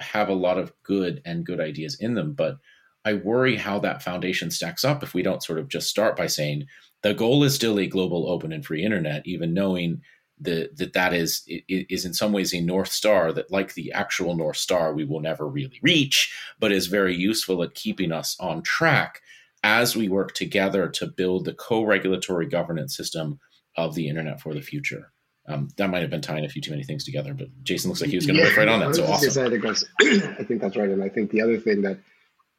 have 0.00 0.28
a 0.28 0.34
lot 0.34 0.58
of 0.58 0.72
good 0.82 1.22
and 1.24 1.46
good 1.46 1.60
ideas 1.60 1.96
in 2.00 2.14
them, 2.14 2.32
but 2.32 2.58
I 3.04 3.14
worry 3.14 3.56
how 3.56 3.78
that 3.80 4.02
foundation 4.02 4.50
stacks 4.50 4.84
up 4.84 5.02
if 5.02 5.14
we 5.14 5.22
don't 5.22 5.42
sort 5.42 5.58
of 5.58 5.68
just 5.68 5.88
start 5.88 6.16
by 6.16 6.26
saying 6.26 6.66
the 7.02 7.14
goal 7.14 7.44
is 7.44 7.54
still 7.54 7.78
a 7.78 7.86
global, 7.86 8.28
open, 8.28 8.52
and 8.52 8.64
free 8.64 8.84
internet, 8.84 9.22
even 9.26 9.54
knowing 9.54 10.02
that 10.40 10.76
that, 10.76 10.92
that 10.94 11.14
is 11.14 11.42
is 11.68 12.04
in 12.04 12.14
some 12.14 12.32
ways 12.32 12.52
a 12.52 12.60
north 12.60 12.90
star 12.90 13.32
that, 13.32 13.50
like 13.50 13.74
the 13.74 13.92
actual 13.92 14.36
north 14.36 14.56
star, 14.56 14.92
we 14.92 15.04
will 15.04 15.20
never 15.20 15.46
really 15.46 15.78
reach, 15.82 16.34
but 16.58 16.72
is 16.72 16.86
very 16.86 17.14
useful 17.14 17.62
at 17.62 17.74
keeping 17.74 18.12
us 18.12 18.36
on 18.40 18.62
track 18.62 19.20
as 19.62 19.94
we 19.94 20.08
work 20.08 20.32
together 20.34 20.88
to 20.88 21.06
build 21.06 21.44
the 21.44 21.54
co-regulatory 21.54 22.46
governance 22.46 22.96
system 22.96 23.38
of 23.76 23.94
the 23.94 24.08
internet 24.08 24.40
for 24.40 24.54
the 24.54 24.62
future. 24.62 25.12
Um, 25.50 25.68
that 25.76 25.90
might 25.90 26.02
have 26.02 26.10
been 26.10 26.20
tying 26.20 26.44
a 26.44 26.48
few 26.48 26.62
too 26.62 26.70
many 26.70 26.84
things 26.84 27.04
together, 27.04 27.34
but 27.34 27.48
Jason 27.62 27.90
looks 27.90 28.00
like 28.00 28.10
he 28.10 28.16
was 28.16 28.26
going 28.26 28.36
to 28.36 28.42
yeah, 28.42 28.48
riff 28.48 28.56
right 28.56 28.68
on 28.68 28.80
that. 28.80 28.94
So 28.94 29.04
awesome. 29.04 29.46
I, 29.46 29.50
think 29.50 29.62
that's, 29.62 29.84
I 30.00 30.44
think 30.44 30.60
that's 30.60 30.76
right. 30.76 30.88
And 30.88 31.02
I 31.02 31.08
think 31.08 31.30
the 31.30 31.42
other 31.42 31.58
thing 31.58 31.82
that 31.82 31.98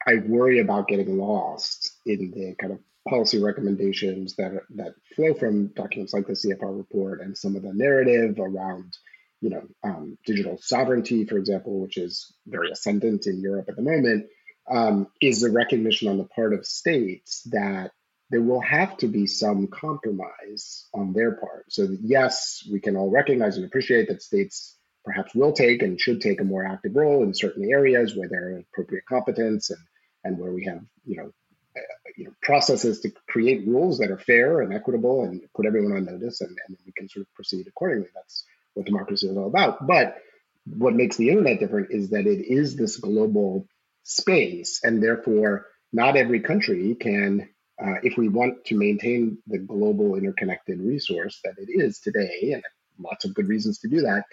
I 0.06 0.16
worry 0.16 0.60
about 0.60 0.88
getting 0.88 1.18
lost 1.18 1.92
in 2.06 2.32
the 2.32 2.56
kind 2.60 2.74
of 2.74 2.80
policy 3.08 3.42
recommendations 3.42 4.36
that 4.36 4.52
that 4.76 4.94
flow 5.16 5.34
from 5.34 5.68
documents 5.68 6.14
like 6.14 6.28
the 6.28 6.34
CFR 6.34 6.78
report 6.78 7.22
and 7.22 7.38
some 7.38 7.56
of 7.56 7.64
the 7.64 7.74
narrative 7.74 8.40
around, 8.40 8.94
you 9.42 9.50
know, 9.50 9.64
um, 9.84 10.18
digital 10.26 10.58
sovereignty, 10.62 11.26
for 11.26 11.38
example, 11.38 11.80
which 11.80 11.98
is 11.98 12.34
very 12.46 12.72
ascendant 12.72 13.26
in 13.26 13.42
Europe 13.42 13.68
at 13.70 13.76
the 13.76 13.82
moment, 13.82 14.28
um, 14.70 15.08
is 15.22 15.42
the 15.42 15.52
recognition 15.52 16.10
on 16.10 16.18
the 16.18 16.26
part 16.26 16.54
of 16.54 16.66
states 16.66 17.42
that 17.52 17.92
there 18.32 18.42
will 18.42 18.62
have 18.62 18.98
to 18.98 19.08
be 19.08 19.28
some 19.28 19.68
compromise 19.68 20.88
on 20.94 21.14
their 21.14 21.34
part. 21.34 21.66
So, 21.70 21.86
that, 21.86 22.00
yes, 22.02 22.68
we 22.72 22.80
can 22.80 22.96
all 22.96 23.12
recognize 23.12 23.58
and 23.58 23.66
appreciate 23.66 24.08
that 24.08 24.22
states 24.22 24.78
perhaps 25.04 25.36
will 25.36 25.52
take 25.52 25.82
and 25.82 26.00
should 26.00 26.22
take 26.22 26.40
a 26.40 26.46
more 26.46 26.66
active 26.66 26.96
role 26.96 27.24
in 27.24 27.34
certain 27.34 27.70
areas 27.70 28.16
where 28.16 28.30
there 28.30 28.50
are 28.50 28.60
appropriate 28.60 29.06
competence 29.06 29.70
and, 29.70 29.80
and 30.24 30.40
where 30.40 30.52
we 30.52 30.64
have, 30.66 30.82
you 31.06 31.18
know, 31.18 31.32
uh, 31.76 31.82
you 32.16 32.26
know, 32.26 32.32
processes 32.42 33.02
to 33.02 33.12
create 33.28 33.68
rules 33.68 34.00
that 34.00 34.12
are 34.12 34.18
fair 34.18 34.62
and 34.62 34.74
equitable 34.74 35.24
and 35.24 35.42
put 35.56 35.66
everyone 35.66 35.94
on 35.94 36.06
notice, 36.06 36.42
and, 36.42 36.56
and 36.68 36.78
we 36.86 36.92
can 36.96 37.10
sort 37.10 37.26
of 37.26 37.34
proceed 37.34 37.68
accordingly. 37.68 38.10
That's 38.14 38.46
what 38.74 38.86
democracy 38.86 39.28
is 39.28 39.38
all 39.38 39.48
about. 39.48 39.86
But 39.86 40.18
what 40.66 40.94
makes 40.94 41.18
the 41.18 41.30
internet 41.30 41.60
different 41.60 41.92
is 41.92 42.12
that 42.12 42.28
it 42.28 42.46
is 42.46 42.76
this 42.76 42.98
global 42.98 43.68
space, 44.04 44.82
and 44.84 45.02
therefore 45.02 45.66
not 45.92 46.16
every 46.16 46.42
country 46.42 46.96
can 46.96 47.50
uh, 47.84 47.96
if 48.04 48.18
we 48.18 48.30
want 48.30 48.64
to 48.66 48.76
maintain 48.76 49.38
the 49.48 49.58
global 49.58 50.16
interconnected 50.16 50.80
resource 50.80 51.40
that 51.44 51.56
it 51.58 51.70
is 51.70 52.00
today, 52.00 52.52
and 52.54 52.64
lots 53.00 53.26
of 53.26 53.34
good 53.34 53.48
reasons 53.48 53.80
to 53.80 53.88
do 53.88 54.02
that, 54.02 54.26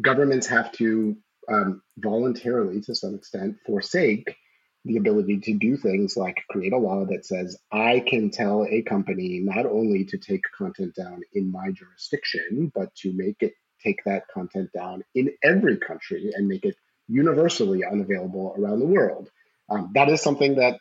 governments 0.00 0.46
have 0.46 0.72
to 0.72 1.16
um, 1.50 1.82
voluntarily, 1.98 2.80
to 2.82 2.94
some 2.94 3.14
extent, 3.14 3.56
forsake 3.66 4.36
the 4.84 4.96
ability 4.96 5.40
to 5.40 5.54
do 5.54 5.76
things 5.76 6.16
like 6.16 6.36
create 6.48 6.72
a 6.72 6.78
law 6.78 7.04
that 7.04 7.26
says 7.26 7.58
I 7.70 8.00
can 8.00 8.30
tell 8.30 8.64
a 8.64 8.82
company 8.82 9.40
not 9.40 9.66
only 9.66 10.04
to 10.06 10.18
take 10.18 10.42
content 10.56 10.94
down 10.94 11.22
in 11.34 11.50
my 11.50 11.70
jurisdiction, 11.72 12.72
but 12.74 12.94
to 12.96 13.12
make 13.12 13.36
it 13.40 13.54
take 13.82 14.02
that 14.04 14.28
content 14.32 14.70
down 14.72 15.04
in 15.14 15.30
every 15.42 15.76
country 15.76 16.32
and 16.34 16.48
make 16.48 16.64
it 16.64 16.76
universally 17.06 17.84
unavailable 17.84 18.54
around 18.58 18.80
the 18.80 18.86
world. 18.86 19.30
Um, 19.70 19.90
that 19.94 20.08
is 20.08 20.22
something 20.22 20.56
that 20.56 20.78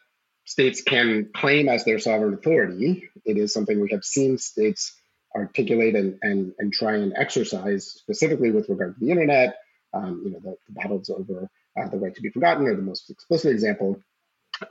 states 0.48 0.82
can 0.82 1.30
claim 1.36 1.68
as 1.68 1.84
their 1.84 2.00
sovereign 2.00 2.34
authority. 2.34 3.10
It 3.26 3.38
is 3.38 3.54
something 3.54 3.80
we 3.80 3.92
have 3.92 4.06
seen 4.06 4.38
states 4.38 4.94
articulate 5.36 5.94
and, 5.96 6.18
and, 6.22 6.54
and 6.58 6.72
try 6.72 6.96
and 6.96 7.14
exercise 7.16 7.86
specifically 7.86 8.52
with 8.52 8.70
regard 8.70 8.96
to 8.96 9.06
the 9.06 9.12
internet. 9.12 9.58
Um, 9.94 10.22
you 10.24 10.32
know, 10.32 10.40
the, 10.40 10.56
the 10.68 10.74
battles 10.74 11.10
over 11.10 11.50
uh, 11.78 11.90
the 11.90 11.98
right 11.98 12.16
to 12.16 12.22
be 12.22 12.30
forgotten 12.30 12.66
are 12.66 12.76
the 12.76 12.82
most 12.82 13.10
explicit 13.10 13.52
example. 13.52 14.02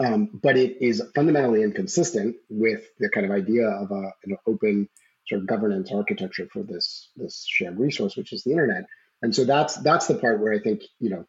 Um, 0.00 0.30
but 0.42 0.56
it 0.56 0.82
is 0.82 1.02
fundamentally 1.14 1.62
inconsistent 1.62 2.36
with 2.48 2.82
the 2.98 3.10
kind 3.10 3.26
of 3.26 3.32
idea 3.32 3.68
of 3.68 3.90
a, 3.90 4.12
an 4.24 4.38
open 4.46 4.88
sort 5.28 5.42
of 5.42 5.46
governance 5.46 5.92
architecture 5.92 6.48
for 6.50 6.62
this 6.62 7.10
this 7.16 7.44
shared 7.46 7.78
resource, 7.78 8.16
which 8.16 8.32
is 8.32 8.42
the 8.42 8.52
internet. 8.52 8.86
And 9.20 9.34
so 9.34 9.44
that's 9.44 9.76
that's 9.76 10.06
the 10.06 10.14
part 10.14 10.40
where 10.40 10.54
I 10.54 10.58
think 10.58 10.82
you 10.98 11.10
know 11.10 11.26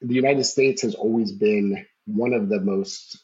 the 0.00 0.14
United 0.14 0.44
States 0.44 0.82
has 0.82 0.94
always 0.94 1.32
been 1.32 1.86
one 2.06 2.34
of 2.34 2.48
the 2.48 2.60
most 2.60 3.23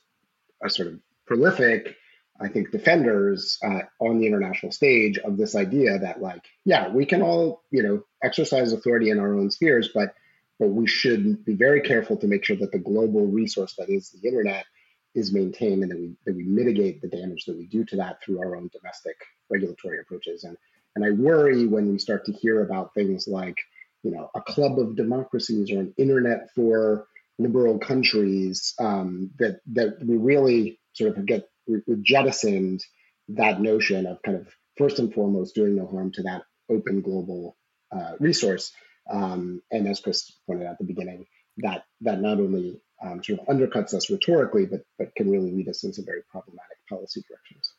uh, 0.65 0.69
sort 0.69 0.89
of 0.89 1.01
prolific, 1.27 1.97
I 2.41 2.49
think, 2.49 2.71
defenders 2.71 3.59
uh, 3.65 3.81
on 4.01 4.19
the 4.19 4.27
international 4.27 4.73
stage 4.73 5.19
of 5.19 5.37
this 5.37 5.55
idea 5.55 5.99
that 5.99 6.21
like, 6.21 6.45
yeah, 6.65 6.89
we 6.89 7.07
can 7.07 7.23
all 7.23 7.63
you 7.71 7.83
know 7.83 8.03
exercise 8.23 8.73
authority 8.73 9.11
in 9.11 9.19
our 9.19 9.35
own 9.35 9.51
spheres, 9.51 9.91
but 9.95 10.15
but 10.59 10.69
we 10.69 10.87
should 10.87 11.45
be 11.45 11.55
very 11.55 11.81
careful 11.81 12.19
to 12.19 12.27
make 12.27 12.45
sure 12.45 12.57
that 12.57 12.71
the 12.71 12.79
global 12.79 13.27
resource 13.27 13.75
that 13.79 13.89
is 13.89 14.11
the 14.11 14.29
internet 14.29 14.67
is 15.15 15.33
maintained 15.33 15.83
and 15.83 15.91
that 15.91 15.99
we 15.99 16.15
that 16.27 16.37
we 16.37 16.45
mitigate 16.45 17.01
the 17.01 17.09
damage 17.09 17.45
that 17.47 17.57
we 17.57 17.67
do 17.67 17.85
to 17.85 17.97
that 17.97 18.23
through 18.23 18.41
our 18.41 18.57
own 18.57 18.71
domestic 18.73 19.17
regulatory 19.49 19.99
approaches. 20.01 20.45
And 20.45 20.57
and 20.95 21.05
I 21.05 21.11
worry 21.11 21.67
when 21.67 21.91
we 21.91 21.99
start 21.99 22.25
to 22.27 22.33
hear 22.33 22.63
about 22.63 22.95
things 22.95 23.27
like 23.27 23.57
you 24.03 24.11
know 24.11 24.31
a 24.35 24.41
club 24.41 24.79
of 24.79 24.97
democracies 24.97 25.71
or 25.71 25.81
an 25.81 25.95
internet 25.97 26.51
for 26.55 27.07
liberal 27.41 27.79
countries 27.79 28.75
um, 28.79 29.31
that 29.39 29.61
that 29.73 29.99
we 30.05 30.17
really 30.17 30.79
sort 30.95 31.17
of 31.17 31.27
get 31.27 31.49
we, 31.67 31.81
we 31.87 31.97
jettisoned 32.03 32.85
that 33.29 33.61
notion 33.61 34.07
of 34.07 34.21
kind 34.23 34.37
of 34.37 34.49
first 34.77 34.99
and 34.99 35.13
foremost 35.13 35.55
doing 35.55 35.77
no 35.77 35.87
harm 35.87 36.13
to 36.13 36.23
that 36.23 36.43
open 36.71 37.01
global 37.01 37.57
uh, 37.93 38.13
resource. 38.19 38.73
Um, 39.11 39.63
and 39.71 39.89
as 39.89 40.01
Chris 40.01 40.33
pointed 40.47 40.67
out 40.67 40.73
at 40.73 40.79
the 40.79 40.85
beginning, 40.85 41.27
that 41.59 41.85
that 42.03 42.21
not 42.21 42.39
only 42.39 42.81
um, 43.03 43.23
sort 43.23 43.41
of 43.41 43.47
undercuts 43.47 43.95
us 43.95 44.11
rhetorically, 44.11 44.67
but 44.67 44.83
but 44.99 45.15
can 45.15 45.31
really 45.31 45.51
lead 45.51 45.69
us 45.69 45.85
into 45.85 46.03
very 46.03 46.23
problematic 46.31 46.79
policy 46.89 47.23
directions. 47.29 47.73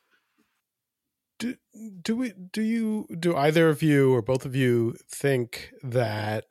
Do, 1.39 1.55
do 2.03 2.15
we 2.15 2.33
do 2.51 2.61
you 2.61 3.07
do 3.19 3.35
either 3.35 3.69
of 3.69 3.81
you 3.81 4.13
or 4.13 4.21
both 4.21 4.45
of 4.45 4.55
you 4.55 4.95
think 5.09 5.71
that 5.81 6.45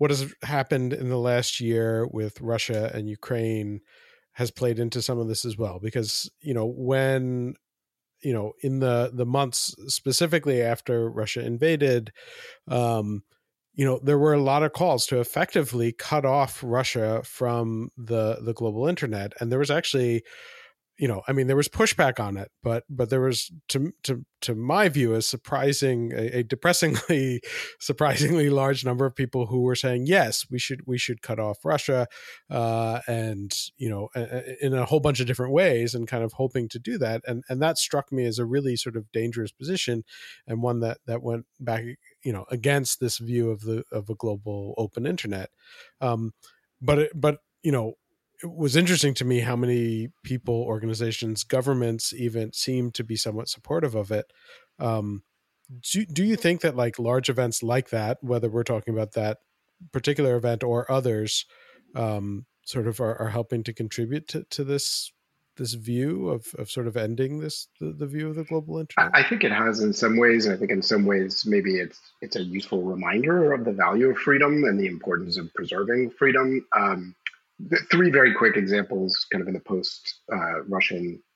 what 0.00 0.08
has 0.10 0.32
happened 0.42 0.94
in 0.94 1.10
the 1.10 1.18
last 1.18 1.60
year 1.60 2.06
with 2.10 2.40
Russia 2.40 2.90
and 2.94 3.06
Ukraine 3.06 3.82
has 4.32 4.50
played 4.50 4.78
into 4.78 5.02
some 5.02 5.18
of 5.18 5.28
this 5.28 5.44
as 5.44 5.58
well? 5.58 5.78
Because 5.78 6.30
you 6.40 6.54
know 6.54 6.64
when 6.64 7.52
you 8.22 8.32
know 8.32 8.54
in 8.62 8.78
the 8.78 9.10
the 9.12 9.26
months 9.26 9.74
specifically 9.88 10.62
after 10.62 11.10
Russia 11.10 11.44
invaded. 11.44 12.12
Um, 12.66 13.24
you 13.74 13.84
know 13.84 14.00
there 14.02 14.18
were 14.18 14.32
a 14.32 14.42
lot 14.42 14.62
of 14.62 14.72
calls 14.72 15.06
to 15.08 15.20
effectively 15.20 15.92
cut 15.92 16.24
off 16.24 16.60
Russia 16.64 17.20
from 17.22 17.90
the 17.98 18.38
the 18.42 18.54
global 18.54 18.88
internet, 18.88 19.34
and 19.38 19.52
there 19.52 19.58
was 19.58 19.70
actually 19.70 20.24
you 21.00 21.08
know, 21.08 21.22
I 21.26 21.32
mean, 21.32 21.46
there 21.46 21.56
was 21.56 21.68
pushback 21.68 22.20
on 22.20 22.36
it, 22.36 22.50
but 22.62 22.84
but 22.90 23.08
there 23.08 23.22
was 23.22 23.50
to 23.68 23.94
to 24.02 24.26
to 24.42 24.54
my 24.54 24.90
view 24.90 25.14
a 25.14 25.22
surprising, 25.22 26.12
a, 26.12 26.40
a, 26.40 26.42
depressingly, 26.42 27.40
surprisingly 27.80 28.50
large 28.50 28.84
number 28.84 29.06
of 29.06 29.16
people 29.16 29.46
who 29.46 29.62
were 29.62 29.74
saying 29.74 30.04
yes, 30.06 30.44
we 30.50 30.58
should 30.58 30.82
we 30.86 30.98
should 30.98 31.22
cut 31.22 31.40
off 31.40 31.64
Russia, 31.64 32.06
uh, 32.50 33.00
and 33.08 33.50
you 33.78 33.88
know, 33.88 34.08
in 34.60 34.74
a 34.74 34.84
whole 34.84 35.00
bunch 35.00 35.20
of 35.20 35.26
different 35.26 35.54
ways, 35.54 35.94
and 35.94 36.06
kind 36.06 36.22
of 36.22 36.34
hoping 36.34 36.68
to 36.68 36.78
do 36.78 36.98
that, 36.98 37.22
and 37.26 37.44
and 37.48 37.62
that 37.62 37.78
struck 37.78 38.12
me 38.12 38.26
as 38.26 38.38
a 38.38 38.44
really 38.44 38.76
sort 38.76 38.94
of 38.94 39.10
dangerous 39.10 39.52
position, 39.52 40.04
and 40.46 40.62
one 40.62 40.80
that 40.80 40.98
that 41.06 41.22
went 41.22 41.46
back, 41.58 41.82
you 42.22 42.32
know, 42.32 42.44
against 42.50 43.00
this 43.00 43.16
view 43.16 43.50
of 43.50 43.62
the 43.62 43.84
of 43.90 44.10
a 44.10 44.14
global 44.14 44.74
open 44.76 45.06
internet, 45.06 45.48
um, 46.02 46.34
but 46.82 46.98
it, 46.98 47.12
but 47.14 47.38
you 47.62 47.72
know 47.72 47.94
it 48.42 48.54
was 48.54 48.76
interesting 48.76 49.14
to 49.14 49.24
me 49.24 49.40
how 49.40 49.56
many 49.56 50.08
people, 50.24 50.54
organizations, 50.54 51.44
governments 51.44 52.12
even 52.12 52.52
seem 52.52 52.90
to 52.92 53.04
be 53.04 53.16
somewhat 53.16 53.48
supportive 53.48 53.94
of 53.94 54.10
it. 54.10 54.32
Um, 54.78 55.22
do, 55.92 56.04
do 56.06 56.24
you 56.24 56.36
think 56.36 56.62
that 56.62 56.76
like 56.76 56.98
large 56.98 57.28
events 57.28 57.62
like 57.62 57.90
that, 57.90 58.18
whether 58.22 58.48
we're 58.48 58.64
talking 58.64 58.94
about 58.94 59.12
that 59.12 59.38
particular 59.92 60.36
event 60.36 60.62
or 60.64 60.90
others, 60.90 61.44
um, 61.94 62.46
sort 62.64 62.86
of 62.86 63.00
are, 63.00 63.20
are 63.20 63.28
helping 63.28 63.62
to 63.64 63.72
contribute 63.72 64.28
to, 64.28 64.44
to 64.50 64.64
this 64.64 65.12
this 65.56 65.74
view 65.74 66.30
of, 66.30 66.54
of 66.58 66.70
sort 66.70 66.86
of 66.86 66.96
ending 66.96 67.38
this 67.38 67.68
the, 67.80 67.92
the 67.92 68.06
view 68.06 68.30
of 68.30 68.36
the 68.36 68.44
global 68.44 68.78
internet? 68.78 69.10
I 69.12 69.22
think 69.22 69.44
it 69.44 69.52
has 69.52 69.80
in 69.80 69.92
some 69.92 70.16
ways. 70.16 70.46
And 70.46 70.54
I 70.54 70.58
think 70.58 70.70
in 70.70 70.80
some 70.80 71.04
ways 71.04 71.44
maybe 71.46 71.76
it's 71.76 72.00
it's 72.22 72.36
a 72.36 72.42
useful 72.42 72.82
reminder 72.82 73.52
of 73.52 73.64
the 73.64 73.72
value 73.72 74.08
of 74.08 74.16
freedom 74.16 74.64
and 74.64 74.80
the 74.80 74.86
importance 74.86 75.36
of 75.36 75.52
preserving 75.52 76.10
freedom. 76.10 76.66
Um, 76.74 77.14
three 77.90 78.10
very 78.10 78.34
quick 78.34 78.56
examples, 78.56 79.26
kind 79.30 79.42
of 79.42 79.48
in 79.48 79.54
the 79.54 79.60
post-Russian 79.60 81.20
uh, 81.22 81.26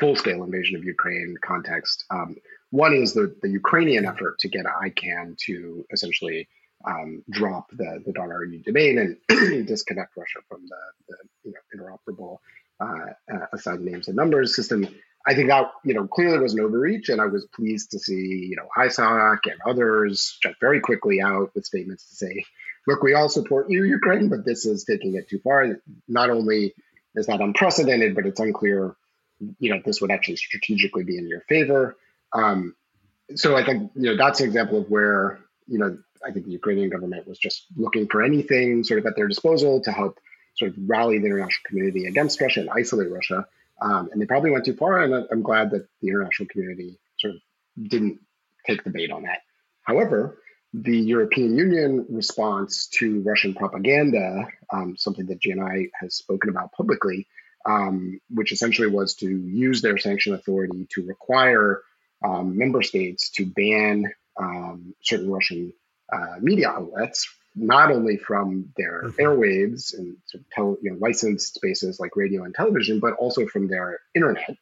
full-scale 0.00 0.42
invasion 0.44 0.76
of 0.76 0.84
Ukraine 0.84 1.34
context. 1.44 2.04
Um, 2.10 2.36
one 2.70 2.94
is 2.94 3.12
the, 3.14 3.34
the 3.42 3.50
Ukrainian 3.50 4.06
effort 4.06 4.38
to 4.40 4.48
get 4.48 4.64
ICANN 4.64 5.36
to 5.46 5.84
essentially 5.92 6.48
um, 6.86 7.22
drop 7.30 7.70
the, 7.70 8.02
the 8.06 8.12
.ru 8.12 8.58
domain 8.64 8.98
and 9.28 9.66
disconnect 9.66 10.16
Russia 10.16 10.38
from 10.48 10.62
the, 10.66 10.76
the 11.08 11.16
you 11.44 11.52
know, 11.52 11.84
interoperable 12.08 12.38
uh, 12.80 13.12
uh, 13.32 13.46
assigned 13.52 13.84
names 13.84 14.08
and 14.08 14.16
numbers 14.16 14.56
system. 14.56 14.88
I 15.26 15.34
think 15.34 15.48
that 15.48 15.70
you 15.84 15.92
know 15.92 16.06
clearly 16.06 16.38
was 16.38 16.54
an 16.54 16.60
overreach, 16.60 17.10
and 17.10 17.20
I 17.20 17.26
was 17.26 17.46
pleased 17.54 17.90
to 17.90 17.98
see 17.98 18.46
you 18.48 18.56
know 18.56 18.68
ISOC 18.78 19.38
and 19.44 19.60
others 19.68 20.38
jump 20.42 20.56
very 20.60 20.80
quickly 20.80 21.20
out 21.20 21.50
with 21.54 21.66
statements 21.66 22.08
to 22.08 22.14
say 22.14 22.44
look, 22.90 23.02
we 23.02 23.14
all 23.14 23.28
support 23.28 23.70
you, 23.70 23.84
Ukraine, 23.84 24.28
but 24.28 24.44
this 24.44 24.66
is 24.66 24.84
taking 24.84 25.14
it 25.14 25.28
too 25.28 25.38
far. 25.38 25.80
Not 26.08 26.30
only 26.30 26.74
is 27.14 27.26
that 27.26 27.40
unprecedented, 27.40 28.14
but 28.14 28.26
it's 28.26 28.40
unclear, 28.40 28.96
you 29.58 29.70
know, 29.70 29.80
this 29.84 30.00
would 30.00 30.10
actually 30.10 30.36
strategically 30.36 31.04
be 31.04 31.16
in 31.16 31.28
your 31.28 31.40
favor. 31.48 31.96
Um, 32.32 32.74
so 33.34 33.56
I 33.56 33.64
think, 33.64 33.92
you 33.94 34.10
know, 34.10 34.16
that's 34.16 34.40
an 34.40 34.46
example 34.46 34.78
of 34.80 34.90
where, 34.90 35.38
you 35.66 35.78
know, 35.78 35.98
I 36.26 36.32
think 36.32 36.46
the 36.46 36.52
Ukrainian 36.52 36.90
government 36.90 37.26
was 37.26 37.38
just 37.38 37.66
looking 37.76 38.08
for 38.08 38.22
anything 38.22 38.84
sort 38.84 39.00
of 39.00 39.06
at 39.06 39.16
their 39.16 39.28
disposal 39.28 39.80
to 39.82 39.92
help 39.92 40.18
sort 40.56 40.72
of 40.72 40.76
rally 40.86 41.18
the 41.18 41.26
international 41.26 41.62
community 41.66 42.06
against 42.06 42.40
Russia 42.40 42.60
and 42.60 42.70
isolate 42.70 43.10
Russia. 43.10 43.46
Um, 43.80 44.10
and 44.12 44.20
they 44.20 44.26
probably 44.26 44.50
went 44.50 44.64
too 44.66 44.74
far. 44.74 45.00
And 45.00 45.14
I'm 45.32 45.42
glad 45.42 45.70
that 45.70 45.88
the 46.02 46.08
international 46.08 46.48
community 46.48 46.98
sort 47.18 47.34
of 47.34 47.40
didn't 47.88 48.20
take 48.66 48.84
the 48.84 48.90
bait 48.90 49.10
on 49.10 49.22
that. 49.22 49.38
However, 49.82 50.38
the 50.72 50.96
European 50.96 51.56
Union 51.56 52.06
response 52.08 52.86
to 52.98 53.20
Russian 53.22 53.54
propaganda, 53.54 54.46
um, 54.72 54.96
something 54.96 55.26
that 55.26 55.40
GNI 55.40 55.90
has 56.00 56.14
spoken 56.14 56.50
about 56.50 56.72
publicly, 56.72 57.26
um, 57.66 58.20
which 58.30 58.52
essentially 58.52 58.88
was 58.88 59.14
to 59.16 59.28
use 59.28 59.82
their 59.82 59.98
sanction 59.98 60.34
authority 60.34 60.86
to 60.94 61.04
require 61.06 61.82
um, 62.24 62.56
member 62.56 62.82
states 62.82 63.30
to 63.30 63.46
ban 63.46 64.12
um, 64.38 64.94
certain 65.02 65.30
Russian 65.30 65.72
uh, 66.12 66.36
media 66.40 66.68
outlets, 66.68 67.28
not 67.56 67.90
only 67.90 68.16
from 68.16 68.72
their 68.76 69.02
mm-hmm. 69.04 69.20
airwaves 69.20 69.96
and 69.96 70.16
sort 70.26 70.42
of 70.42 70.50
tele, 70.50 70.76
you 70.82 70.92
know, 70.92 70.98
licensed 71.00 71.54
spaces 71.54 71.98
like 71.98 72.16
radio 72.16 72.44
and 72.44 72.54
television, 72.54 73.00
but 73.00 73.14
also 73.14 73.46
from 73.46 73.68
their 73.68 73.98
internet. 74.14 74.56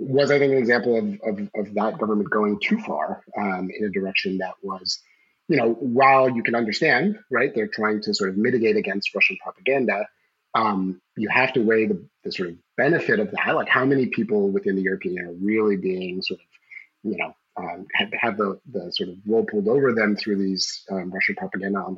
Was, 0.00 0.30
I 0.30 0.38
think, 0.38 0.52
an 0.52 0.58
example 0.58 0.96
of, 0.96 1.04
of, 1.22 1.50
of 1.56 1.74
that 1.74 1.98
government 1.98 2.30
going 2.30 2.60
too 2.60 2.78
far 2.78 3.24
um, 3.36 3.68
in 3.76 3.84
a 3.84 3.90
direction 3.90 4.38
that 4.38 4.54
was, 4.62 5.00
you 5.48 5.56
know, 5.56 5.72
while 5.72 6.30
you 6.30 6.44
can 6.44 6.54
understand, 6.54 7.18
right, 7.32 7.52
they're 7.52 7.66
trying 7.66 8.02
to 8.02 8.14
sort 8.14 8.30
of 8.30 8.36
mitigate 8.36 8.76
against 8.76 9.12
Russian 9.14 9.36
propaganda, 9.42 10.06
um, 10.54 11.00
you 11.16 11.28
have 11.28 11.52
to 11.54 11.62
weigh 11.62 11.86
the, 11.86 12.06
the 12.22 12.30
sort 12.30 12.50
of 12.50 12.56
benefit 12.76 13.18
of 13.18 13.32
that. 13.32 13.56
Like, 13.56 13.68
how 13.68 13.84
many 13.84 14.06
people 14.06 14.50
within 14.50 14.76
the 14.76 14.82
European 14.82 15.16
Union 15.16 15.34
are 15.34 15.44
really 15.44 15.76
being 15.76 16.22
sort 16.22 16.38
of, 16.38 17.10
you 17.10 17.18
know, 17.18 17.34
um, 17.56 17.86
have, 17.94 18.12
have 18.12 18.36
the, 18.36 18.60
the 18.70 18.92
sort 18.92 19.08
of 19.08 19.16
wool 19.26 19.44
pulled 19.50 19.66
over 19.66 19.92
them 19.94 20.14
through 20.14 20.36
these 20.36 20.84
um, 20.92 21.10
Russian 21.10 21.34
propaganda 21.34 21.80
on, 21.80 21.96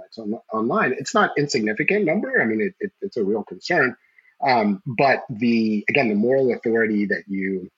online. 0.55 0.95
It's 0.99 1.13
not 1.13 1.33
insignificant 1.37 2.07
number. 2.07 2.41
I 2.41 2.47
mean, 2.47 2.63
it, 2.63 2.75
it, 2.81 2.93
it's 3.03 3.19
a 3.19 3.25
real 3.25 3.45
concern. 3.45 3.95
Um, 4.43 4.83
but 4.87 5.25
the 5.29 5.85
again, 5.91 6.09
the 6.09 6.15
moral 6.15 6.55
authority 6.55 7.05
that 7.07 7.25
you 7.27 7.69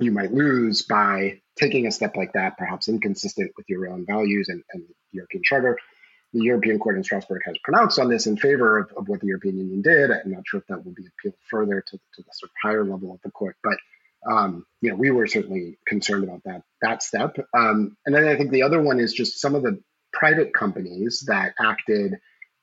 you 0.00 0.12
might 0.12 0.32
lose 0.32 0.82
by 0.82 1.40
taking 1.56 1.86
a 1.86 1.92
step 1.92 2.16
like 2.16 2.32
that, 2.32 2.56
perhaps 2.56 2.88
inconsistent 2.88 3.52
with 3.56 3.68
your 3.68 3.88
own 3.88 4.06
values 4.06 4.48
and, 4.48 4.62
and 4.72 4.82
the 4.82 4.94
European 5.12 5.42
Charter. 5.44 5.78
The 6.32 6.42
European 6.42 6.78
Court 6.78 6.96
in 6.96 7.04
Strasbourg 7.04 7.42
has 7.44 7.56
pronounced 7.62 7.98
on 7.98 8.08
this 8.08 8.26
in 8.26 8.36
favor 8.36 8.78
of, 8.78 8.92
of 8.96 9.08
what 9.08 9.20
the 9.20 9.26
European 9.26 9.58
Union 9.58 9.82
did. 9.82 10.10
I'm 10.10 10.30
not 10.30 10.44
sure 10.46 10.60
if 10.60 10.66
that 10.68 10.84
will 10.84 10.92
be 10.92 11.06
appealed 11.06 11.34
further 11.50 11.82
to, 11.86 11.96
to 11.96 12.22
the 12.22 12.30
sort 12.32 12.50
of 12.50 12.54
higher 12.62 12.84
level 12.84 13.12
of 13.12 13.20
the 13.22 13.30
court, 13.30 13.56
but 13.62 13.76
um, 14.30 14.66
you 14.80 14.90
know, 14.90 14.96
we 14.96 15.10
were 15.10 15.26
certainly 15.26 15.78
concerned 15.86 16.24
about 16.24 16.42
that 16.44 16.62
that 16.82 17.02
step. 17.02 17.36
Um, 17.56 17.96
and 18.04 18.14
then 18.14 18.28
I 18.28 18.36
think 18.36 18.50
the 18.50 18.62
other 18.62 18.80
one 18.80 19.00
is 19.00 19.12
just 19.12 19.40
some 19.40 19.54
of 19.54 19.62
the 19.62 19.82
private 20.12 20.52
companies 20.52 21.24
that 21.26 21.54
acted 21.58 22.16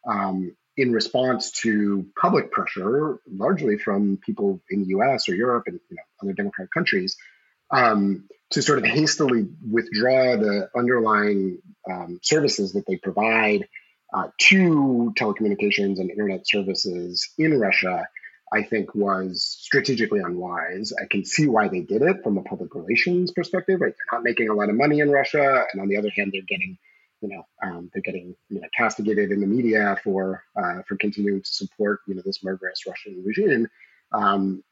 um, 0.08 0.56
in 0.78 0.92
response 0.94 1.52
to 1.52 2.06
public 2.20 2.52
pressure, 2.52 3.20
largely 3.28 3.78
from 3.78 4.18
people 4.24 4.62
in 4.70 4.84
the 4.84 4.90
U.S. 4.90 5.28
or 5.28 5.34
Europe 5.34 5.64
and 5.66 5.80
you 5.90 5.96
know, 5.98 6.04
other 6.22 6.34
democratic 6.34 6.72
countries, 6.72 7.18
um, 7.72 8.26
to 8.52 8.62
sort 8.62 8.78
of 8.78 8.86
hastily 8.86 9.48
withdraw 9.70 10.38
the 10.38 10.70
underlying 10.76 11.58
um, 11.92 12.20
services 12.22 12.74
that 12.74 12.86
they 12.86 12.96
provide 12.96 13.68
uh, 14.14 14.30
to 14.38 15.14
telecommunications 15.18 16.00
and 16.00 16.10
internet 16.10 16.48
services 16.48 17.30
in 17.38 17.60
Russia, 17.60 18.08
I 18.54 18.64
think 18.64 18.96
was 18.96 19.44
strategically 19.44 20.20
unwise. 20.20 20.94
I 21.02 21.06
can 21.10 21.26
see 21.26 21.48
why 21.48 21.68
they 21.68 21.82
did 21.82 22.04
it 22.04 22.24
from 22.24 22.38
a 22.38 22.44
public 22.44 22.74
relations 22.76 23.32
perspective. 23.32 23.82
Right, 23.82 23.94
they're 23.98 24.20
not 24.20 24.24
making 24.24 24.50
a 24.50 24.54
lot 24.54 24.70
of 24.70 24.76
money 24.76 25.00
in 25.00 25.12
Russia, 25.12 25.66
and 25.74 25.82
on 25.82 25.90
the 25.90 25.98
other 25.98 26.12
hand, 26.16 26.32
they're 26.34 26.42
getting 26.48 26.78
you 27.22 27.30
know, 27.30 27.44
um, 27.64 27.90
they're 27.94 28.02
getting 28.02 28.36
you 28.50 28.62
know 28.62 28.68
castigated 28.78 29.32
in 29.32 29.42
the 29.42 29.48
media 29.48 29.98
for 30.04 30.44
uh, 30.56 30.82
for 30.88 30.96
continuing 30.98 31.42
to 31.42 31.50
support 31.50 32.02
you 32.08 32.16
know 32.16 32.22
this 32.26 32.44
murderous 32.44 32.86
Russian 32.88 33.24
regime. 33.26 33.68
Um, 34.14 34.64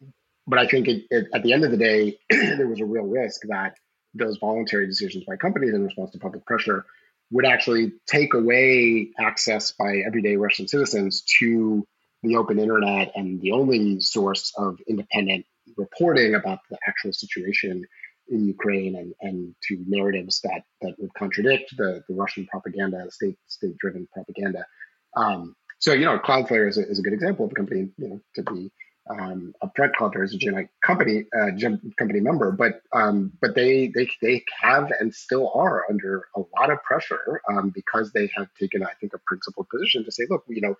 but 0.47 0.59
I 0.59 0.67
think 0.67 0.87
it, 0.87 1.05
it, 1.09 1.27
at 1.33 1.43
the 1.43 1.53
end 1.53 1.63
of 1.63 1.71
the 1.71 1.77
day, 1.77 2.19
there 2.29 2.67
was 2.67 2.79
a 2.79 2.85
real 2.85 3.05
risk 3.05 3.41
that 3.49 3.75
those 4.13 4.37
voluntary 4.37 4.85
decisions 4.87 5.23
by 5.25 5.35
companies 5.35 5.73
in 5.73 5.83
response 5.83 6.11
to 6.11 6.19
public 6.19 6.45
pressure 6.45 6.85
would 7.31 7.45
actually 7.45 7.91
take 8.07 8.33
away 8.33 9.09
access 9.19 9.71
by 9.71 9.97
everyday 10.05 10.35
Russian 10.35 10.67
citizens 10.67 11.23
to 11.39 11.85
the 12.23 12.35
open 12.35 12.59
internet 12.59 13.11
and 13.15 13.41
the 13.41 13.51
only 13.51 13.99
source 13.99 14.53
of 14.57 14.79
independent 14.87 15.45
reporting 15.77 16.35
about 16.35 16.59
the 16.69 16.77
actual 16.87 17.11
situation 17.11 17.85
in 18.29 18.45
Ukraine 18.45 18.95
and, 18.95 19.13
and 19.21 19.55
to 19.67 19.83
narratives 19.87 20.41
that 20.41 20.63
that 20.81 20.95
would 20.97 21.13
contradict 21.13 21.75
the, 21.77 22.03
the 22.07 22.15
Russian 22.15 22.47
propaganda, 22.47 23.09
state 23.11 23.37
state 23.47 23.77
driven 23.77 24.07
propaganda. 24.13 24.65
Um, 25.15 25.55
so 25.79 25.93
you 25.93 26.05
know, 26.05 26.19
Cloudflare 26.19 26.67
is 26.67 26.77
a, 26.77 26.87
is 26.87 26.99
a 26.99 27.01
good 27.01 27.13
example 27.13 27.45
of 27.45 27.51
a 27.51 27.55
company 27.55 27.89
you 27.97 28.09
know 28.09 28.21
to 28.35 28.43
be 28.43 28.71
um, 29.09 29.53
upfront. 29.63 29.91
Cloudflare 29.99 30.23
is 30.23 30.33
a 30.33 30.67
company 30.85 31.25
uh, 31.37 31.51
company 31.97 32.19
member, 32.19 32.51
but 32.51 32.81
um, 32.93 33.31
but 33.41 33.55
they 33.55 33.91
they 33.93 34.09
they 34.21 34.43
have 34.61 34.91
and 34.99 35.13
still 35.13 35.51
are 35.53 35.83
under 35.89 36.27
a 36.35 36.41
lot 36.57 36.71
of 36.71 36.81
pressure 36.83 37.41
um, 37.49 37.71
because 37.73 38.11
they 38.11 38.29
have 38.35 38.47
taken 38.59 38.83
I 38.83 38.93
think 38.99 39.13
a 39.13 39.19
principled 39.25 39.67
position 39.69 40.03
to 40.05 40.11
say, 40.11 40.23
look, 40.29 40.43
you 40.47 40.61
know. 40.61 40.75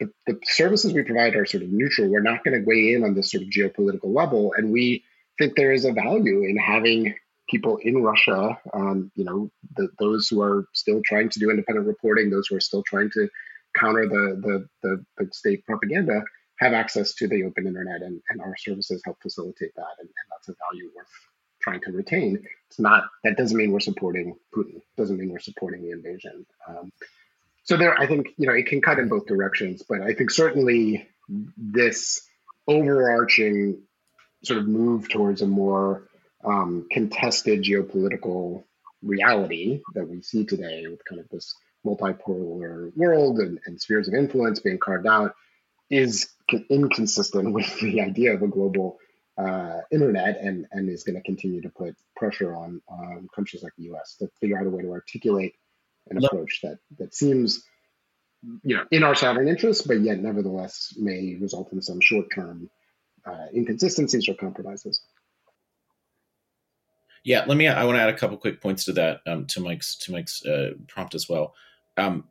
The, 0.00 0.10
the 0.26 0.40
services 0.44 0.92
we 0.94 1.02
provide 1.02 1.36
are 1.36 1.44
sort 1.44 1.62
of 1.62 1.68
neutral. 1.68 2.08
We're 2.08 2.22
not 2.22 2.42
going 2.42 2.58
to 2.58 2.66
weigh 2.66 2.94
in 2.94 3.04
on 3.04 3.14
this 3.14 3.30
sort 3.30 3.44
of 3.44 3.50
geopolitical 3.50 4.12
level, 4.12 4.52
and 4.56 4.72
we 4.72 5.04
think 5.38 5.56
there 5.56 5.72
is 5.72 5.84
a 5.84 5.92
value 5.92 6.44
in 6.44 6.56
having 6.56 7.14
people 7.48 7.78
in 7.78 8.02
Russia, 8.02 8.58
um, 8.72 9.10
you 9.14 9.24
know, 9.24 9.50
the, 9.76 9.88
those 9.98 10.28
who 10.28 10.40
are 10.40 10.66
still 10.72 11.00
trying 11.04 11.28
to 11.30 11.38
do 11.38 11.50
independent 11.50 11.86
reporting, 11.86 12.30
those 12.30 12.46
who 12.48 12.56
are 12.56 12.60
still 12.60 12.82
trying 12.82 13.10
to 13.10 13.28
counter 13.76 14.06
the 14.06 14.40
the, 14.40 14.68
the, 14.82 15.04
the 15.18 15.32
state 15.32 15.64
propaganda, 15.66 16.22
have 16.58 16.72
access 16.72 17.14
to 17.14 17.26
the 17.28 17.44
open 17.44 17.66
internet, 17.66 18.02
and, 18.02 18.20
and 18.30 18.40
our 18.40 18.56
services 18.56 19.02
help 19.04 19.16
facilitate 19.22 19.74
that, 19.76 19.94
and, 19.98 20.08
and 20.08 20.26
that's 20.30 20.48
a 20.48 20.54
value 20.70 20.90
worth 20.94 21.06
trying 21.60 21.80
to 21.80 21.92
retain. 21.92 22.44
It's 22.68 22.80
not 22.80 23.04
that 23.24 23.36
doesn't 23.36 23.56
mean 23.56 23.72
we're 23.72 23.80
supporting 23.80 24.36
Putin. 24.54 24.80
Doesn't 24.96 25.18
mean 25.18 25.30
we're 25.30 25.38
supporting 25.38 25.82
the 25.82 25.90
invasion. 25.90 26.46
Um, 26.68 26.92
so 27.64 27.76
there, 27.76 27.98
I 27.98 28.06
think 28.06 28.28
you 28.36 28.46
know 28.46 28.54
it 28.54 28.66
can 28.66 28.80
cut 28.80 28.98
in 28.98 29.08
both 29.08 29.26
directions, 29.26 29.82
but 29.88 30.00
I 30.00 30.14
think 30.14 30.30
certainly 30.30 31.08
this 31.56 32.22
overarching 32.68 33.82
sort 34.44 34.58
of 34.58 34.68
move 34.68 35.08
towards 35.08 35.42
a 35.42 35.46
more 35.46 36.08
um, 36.44 36.86
contested 36.90 37.62
geopolitical 37.62 38.64
reality 39.02 39.80
that 39.94 40.08
we 40.08 40.22
see 40.22 40.44
today 40.44 40.84
with 40.88 41.04
kind 41.04 41.20
of 41.20 41.28
this 41.30 41.54
multipolar 41.84 42.94
world 42.96 43.38
and, 43.38 43.58
and 43.66 43.80
spheres 43.80 44.08
of 44.08 44.14
influence 44.14 44.60
being 44.60 44.78
carved 44.78 45.06
out 45.06 45.34
is 45.90 46.28
inconsistent 46.70 47.52
with 47.54 47.80
the 47.80 48.00
idea 48.00 48.34
of 48.34 48.42
a 48.42 48.48
global 48.48 48.98
uh, 49.38 49.80
internet 49.90 50.38
and, 50.40 50.66
and 50.72 50.88
is 50.88 51.04
going 51.04 51.16
to 51.16 51.22
continue 51.22 51.60
to 51.60 51.70
put 51.70 51.96
pressure 52.16 52.54
on 52.54 52.80
um, 52.90 53.28
countries 53.34 53.62
like 53.62 53.72
the 53.76 53.92
US 53.94 54.16
to 54.18 54.28
figure 54.40 54.58
out 54.58 54.66
a 54.66 54.70
way 54.70 54.82
to 54.82 54.90
articulate 54.90 55.54
an 56.10 56.22
approach 56.22 56.60
that, 56.62 56.78
that 56.98 57.14
seems 57.14 57.64
you 58.64 58.76
know 58.76 58.84
in 58.90 59.04
our 59.04 59.14
sovereign 59.14 59.48
interest, 59.48 59.86
but 59.86 60.00
yet 60.00 60.18
nevertheless 60.18 60.94
may 60.98 61.36
result 61.40 61.72
in 61.72 61.80
some 61.80 62.00
short 62.00 62.26
term 62.34 62.68
uh, 63.26 63.46
inconsistencies 63.54 64.28
or 64.28 64.34
compromises. 64.34 65.00
Yeah, 67.24 67.44
let 67.46 67.56
me. 67.56 67.68
I 67.68 67.84
want 67.84 67.96
to 67.96 68.02
add 68.02 68.08
a 68.08 68.16
couple 68.16 68.36
quick 68.36 68.60
points 68.60 68.84
to 68.86 68.92
that 68.94 69.20
um, 69.26 69.46
to 69.46 69.60
Mike's 69.60 69.96
to 69.98 70.12
Mike's 70.12 70.44
uh, 70.44 70.72
prompt 70.88 71.14
as 71.14 71.28
well. 71.28 71.54
Um, 71.96 72.24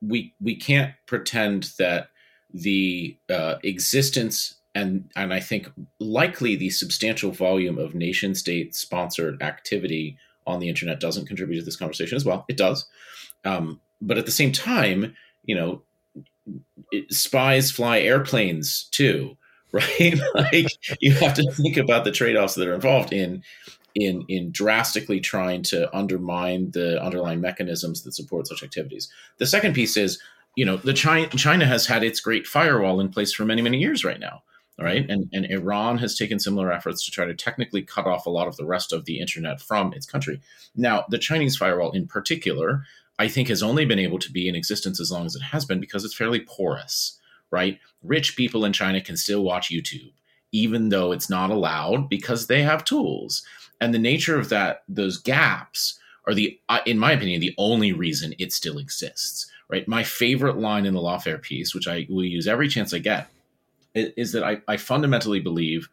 we 0.00 0.34
we 0.40 0.54
can't 0.54 0.94
pretend 1.06 1.70
that 1.78 2.10
the 2.52 3.16
uh, 3.28 3.56
existence 3.64 4.54
and 4.74 5.10
and 5.16 5.34
I 5.34 5.40
think 5.40 5.70
likely 5.98 6.54
the 6.54 6.70
substantial 6.70 7.32
volume 7.32 7.78
of 7.78 7.94
nation 7.94 8.34
state 8.34 8.76
sponsored 8.76 9.42
activity 9.42 10.16
on 10.46 10.60
the 10.60 10.68
internet 10.68 11.00
doesn't 11.00 11.26
contribute 11.26 11.58
to 11.58 11.64
this 11.64 11.76
conversation 11.76 12.14
as 12.14 12.24
well. 12.24 12.44
It 12.48 12.56
does, 12.56 12.86
um, 13.44 13.80
but 14.00 14.16
at 14.16 14.26
the 14.26 14.32
same 14.32 14.52
time, 14.52 15.16
you 15.42 15.56
know, 15.56 15.82
it, 16.92 17.12
spies 17.12 17.72
fly 17.72 17.98
airplanes 17.98 18.84
too 18.92 19.36
right? 19.76 20.14
like 20.34 20.68
you 21.00 21.12
have 21.12 21.34
to 21.34 21.50
think 21.52 21.76
about 21.76 22.04
the 22.04 22.12
trade-offs 22.12 22.54
that 22.54 22.68
are 22.68 22.74
involved 22.74 23.12
in 23.12 23.42
in 23.94 24.24
in 24.28 24.50
drastically 24.52 25.20
trying 25.20 25.62
to 25.62 25.94
undermine 25.96 26.70
the 26.72 27.02
underlying 27.02 27.40
mechanisms 27.40 28.02
that 28.02 28.14
support 28.14 28.46
such 28.46 28.62
activities. 28.62 29.10
The 29.38 29.46
second 29.46 29.74
piece 29.74 29.96
is, 29.96 30.20
you 30.54 30.64
know, 30.64 30.76
the 30.76 30.92
China 30.92 31.28
China 31.28 31.66
has 31.66 31.86
had 31.86 32.04
its 32.04 32.20
great 32.20 32.46
firewall 32.46 33.00
in 33.00 33.08
place 33.08 33.32
for 33.32 33.44
many 33.44 33.62
many 33.62 33.78
years 33.78 34.04
right 34.04 34.20
now. 34.20 34.42
Right. 34.78 35.08
And, 35.08 35.30
and 35.32 35.46
Iran 35.46 35.96
has 35.98 36.18
taken 36.18 36.38
similar 36.38 36.70
efforts 36.70 37.02
to 37.06 37.10
try 37.10 37.24
to 37.24 37.32
technically 37.32 37.80
cut 37.80 38.06
off 38.06 38.26
a 38.26 38.30
lot 38.30 38.46
of 38.46 38.58
the 38.58 38.66
rest 38.66 38.92
of 38.92 39.06
the 39.06 39.20
internet 39.20 39.58
from 39.58 39.94
its 39.94 40.04
country. 40.04 40.38
Now, 40.74 41.06
the 41.08 41.16
Chinese 41.16 41.56
firewall 41.56 41.92
in 41.92 42.06
particular, 42.06 42.84
I 43.18 43.26
think, 43.28 43.48
has 43.48 43.62
only 43.62 43.86
been 43.86 43.98
able 43.98 44.18
to 44.18 44.30
be 44.30 44.50
in 44.50 44.54
existence 44.54 45.00
as 45.00 45.10
long 45.10 45.24
as 45.24 45.34
it 45.34 45.44
has 45.44 45.64
been 45.64 45.80
because 45.80 46.04
it's 46.04 46.14
fairly 46.14 46.40
porous 46.40 47.18
right? 47.50 47.78
Rich 48.02 48.36
people 48.36 48.64
in 48.64 48.72
China 48.72 49.00
can 49.00 49.16
still 49.16 49.42
watch 49.42 49.70
YouTube, 49.70 50.12
even 50.52 50.88
though 50.88 51.12
it's 51.12 51.30
not 51.30 51.50
allowed 51.50 52.08
because 52.08 52.46
they 52.46 52.62
have 52.62 52.84
tools. 52.84 53.44
And 53.80 53.92
the 53.92 53.98
nature 53.98 54.38
of 54.38 54.48
that, 54.48 54.82
those 54.88 55.18
gaps 55.18 55.98
are 56.26 56.34
the, 56.34 56.58
uh, 56.68 56.80
in 56.86 56.98
my 56.98 57.12
opinion, 57.12 57.40
the 57.40 57.54
only 57.58 57.92
reason 57.92 58.34
it 58.38 58.52
still 58.52 58.78
exists, 58.78 59.50
right? 59.68 59.86
My 59.86 60.02
favorite 60.02 60.58
line 60.58 60.86
in 60.86 60.94
the 60.94 61.00
lawfare 61.00 61.40
piece, 61.40 61.74
which 61.74 61.86
I 61.86 62.06
will 62.08 62.24
use 62.24 62.48
every 62.48 62.68
chance 62.68 62.92
I 62.92 62.98
get, 62.98 63.28
is 63.94 64.32
that 64.32 64.44
I, 64.44 64.60
I 64.68 64.76
fundamentally 64.76 65.40
believe 65.40 65.88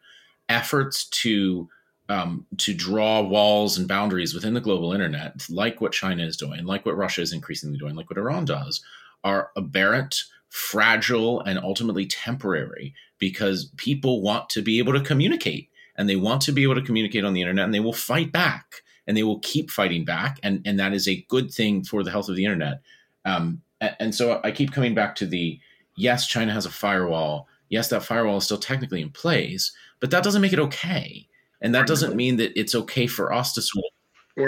efforts 0.48 1.06
to 1.06 1.68
um, 2.08 2.46
to 2.58 2.74
draw 2.74 3.22
walls 3.22 3.78
and 3.78 3.88
boundaries 3.88 4.34
within 4.34 4.52
the 4.52 4.60
global 4.60 4.92
internet, 4.92 5.42
like 5.48 5.80
what 5.80 5.92
China 5.92 6.22
is 6.22 6.36
doing, 6.36 6.66
like 6.66 6.84
what 6.84 6.98
Russia 6.98 7.22
is 7.22 7.32
increasingly 7.32 7.78
doing, 7.78 7.94
like 7.94 8.10
what 8.10 8.18
Iran 8.18 8.44
does, 8.44 8.82
are 9.22 9.50
aberrant 9.56 10.24
fragile 10.54 11.40
and 11.40 11.58
ultimately 11.58 12.06
temporary 12.06 12.94
because 13.18 13.72
people 13.76 14.22
want 14.22 14.48
to 14.48 14.62
be 14.62 14.78
able 14.78 14.92
to 14.92 15.00
communicate 15.00 15.68
and 15.96 16.08
they 16.08 16.14
want 16.14 16.40
to 16.40 16.52
be 16.52 16.62
able 16.62 16.76
to 16.76 16.80
communicate 16.80 17.24
on 17.24 17.34
the 17.34 17.40
internet 17.40 17.64
and 17.64 17.74
they 17.74 17.80
will 17.80 17.92
fight 17.92 18.30
back 18.30 18.82
and 19.08 19.16
they 19.16 19.24
will 19.24 19.40
keep 19.40 19.68
fighting 19.68 20.04
back. 20.04 20.38
And 20.44 20.62
and 20.64 20.78
that 20.78 20.92
is 20.92 21.08
a 21.08 21.26
good 21.28 21.50
thing 21.50 21.82
for 21.82 22.04
the 22.04 22.12
health 22.12 22.28
of 22.28 22.36
the 22.36 22.44
internet. 22.44 22.82
Um, 23.24 23.62
and, 23.80 23.96
and 23.98 24.14
so 24.14 24.40
i 24.44 24.52
keep 24.52 24.70
coming 24.70 24.94
back 24.94 25.16
to 25.16 25.26
the 25.26 25.58
yes 25.96 26.28
china 26.28 26.52
has 26.52 26.66
a 26.66 26.70
firewall. 26.70 27.48
Yes 27.68 27.88
that 27.88 28.04
firewall 28.04 28.36
is 28.36 28.44
still 28.44 28.56
technically 28.56 29.02
in 29.02 29.10
place 29.10 29.72
but 29.98 30.12
that 30.12 30.22
doesn't 30.22 30.42
make 30.42 30.52
it 30.52 30.60
okay. 30.60 31.26
And 31.60 31.74
that 31.74 31.88
doesn't 31.88 32.14
mean 32.14 32.36
that 32.36 32.56
it's 32.56 32.76
okay 32.76 33.08
for 33.08 33.32
us 33.32 33.54
to 33.54 33.62
switch 33.62 33.84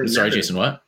sorry 0.06 0.30
jason 0.30 0.54
what 0.54 0.84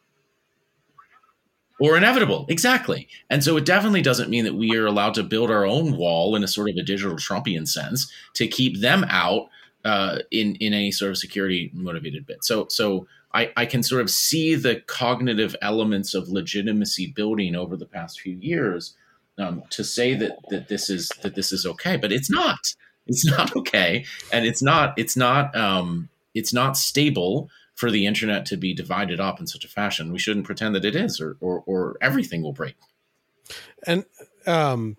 or 1.81 1.97
inevitable. 1.97 2.47
Exactly. 2.49 3.09
And 3.31 3.43
so 3.43 3.57
it 3.57 3.65
definitely 3.65 4.03
doesn't 4.03 4.31
mean 4.31 4.45
that 4.45 4.55
we 4.55 4.77
are 4.77 4.87
allowed 4.87 5.15
to 5.15 5.23
build 5.23 5.51
our 5.51 5.65
own 5.65 5.97
wall 5.97 6.35
in 6.35 6.43
a 6.43 6.49
sort 6.49 6.71
of 6.71 6.77
a 6.77 6.83
digital 6.83 7.17
trumpian 7.17 7.67
sense 7.69 8.11
to 8.35 8.47
keep 8.47 8.81
them 8.81 9.05
out 9.09 9.49
uh, 9.85 10.19
in 10.31 10.57
in 10.57 10.75
any 10.75 10.91
sort 10.91 11.11
of 11.11 11.19
security 11.19 11.71
motivated 11.73 12.27
bit. 12.27 12.45
So 12.45 12.67
so 12.69 13.07
I, 13.33 13.53
I 13.57 13.67
can 13.67 13.83
sort 13.83 14.01
of 14.01 14.11
see 14.11 14.55
the 14.55 14.81
cognitive 14.87 15.55
elements 15.63 16.15
of 16.15 16.29
legitimacy 16.29 17.13
building 17.15 17.55
over 17.55 17.77
the 17.77 17.87
past 17.87 18.21
few 18.21 18.35
years 18.35 18.97
um, 19.39 19.63
to 19.71 19.85
say 19.85 20.15
that 20.15 20.39
that 20.51 20.69
this 20.69 20.91
is 20.91 21.11
that 21.23 21.35
this 21.35 21.53
is 21.53 21.65
okay 21.65 21.97
but 21.97 22.13
it's 22.13 22.31
not. 22.31 22.59
It's 23.07 23.25
not 23.27 23.57
okay, 23.57 24.05
and 24.33 24.45
it's 24.45 24.63
not 24.63 24.95
it's 24.99 25.17
not 25.17 25.57
um, 25.57 26.09
it's 26.35 26.53
not 26.53 26.77
stable 26.77 27.49
for 27.79 27.93
the 27.93 28.07
internet 28.07 28.45
to 28.45 28.57
be 28.57 28.75
divided 28.75 29.21
up 29.21 29.39
in 29.39 29.47
such 29.47 29.65
a 29.65 29.69
fashion. 29.69 30.13
We 30.13 30.19
shouldn't 30.19 30.47
pretend 30.47 30.75
that 30.75 30.85
it 30.85 30.97
is, 30.97 31.21
or 31.21 31.37
or, 31.41 31.63
or 31.65 31.97
everything 32.01 32.43
will 32.43 32.53
break. 32.53 32.75
And 33.87 34.05
um, 34.49 34.97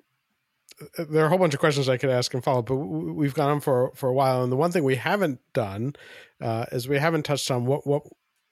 there 0.98 1.24
are 1.24 1.26
a 1.26 1.30
whole 1.30 1.38
bunch 1.38 1.54
of 1.54 1.60
questions 1.60 1.90
I 1.90 1.98
could 1.98 2.10
ask 2.10 2.34
and 2.34 2.42
follow, 2.42 2.62
but 2.62 2.78
we've 2.78 3.34
gone 3.34 3.50
on 3.50 3.60
for 3.60 3.92
for 3.96 4.08
a 4.08 4.14
while. 4.14 4.44
And 4.44 4.52
the 4.52 4.56
one 4.56 4.72
thing 4.72 4.86
we 4.86 4.96
haven't 4.96 5.42
done 5.52 5.94
uh, 6.40 6.68
is 6.72 6.88
we 6.88 7.00
haven't 7.00 7.24
touched 7.24 7.52
on 7.52 7.66
what 7.66 7.86
what 7.86 8.04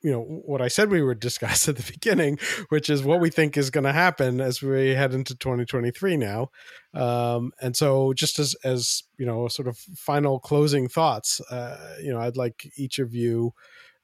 you 0.02 0.12
know 0.12 0.24
what 0.24 0.62
I 0.62 0.68
said 0.68 0.92
we 0.92 1.02
would 1.02 1.22
discuss 1.22 1.70
at 1.70 1.78
the 1.78 1.90
beginning, 1.90 2.38
which 2.68 2.90
is 2.90 3.04
what 3.04 3.22
we 3.22 3.30
think 3.30 3.56
is 3.56 3.70
going 3.70 3.86
to 3.86 3.94
happen 3.94 4.42
as 4.42 4.62
we 4.62 4.90
head 4.90 5.14
into 5.14 5.36
2023 5.38 6.18
now. 6.18 6.50
Um, 6.94 7.54
and 7.62 7.78
so, 7.78 8.12
just 8.12 8.40
as 8.40 8.58
as 8.66 9.04
you 9.18 9.26
know, 9.26 9.48
sort 9.48 9.70
of 9.70 9.78
final 9.96 10.38
closing 10.38 10.90
thoughts, 10.90 11.40
uh, 11.50 11.96
you 12.04 12.12
know, 12.12 12.20
I'd 12.20 12.36
like 12.36 12.70
each 12.76 13.00
of 13.00 13.16
you 13.16 13.54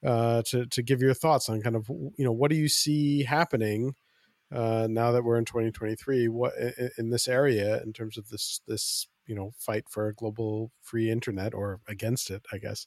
uh, 0.04 0.42
to 0.42 0.66
to 0.66 0.82
give 0.82 1.00
your 1.00 1.14
thoughts 1.14 1.48
on 1.48 1.62
kind 1.62 1.76
of 1.76 1.88
you 1.88 2.24
know 2.24 2.32
what 2.32 2.50
do 2.50 2.56
you 2.56 2.68
see 2.68 3.22
happening 3.22 3.94
uh, 4.52 4.86
now 4.88 5.10
that 5.12 5.24
we're 5.24 5.38
in 5.38 5.44
2023 5.44 6.28
what 6.28 6.52
in, 6.98 7.10
this 7.10 7.28
area 7.28 7.82
in 7.82 7.92
terms 7.92 8.18
of 8.18 8.28
this 8.28 8.60
this 8.66 9.08
you 9.26 9.34
know 9.34 9.52
fight 9.58 9.84
for 9.88 10.08
a 10.08 10.14
global 10.14 10.70
free 10.82 11.10
internet 11.10 11.54
or 11.54 11.80
against 11.88 12.30
it 12.30 12.44
i 12.52 12.58
guess. 12.58 12.86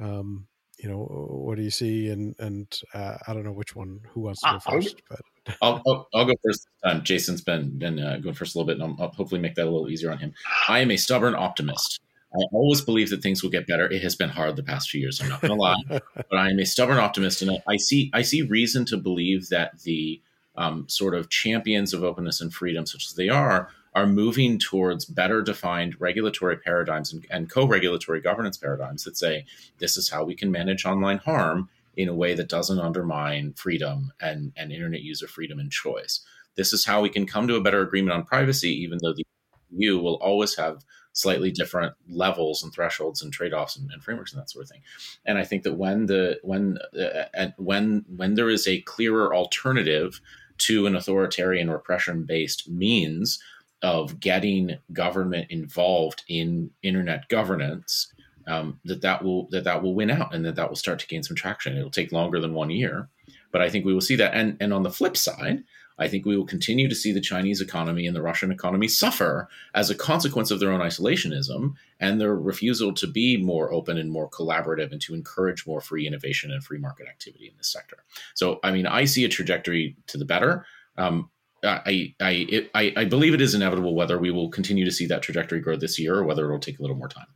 Um 0.00 0.48
you 0.78 0.90
know 0.90 1.04
what 1.04 1.56
do 1.56 1.62
you 1.62 1.70
see 1.70 2.10
and 2.10 2.34
and 2.38 2.80
uh, 2.92 3.16
i 3.26 3.32
don't 3.32 3.44
know 3.44 3.52
which 3.52 3.74
one 3.74 4.00
who 4.10 4.20
wants 4.20 4.42
to 4.42 4.50
go 4.50 4.58
1st 4.58 4.96
but 5.08 5.20
I'll, 5.62 5.80
I'll, 5.86 6.08
I'll, 6.12 6.24
go 6.24 6.34
first 6.44 6.66
this 6.66 6.92
time. 6.92 7.04
Jason's 7.04 7.40
been 7.40 7.78
been 7.78 8.00
uh, 8.00 8.18
going 8.18 8.34
first 8.34 8.56
a 8.56 8.58
little 8.58 8.66
bit 8.66 8.82
and 8.82 8.82
I'll, 8.82 9.06
I'll, 9.06 9.12
hopefully 9.12 9.40
make 9.40 9.54
that 9.54 9.62
a 9.62 9.70
little 9.70 9.88
easier 9.88 10.10
on 10.10 10.18
him. 10.18 10.34
I 10.68 10.80
am 10.80 10.90
a 10.90 10.96
stubborn 10.96 11.36
optimist 11.36 12.00
I 12.36 12.44
always 12.52 12.80
believe 12.80 13.10
that 13.10 13.22
things 13.22 13.42
will 13.42 13.50
get 13.50 13.66
better. 13.66 13.90
It 13.90 14.02
has 14.02 14.14
been 14.14 14.28
hard 14.28 14.56
the 14.56 14.62
past 14.62 14.90
few 14.90 15.00
years. 15.00 15.20
I'm 15.20 15.28
not 15.28 15.40
going 15.40 15.52
to 15.52 15.60
lie, 15.60 15.82
but 16.14 16.38
I 16.38 16.50
am 16.50 16.58
a 16.58 16.66
stubborn 16.66 16.98
optimist, 16.98 17.42
and 17.42 17.58
I 17.68 17.76
see 17.76 18.10
I 18.12 18.22
see 18.22 18.42
reason 18.42 18.84
to 18.86 18.96
believe 18.96 19.48
that 19.48 19.80
the 19.80 20.20
um, 20.56 20.88
sort 20.88 21.14
of 21.14 21.28
champions 21.28 21.92
of 21.92 22.02
openness 22.02 22.40
and 22.40 22.52
freedom, 22.52 22.86
such 22.86 23.06
as 23.06 23.14
they 23.14 23.28
are, 23.28 23.68
are 23.94 24.06
moving 24.06 24.58
towards 24.58 25.04
better 25.04 25.42
defined 25.42 25.98
regulatory 26.00 26.56
paradigms 26.56 27.12
and, 27.12 27.26
and 27.30 27.50
co-regulatory 27.50 28.20
governance 28.20 28.58
paradigms 28.58 29.04
that 29.04 29.16
say 29.16 29.44
this 29.78 29.96
is 29.96 30.10
how 30.10 30.24
we 30.24 30.34
can 30.34 30.50
manage 30.50 30.84
online 30.84 31.18
harm 31.18 31.68
in 31.96 32.08
a 32.08 32.14
way 32.14 32.34
that 32.34 32.48
doesn't 32.48 32.78
undermine 32.78 33.54
freedom 33.54 34.12
and, 34.20 34.52
and 34.56 34.70
internet 34.70 35.00
user 35.00 35.26
freedom 35.26 35.58
and 35.58 35.72
choice. 35.72 36.20
This 36.56 36.72
is 36.72 36.84
how 36.84 37.00
we 37.00 37.08
can 37.08 37.26
come 37.26 37.48
to 37.48 37.56
a 37.56 37.62
better 37.62 37.80
agreement 37.80 38.14
on 38.14 38.24
privacy, 38.24 38.70
even 38.82 38.98
though 39.02 39.14
the 39.14 39.24
EU 39.70 39.98
will 39.98 40.16
always 40.16 40.56
have 40.56 40.84
slightly 41.16 41.50
different 41.50 41.94
levels 42.10 42.62
and 42.62 42.72
thresholds 42.72 43.22
and 43.22 43.32
trade-offs 43.32 43.76
and, 43.76 43.90
and, 43.90 44.04
frameworks 44.04 44.32
and 44.32 44.40
that 44.40 44.50
sort 44.50 44.64
of 44.64 44.70
thing. 44.70 44.82
And 45.24 45.38
I 45.38 45.44
think 45.44 45.62
that 45.62 45.74
when 45.74 46.06
the 46.06 46.38
when 46.42 46.78
uh, 46.98 47.48
when 47.56 48.04
when 48.14 48.34
there 48.34 48.50
is 48.50 48.68
a 48.68 48.82
clearer 48.82 49.34
alternative 49.34 50.20
to 50.58 50.86
an 50.86 50.94
authoritarian 50.94 51.70
repression-based 51.70 52.68
means 52.68 53.42
of 53.82 54.20
getting 54.20 54.76
government 54.92 55.50
involved 55.50 56.22
in 56.28 56.70
internet 56.82 57.28
governance, 57.28 58.12
um, 58.46 58.78
that 58.84 59.00
that 59.00 59.24
will 59.24 59.48
that 59.50 59.64
that 59.64 59.82
will 59.82 59.94
win 59.94 60.10
out 60.10 60.34
and 60.34 60.44
that 60.44 60.56
that 60.56 60.68
will 60.68 60.76
start 60.76 60.98
to 60.98 61.06
gain 61.06 61.22
some 61.22 61.36
traction. 61.36 61.76
It'll 61.76 61.90
take 61.90 62.12
longer 62.12 62.40
than 62.40 62.52
one 62.52 62.70
year, 62.70 63.08
but 63.52 63.62
I 63.62 63.70
think 63.70 63.86
we 63.86 63.94
will 63.94 64.02
see 64.02 64.16
that. 64.16 64.34
And 64.34 64.58
and 64.60 64.74
on 64.74 64.82
the 64.82 64.90
flip 64.90 65.16
side, 65.16 65.64
I 65.98 66.08
think 66.08 66.26
we 66.26 66.36
will 66.36 66.44
continue 66.44 66.88
to 66.88 66.94
see 66.94 67.12
the 67.12 67.20
Chinese 67.20 67.60
economy 67.60 68.06
and 68.06 68.14
the 68.14 68.22
Russian 68.22 68.52
economy 68.52 68.88
suffer 68.88 69.48
as 69.74 69.88
a 69.90 69.94
consequence 69.94 70.50
of 70.50 70.60
their 70.60 70.70
own 70.70 70.80
isolationism 70.80 71.74
and 72.00 72.20
their 72.20 72.36
refusal 72.36 72.92
to 72.94 73.06
be 73.06 73.36
more 73.36 73.72
open 73.72 73.96
and 73.96 74.10
more 74.10 74.28
collaborative 74.28 74.92
and 74.92 75.00
to 75.02 75.14
encourage 75.14 75.66
more 75.66 75.80
free 75.80 76.06
innovation 76.06 76.50
and 76.50 76.62
free 76.62 76.78
market 76.78 77.06
activity 77.08 77.48
in 77.48 77.56
this 77.56 77.72
sector. 77.72 77.98
So, 78.34 78.60
I 78.62 78.72
mean, 78.72 78.86
I 78.86 79.04
see 79.04 79.24
a 79.24 79.28
trajectory 79.28 79.96
to 80.08 80.18
the 80.18 80.24
better. 80.24 80.66
Um, 80.98 81.30
I, 81.64 82.14
I, 82.20 82.30
it, 82.48 82.70
I, 82.74 82.92
I 82.96 83.04
believe 83.06 83.34
it 83.34 83.40
is 83.40 83.54
inevitable 83.54 83.94
whether 83.94 84.18
we 84.18 84.30
will 84.30 84.50
continue 84.50 84.84
to 84.84 84.92
see 84.92 85.06
that 85.06 85.22
trajectory 85.22 85.60
grow 85.60 85.76
this 85.76 85.98
year 85.98 86.14
or 86.14 86.24
whether 86.24 86.44
it'll 86.44 86.58
take 86.58 86.78
a 86.78 86.82
little 86.82 86.96
more 86.96 87.08
time. 87.08 87.26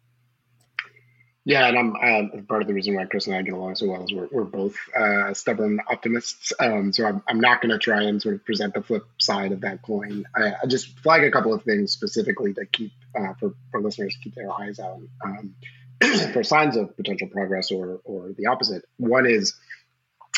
Yeah, 1.45 1.68
and 1.68 1.78
I'm 1.78 1.97
uh, 1.97 2.43
part 2.43 2.61
of 2.61 2.68
the 2.68 2.74
reason 2.74 2.95
why 2.95 3.07
Chris 3.07 3.26
and 3.26 3.34
I 3.34 3.41
get 3.41 3.55
along 3.55 3.76
so 3.76 3.86
well 3.86 4.05
is 4.05 4.12
we're, 4.12 4.28
we're 4.30 4.45
both 4.45 4.76
uh, 4.95 5.32
stubborn 5.32 5.80
optimists. 5.88 6.53
Um, 6.61 6.93
so 6.93 7.07
I'm, 7.07 7.22
I'm 7.26 7.41
not 7.41 7.62
going 7.62 7.70
to 7.70 7.78
try 7.78 8.03
and 8.03 8.20
sort 8.20 8.34
of 8.34 8.45
present 8.45 8.74
the 8.74 8.82
flip 8.82 9.07
side 9.18 9.53
of 9.53 9.62
that 9.62 9.80
coin. 9.80 10.26
I, 10.36 10.53
I 10.62 10.66
just 10.66 10.99
flag 10.99 11.24
a 11.24 11.30
couple 11.30 11.55
of 11.55 11.62
things 11.62 11.93
specifically 11.93 12.53
to 12.55 12.66
keep 12.66 12.93
uh, 13.18 13.32
for, 13.41 13.55
for 13.70 13.80
listeners 13.80 14.14
to 14.14 14.20
keep 14.20 14.34
their 14.34 14.53
eyes 14.53 14.78
out 14.78 15.01
um, 15.24 15.55
for 16.34 16.45
signs 16.45 16.76
of 16.76 16.95
potential 16.95 17.28
progress 17.28 17.70
or 17.70 18.01
or 18.05 18.32
the 18.36 18.47
opposite. 18.47 18.84
One 18.99 19.24
is 19.24 19.55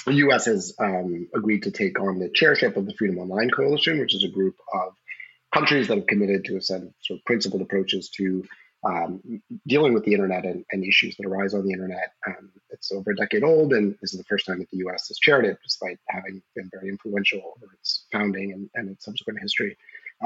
the 0.07 0.15
U.S. 0.15 0.47
has 0.47 0.75
um, 0.79 1.29
agreed 1.35 1.65
to 1.65 1.73
take 1.73 2.01
on 2.01 2.21
the 2.21 2.31
chairship 2.33 2.77
of 2.77 2.87
the 2.87 2.95
Freedom 2.95 3.19
Online 3.19 3.51
Coalition, 3.51 3.99
which 3.99 4.15
is 4.15 4.23
a 4.23 4.29
group 4.29 4.57
of 4.73 4.95
countries 5.53 5.89
that 5.89 5.99
have 5.99 6.07
committed 6.07 6.45
to 6.45 6.57
a 6.57 6.63
set 6.63 6.83
of 6.83 6.95
sort 7.03 7.19
of 7.21 7.25
principled 7.25 7.63
approaches 7.63 8.09
to 8.11 8.45
um, 8.85 9.43
dealing 9.67 9.95
with 9.95 10.05
the 10.05 10.13
internet 10.13 10.45
and, 10.45 10.65
and, 10.73 10.85
issues 10.85 11.17
that 11.17 11.27
arise 11.27 11.55
on 11.55 11.65
the 11.65 11.73
internet. 11.73 12.13
Um, 12.27 12.51
it's 12.71 12.91
over 12.91 13.13
a 13.13 13.17
decade 13.17 13.45
old, 13.45 13.73
and 13.73 13.97
this 14.01 14.13
is 14.13 14.19
the 14.19 14.25
first 14.25 14.47
time 14.47 14.59
that 14.59 14.71
the 14.71 14.79
U.S. 14.79 15.09
has 15.09 15.19
chaired 15.19 15.45
it, 15.45 15.59
despite 15.63 15.99
having 16.09 16.43
been 16.57 16.69
very 16.73 16.89
influential 16.89 17.41
over 17.57 17.73
its 17.75 18.07
founding 18.11 18.53
and, 18.53 18.71
and 18.75 18.91
its 18.91 19.05
subsequent 19.05 19.39
history. 19.41 19.77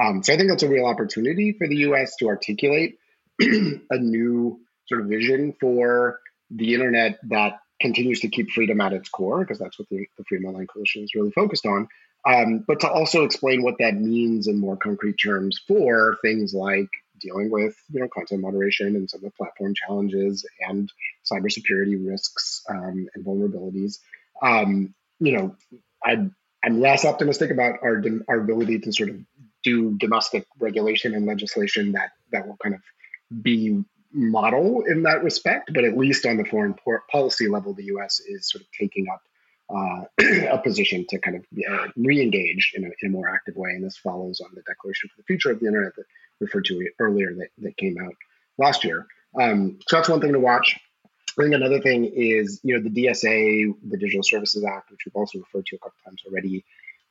Um, 0.01 0.23
so 0.23 0.33
I 0.33 0.37
think 0.37 0.49
that's 0.49 0.63
a 0.63 0.69
real 0.69 0.87
opportunity 0.87 1.53
for 1.53 1.69
the 1.69 1.77
U.S. 1.77 2.17
to 2.17 2.29
articulate 2.29 2.99
a 3.41 3.99
new 3.99 4.61
sort 4.87 5.03
of 5.03 5.09
vision 5.09 5.55
for 5.61 6.21
the 6.51 6.75
internet 6.75 7.19
that 7.25 7.61
continues 7.81 8.21
to 8.21 8.29
keep 8.29 8.51
freedom 8.51 8.81
at 8.81 8.93
its 8.93 9.09
core, 9.09 9.41
because 9.41 9.59
that's 9.59 9.79
what 9.79 9.89
the, 9.91 10.07
the 10.17 10.25
Freedom 10.25 10.47
Online 10.47 10.67
Coalition 10.67 11.03
is 11.03 11.15
really 11.15 11.31
focused 11.33 11.67
on. 11.67 11.89
Um, 12.27 12.65
but 12.67 12.81
to 12.81 12.91
also 12.91 13.25
explain 13.25 13.63
what 13.63 13.77
that 13.79 13.95
means 13.95 14.49
in 14.49 14.59
more 14.59 14.77
concrete 14.77 15.17
terms 15.23 15.61
for 15.69 16.17
things 16.23 16.55
like 16.55 16.89
dealing 17.27 17.51
with 17.51 17.77
you 17.91 18.01
know 18.01 18.09
content 18.09 18.41
moderation 18.41 18.95
and 18.97 19.11
some 19.11 19.19
of 19.19 19.25
the 19.25 19.31
platform 19.37 19.75
challenges 19.75 20.47
and 20.69 20.91
cybersecurity 21.31 22.07
risks 22.07 22.63
um, 22.71 23.09
and 23.15 23.25
vulnerabilities. 23.25 23.99
Um, 24.43 24.95
you 25.19 25.37
know, 25.37 25.57
I, 26.05 26.29
I'm 26.65 26.81
less 26.81 27.05
optimistic 27.05 27.51
about 27.51 27.81
our 27.83 28.03
our 28.29 28.41
ability 28.41 28.81
to 28.81 28.93
sort 28.93 29.11
of 29.11 29.17
do 29.63 29.97
domestic 29.99 30.47
regulation 30.61 31.15
and 31.15 31.27
legislation 31.27 31.93
that 31.93 32.11
that 32.33 32.47
will 32.47 32.57
kind 32.63 32.75
of 32.75 32.83
be 33.43 33.85
model 34.13 34.85
in 34.87 35.03
that 35.03 35.25
respect. 35.25 35.73
But 35.75 35.85
at 35.85 35.97
least 35.97 36.27
on 36.27 36.37
the 36.37 36.45
foreign 36.45 36.75
policy 37.11 37.49
level, 37.49 37.75
the 37.75 37.85
U.S. 37.85 38.21
is 38.21 38.49
sort 38.49 38.63
of 38.63 38.69
taking 38.79 39.07
up 39.13 39.23
uh, 39.69 40.03
a 40.51 40.59
position 40.59 41.07
to 41.09 41.19
kind 41.19 41.37
of 41.37 41.45
uh, 41.71 41.89
re-engage 41.97 42.73
in 42.77 42.85
a, 42.85 42.89
in 43.03 43.09
a, 43.09 43.11
more 43.11 43.29
active 43.29 43.57
way. 43.57 43.71
And 43.71 43.85
this 43.85 43.97
follows 43.97 44.41
on 44.41 44.51
the 44.55 44.63
Declaration 44.63 45.11
for 45.11 45.17
the 45.19 45.25
Future 45.25 45.51
of 45.51 45.61
the 45.61 45.67
Internet 45.67 45.97
that 45.97 46.05
referred 46.41 46.67
to 46.67 46.89
earlier 46.99 47.35
that, 47.35 47.49
that 47.59 47.77
came 47.77 47.97
out 48.01 48.15
last 48.59 48.85
year. 48.85 49.07
Um, 49.41 49.79
so 49.87 49.97
that's 49.97 50.09
one 50.09 50.21
thing 50.21 50.33
to 50.33 50.41
watch. 50.41 50.79
I 51.39 51.43
think 51.43 51.55
another 51.55 51.81
thing 51.81 52.07
is, 52.07 52.61
you 52.63 52.77
know, 52.77 52.89
the 52.89 53.05
DSA, 53.05 53.75
the 53.87 53.99
Digital 53.99 54.23
Services 54.23 54.65
Act, 54.65 54.91
which 54.91 55.01
we've 55.05 55.17
also 55.17 55.39
referred 55.39 55.67
to 55.67 55.77
a 55.77 55.79
couple 55.79 55.97
times 56.05 56.23
already, 56.27 56.65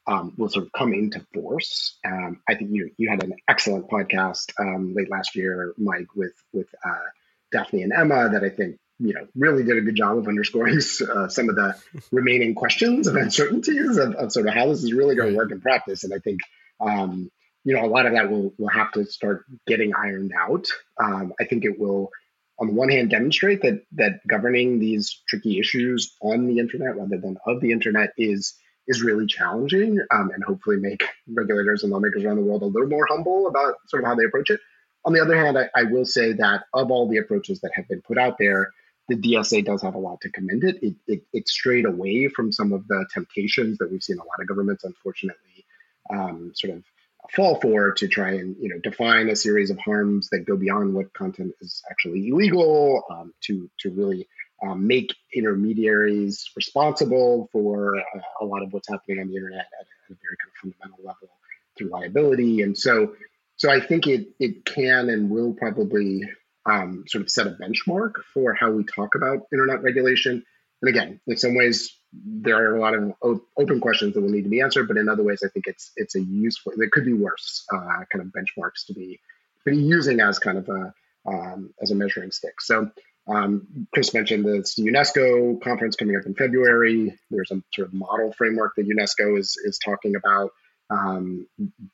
um, 0.07 0.33
will 0.37 0.49
sort 0.49 0.65
of 0.65 0.71
come 0.71 0.93
into 0.93 1.25
force. 1.33 1.97
Um, 2.05 2.41
I 2.47 2.55
think 2.55 2.71
you 2.71 2.91
you 2.97 3.09
had 3.09 3.23
an 3.23 3.33
excellent 3.47 3.89
podcast 3.89 4.51
um, 4.59 4.93
late 4.95 5.09
last 5.09 5.35
year, 5.35 5.73
Mike, 5.77 6.07
with 6.15 6.33
with 6.53 6.67
uh, 6.83 7.09
Daphne 7.51 7.83
and 7.83 7.93
Emma 7.93 8.29
that 8.29 8.43
I 8.43 8.49
think 8.49 8.79
you 8.99 9.13
know 9.13 9.27
really 9.35 9.63
did 9.63 9.77
a 9.77 9.81
good 9.81 9.95
job 9.95 10.17
of 10.17 10.27
underscoring 10.27 10.77
uh, 10.77 11.27
some 11.27 11.49
of 11.49 11.55
the 11.55 11.75
remaining 12.11 12.55
questions 12.55 13.07
and 13.07 13.17
uncertainties 13.17 13.97
of, 13.97 14.13
of, 14.15 14.31
sort 14.31 14.47
of 14.47 14.53
how 14.53 14.67
this 14.67 14.83
is 14.83 14.93
really 14.93 15.15
going 15.15 15.31
to 15.31 15.37
work 15.37 15.51
in 15.51 15.59
practice. 15.59 16.03
And 16.03 16.13
I 16.13 16.19
think 16.19 16.39
um, 16.79 17.29
you 17.65 17.73
know, 17.73 17.83
a 17.83 17.87
lot 17.87 18.05
of 18.05 18.13
that 18.13 18.29
will 18.29 18.53
will 18.57 18.69
have 18.69 18.91
to 18.93 19.05
start 19.05 19.43
getting 19.67 19.93
ironed 19.95 20.31
out. 20.37 20.67
Um, 21.03 21.33
I 21.41 21.45
think 21.45 21.65
it 21.65 21.79
will, 21.79 22.11
on 22.59 22.67
the 22.67 22.73
one 22.73 22.89
hand, 22.89 23.09
demonstrate 23.09 23.63
that 23.63 23.83
that 23.93 24.25
governing 24.27 24.79
these 24.79 25.21
tricky 25.27 25.59
issues 25.59 26.15
on 26.21 26.47
the 26.47 26.59
internet 26.59 26.95
rather 26.95 27.17
than 27.17 27.37
of 27.45 27.59
the 27.61 27.71
internet 27.71 28.11
is 28.17 28.55
is 28.87 29.01
really 29.01 29.25
challenging, 29.25 29.99
um, 30.11 30.29
and 30.31 30.43
hopefully 30.43 30.77
make 30.77 31.03
regulators 31.27 31.81
and 31.81 31.91
lawmakers 31.91 32.23
around 32.23 32.37
the 32.37 32.43
world 32.43 32.61
a 32.61 32.67
little 32.67 32.87
more 32.87 33.07
humble 33.09 33.47
about 33.47 33.75
sort 33.87 34.03
of 34.03 34.07
how 34.07 34.15
they 34.15 34.25
approach 34.25 34.51
it. 34.51 34.59
On 35.03 35.13
the 35.13 35.21
other 35.21 35.35
hand, 35.35 35.57
I, 35.57 35.69
I 35.75 35.83
will 35.83 36.05
say 36.05 36.33
that 36.33 36.65
of 36.71 36.91
all 36.91 37.09
the 37.09 37.17
approaches 37.17 37.61
that 37.61 37.71
have 37.73 37.87
been 37.87 38.01
put 38.01 38.19
out 38.19 38.37
there, 38.37 38.71
the 39.07 39.15
DSA 39.15 39.65
does 39.65 39.81
have 39.83 39.95
a 39.95 39.99
lot 39.99 40.21
to 40.21 40.31
commend 40.31 40.63
it. 40.63 40.81
It, 40.81 40.95
it. 41.07 41.23
it 41.31 41.47
strayed 41.47 41.85
away 41.85 42.27
from 42.27 42.51
some 42.51 42.73
of 42.73 42.87
the 42.87 43.05
temptations 43.13 43.77
that 43.77 43.91
we've 43.91 44.03
seen 44.03 44.17
a 44.17 44.23
lot 44.23 44.41
of 44.41 44.47
governments, 44.47 44.83
unfortunately, 44.83 45.65
um, 46.09 46.51
sort 46.55 46.77
of 46.77 46.83
fall 47.31 47.59
for 47.59 47.91
to 47.91 48.07
try 48.07 48.31
and 48.31 48.55
you 48.59 48.69
know 48.69 48.79
define 48.83 49.29
a 49.29 49.35
series 49.35 49.69
of 49.69 49.79
harms 49.79 50.29
that 50.29 50.45
go 50.45 50.55
beyond 50.55 50.93
what 50.93 51.13
content 51.13 51.53
is 51.61 51.81
actually 51.89 52.27
illegal 52.27 53.03
um, 53.09 53.33
to 53.41 53.69
to 53.79 53.91
really 53.91 54.27
um, 54.63 54.87
make 54.87 55.13
intermediaries 55.33 56.49
responsible 56.55 57.49
for 57.51 57.97
uh, 57.97 58.19
a 58.41 58.45
lot 58.45 58.63
of 58.63 58.71
what's 58.73 58.87
happening 58.87 59.19
on 59.19 59.27
the 59.27 59.35
internet 59.35 59.59
at, 59.59 59.87
at, 60.09 60.11
a 60.11 60.17
very 60.21 60.37
kind 60.37 60.51
of 60.51 60.55
fundamental 60.61 61.05
level 61.05 61.29
through 61.77 61.89
liability 61.89 62.61
and 62.61 62.77
so 62.77 63.15
so 63.57 63.71
I 63.71 63.79
think 63.79 64.07
it 64.07 64.27
it 64.39 64.65
can 64.65 65.09
and 65.09 65.29
will 65.29 65.53
probably 65.53 66.23
um, 66.65 67.03
sort 67.07 67.23
of 67.23 67.29
set 67.29 67.47
a 67.47 67.51
benchmark 67.51 68.13
for 68.33 68.53
how 68.53 68.71
we 68.71 68.83
talk 68.83 69.15
about 69.15 69.43
internet 69.51 69.83
regulation. 69.83 70.43
And 70.81 70.89
again, 70.89 71.19
in 71.27 71.37
some 71.37 71.55
ways, 71.55 71.95
there 72.13 72.57
are 72.57 72.75
a 72.75 72.79
lot 72.79 72.93
of 72.93 73.41
open 73.57 73.79
questions 73.79 74.13
that 74.13 74.21
will 74.21 74.29
need 74.29 74.43
to 74.43 74.49
be 74.49 74.61
answered, 74.61 74.87
but 74.87 74.97
in 74.97 75.09
other 75.09 75.23
ways, 75.23 75.41
I 75.43 75.49
think 75.49 75.67
it's 75.67 75.91
it's 75.95 76.15
a 76.15 76.21
useful. 76.21 76.73
There 76.75 76.89
could 76.89 77.05
be 77.05 77.13
worse 77.13 77.65
uh, 77.73 78.03
kind 78.11 78.21
of 78.21 78.27
benchmarks 78.27 78.85
to 78.87 78.93
be, 78.93 79.19
to 79.63 79.71
be 79.71 79.77
using 79.77 80.19
as 80.19 80.39
kind 80.39 80.57
of 80.57 80.69
a 80.69 80.93
um, 81.27 81.73
as 81.81 81.91
a 81.91 81.95
measuring 81.95 82.31
stick. 82.31 82.61
So 82.61 82.91
um, 83.27 83.87
Chris 83.93 84.13
mentioned 84.13 84.45
the 84.45 84.63
UNESCO 84.77 85.61
conference 85.61 85.95
coming 85.95 86.15
up 86.15 86.25
in 86.25 86.35
February. 86.35 87.17
There's 87.31 87.51
a 87.51 87.61
sort 87.73 87.87
of 87.87 87.93
model 87.93 88.33
framework 88.33 88.73
that 88.77 88.87
UNESCO 88.87 89.37
is 89.39 89.57
is 89.63 89.79
talking 89.83 90.15
about. 90.15 90.51
Um, 90.89 91.47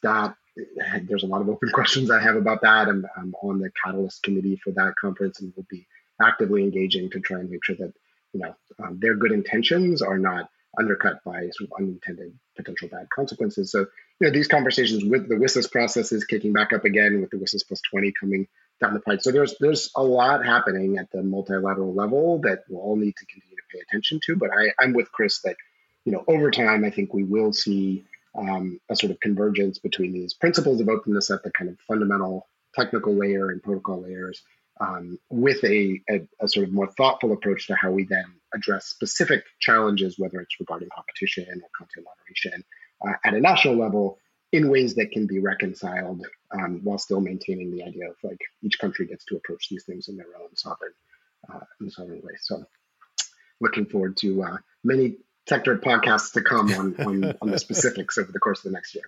that 0.04 0.36
there's 1.04 1.24
a 1.24 1.28
lot 1.28 1.42
of 1.42 1.50
open 1.50 1.70
questions 1.74 2.12
I 2.12 2.22
have 2.22 2.36
about 2.36 2.62
that. 2.62 2.88
I'm, 2.88 3.06
I'm 3.18 3.34
on 3.42 3.60
the 3.60 3.72
Catalyst 3.84 4.24
committee 4.24 4.60
for 4.64 4.72
that 4.72 4.94
conference, 5.00 5.40
and 5.42 5.54
we'll 5.56 5.66
be 5.70 5.88
actively 6.22 6.64
engaging 6.64 7.10
to 7.12 7.20
try 7.20 7.40
and 7.40 7.50
make 7.50 7.64
sure 7.64 7.76
that 7.78 7.94
you 8.34 8.42
know 8.42 8.56
um, 8.84 9.00
their 9.00 9.16
good 9.16 9.32
intentions 9.32 10.02
are 10.02 10.18
not 10.18 10.50
undercut 10.78 11.22
by 11.26 11.50
sort 11.52 11.70
of 11.70 11.74
unintended 11.80 12.34
potential 12.56 12.88
bad 12.88 13.10
consequences. 13.10 13.72
So 13.72 13.80
you 13.80 14.28
know 14.28 14.32
these 14.32 14.48
conversations 14.48 15.04
with 15.04 15.28
the 15.28 15.36
WSIS 15.36 15.72
process 15.72 16.12
is 16.12 16.26
kicking 16.26 16.54
back 16.54 16.74
up 16.74 16.86
again, 16.86 17.22
with 17.22 17.30
the 17.32 17.38
WSIS 17.38 17.68
plus 17.68 17.82
20 17.90 18.14
coming 18.20 18.48
down 18.82 18.94
the 18.94 19.00
pipe. 19.00 19.22
So 19.22 19.32
there's 19.32 19.56
there's 19.60 19.92
a 19.96 20.04
lot 20.04 20.46
happening 20.46 20.98
at 20.98 21.12
the 21.12 21.24
multilateral 21.24 21.94
level 21.94 22.40
that 22.40 22.64
we'll 22.70 22.82
all 22.82 22.96
need 22.96 23.16
to 23.18 23.26
continue 23.26 23.56
to 23.56 23.64
pay 23.72 23.80
attention 23.80 24.20
to. 24.26 24.36
But 24.36 24.50
I, 24.52 24.74
I'm 24.80 24.94
with 24.94 25.12
Chris 25.12 25.42
that 25.42 25.56
you 26.06 26.12
know 26.12 26.24
over 26.28 26.52
time 26.52 26.84
I 26.84 26.90
think 26.90 27.14
we 27.14 27.24
will 27.24 27.54
see 27.54 28.06
um, 28.36 28.80
a 28.90 28.96
sort 28.96 29.12
of 29.12 29.20
convergence 29.20 29.80
between 29.80 30.14
these 30.14 30.34
principles 30.34 30.80
of 30.80 30.90
openness 30.90 31.30
at 31.32 31.44
the 31.44 31.52
kind 31.52 31.70
of 31.70 31.80
fundamental 31.82 32.48
technical 32.74 33.14
layer 33.14 33.50
and 33.50 33.62
protocol 33.62 34.02
layers 34.02 34.42
um, 34.80 35.20
with 35.30 35.64
a, 35.64 36.02
a, 36.10 36.22
a, 36.40 36.48
sort 36.48 36.68
of 36.68 36.74
more 36.74 36.88
thoughtful 36.88 37.34
approach 37.34 37.68
to 37.68 37.76
how 37.76 37.92
we 37.92 38.06
then 38.06 38.26
address 38.54 38.86
specific 38.86 39.44
challenges, 39.60 40.18
whether 40.18 40.40
it's 40.40 40.60
regarding 40.60 40.90
competition 40.96 41.46
or 41.62 41.70
content 41.78 42.06
moderation 42.06 42.64
uh, 43.06 43.14
at 43.24 43.34
a 43.34 43.40
national 43.40 43.76
level 43.76 44.18
in 44.52 44.70
ways 44.70 44.96
that 44.96 45.12
can 45.12 45.28
be 45.28 45.40
reconciled 45.40 46.26
um, 46.52 46.82
while 46.84 46.98
still 46.98 47.22
maintaining 47.22 47.72
the 47.72 47.84
idea 47.84 48.10
of 48.10 48.16
like 48.24 48.40
each 48.64 48.80
country 48.80 49.06
gets 49.06 49.24
to 49.26 49.36
approach 49.36 49.68
these 49.70 49.84
things 49.86 50.08
in 50.08 50.18
their 50.18 50.28
own 50.42 50.56
sovereign, 50.56 50.94
uh, 51.54 51.60
in 51.80 51.90
sovereign 51.90 52.22
way. 52.24 52.34
So 52.42 52.66
looking 53.60 53.86
forward 53.86 54.18
to 54.18 54.44
uh, 54.44 54.58
many 54.84 55.18
Techdirt 55.50 55.82
podcasts 55.82 56.34
to 56.34 56.42
come 56.42 56.72
on, 56.74 56.96
on, 57.06 57.36
on 57.42 57.52
the 57.52 57.60
specifics 57.60 58.18
over 58.18 58.32
the 58.32 58.40
course 58.40 58.60
of 58.60 58.72
the 58.72 58.72
next 58.72 58.96
year. 58.96 59.06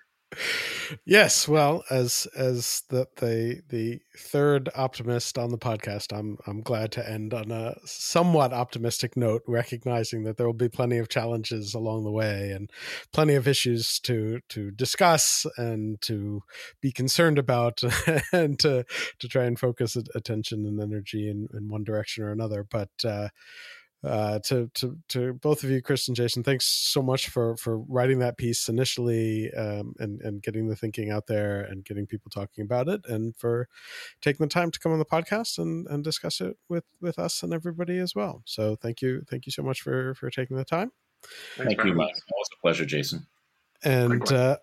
Yes, 1.05 1.47
well, 1.47 1.83
as 1.89 2.27
as 2.35 2.83
the 2.89 3.07
the 3.17 3.61
the 3.69 3.99
third 4.17 4.69
optimist 4.75 5.37
on 5.37 5.49
the 5.49 5.57
podcast, 5.57 6.17
I'm 6.17 6.37
I'm 6.45 6.61
glad 6.61 6.91
to 6.93 7.09
end 7.09 7.33
on 7.33 7.51
a 7.51 7.75
somewhat 7.85 8.53
optimistic 8.53 9.15
note, 9.15 9.43
recognizing 9.47 10.23
that 10.23 10.37
there 10.37 10.45
will 10.45 10.53
be 10.53 10.69
plenty 10.69 10.97
of 10.97 11.09
challenges 11.09 11.73
along 11.73 12.03
the 12.03 12.11
way 12.11 12.51
and 12.51 12.69
plenty 13.11 13.35
of 13.35 13.47
issues 13.47 13.99
to 14.01 14.39
to 14.49 14.71
discuss 14.71 15.45
and 15.57 16.01
to 16.01 16.41
be 16.81 16.91
concerned 16.91 17.39
about, 17.39 17.81
and 18.33 18.59
to 18.59 18.83
to 19.19 19.27
try 19.27 19.45
and 19.45 19.59
focus 19.59 19.97
attention 20.15 20.65
and 20.65 20.81
energy 20.81 21.29
in, 21.29 21.47
in 21.53 21.69
one 21.69 21.83
direction 21.83 22.23
or 22.23 22.31
another. 22.31 22.65
But 22.69 22.91
uh, 23.05 23.29
uh, 24.03 24.39
to 24.39 24.69
to 24.73 24.97
to 25.09 25.33
both 25.33 25.63
of 25.63 25.69
you, 25.69 25.81
Chris 25.81 26.07
and 26.07 26.15
Jason, 26.15 26.43
thanks 26.43 26.65
so 26.65 27.01
much 27.01 27.29
for 27.29 27.55
for 27.57 27.79
writing 27.79 28.19
that 28.19 28.37
piece 28.37 28.67
initially 28.67 29.51
um, 29.53 29.93
and 29.99 30.21
and 30.21 30.41
getting 30.41 30.67
the 30.67 30.75
thinking 30.75 31.09
out 31.09 31.27
there 31.27 31.61
and 31.61 31.85
getting 31.85 32.05
people 32.05 32.29
talking 32.29 32.63
about 32.63 32.87
it, 32.87 33.01
and 33.07 33.35
for 33.37 33.67
taking 34.21 34.45
the 34.45 34.49
time 34.49 34.71
to 34.71 34.79
come 34.79 34.91
on 34.91 34.99
the 34.99 35.05
podcast 35.05 35.57
and 35.57 35.87
and 35.87 36.03
discuss 36.03 36.41
it 36.41 36.57
with 36.67 36.85
with 37.01 37.17
us 37.17 37.43
and 37.43 37.53
everybody 37.53 37.97
as 37.97 38.13
well. 38.13 38.41
So 38.45 38.75
thank 38.75 39.01
you, 39.01 39.23
thank 39.29 39.45
you 39.45 39.51
so 39.51 39.63
much 39.63 39.81
for 39.81 40.13
for 40.15 40.29
taking 40.29 40.57
the 40.57 40.65
time. 40.65 40.91
Thank 41.55 41.83
you, 41.83 41.93
Mike. 41.93 42.15
Always 42.31 42.47
a 42.57 42.61
pleasure, 42.61 42.85
Jason. 42.85 43.27
And 43.85 44.29
uh, 44.31 44.57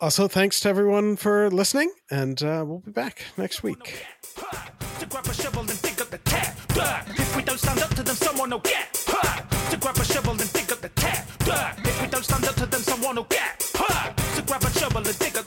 also 0.00 0.26
thanks 0.26 0.60
to 0.60 0.68
everyone 0.68 1.16
for 1.16 1.50
listening, 1.50 1.92
and 2.10 2.42
uh, 2.42 2.64
we'll 2.66 2.80
be 2.80 2.90
back 2.92 3.22
next 3.36 3.62
week 3.62 4.04
we 7.40 7.46
don't 7.46 7.58
stand 7.58 7.80
up 7.80 7.94
to 7.94 8.02
them, 8.02 8.16
someone 8.16 8.50
will 8.50 8.58
get 8.58 9.02
hurt. 9.06 9.50
To 9.70 9.76
grab 9.78 9.96
a 9.96 10.04
shovel 10.04 10.32
and 10.32 10.52
dig 10.52 10.70
up 10.72 10.80
the 10.80 10.90
tap. 10.90 11.26
If 11.86 12.02
we 12.02 12.08
don't 12.08 12.24
stand 12.24 12.44
up 12.44 12.54
to 12.56 12.66
them, 12.66 12.82
someone 12.82 13.16
will 13.16 13.24
get 13.24 13.62
hurt. 13.74 14.16
To 14.36 14.42
grab 14.42 14.62
a 14.62 14.70
shovel 14.78 14.98
and 14.98 15.18
dig 15.18 15.38
up 15.38 15.46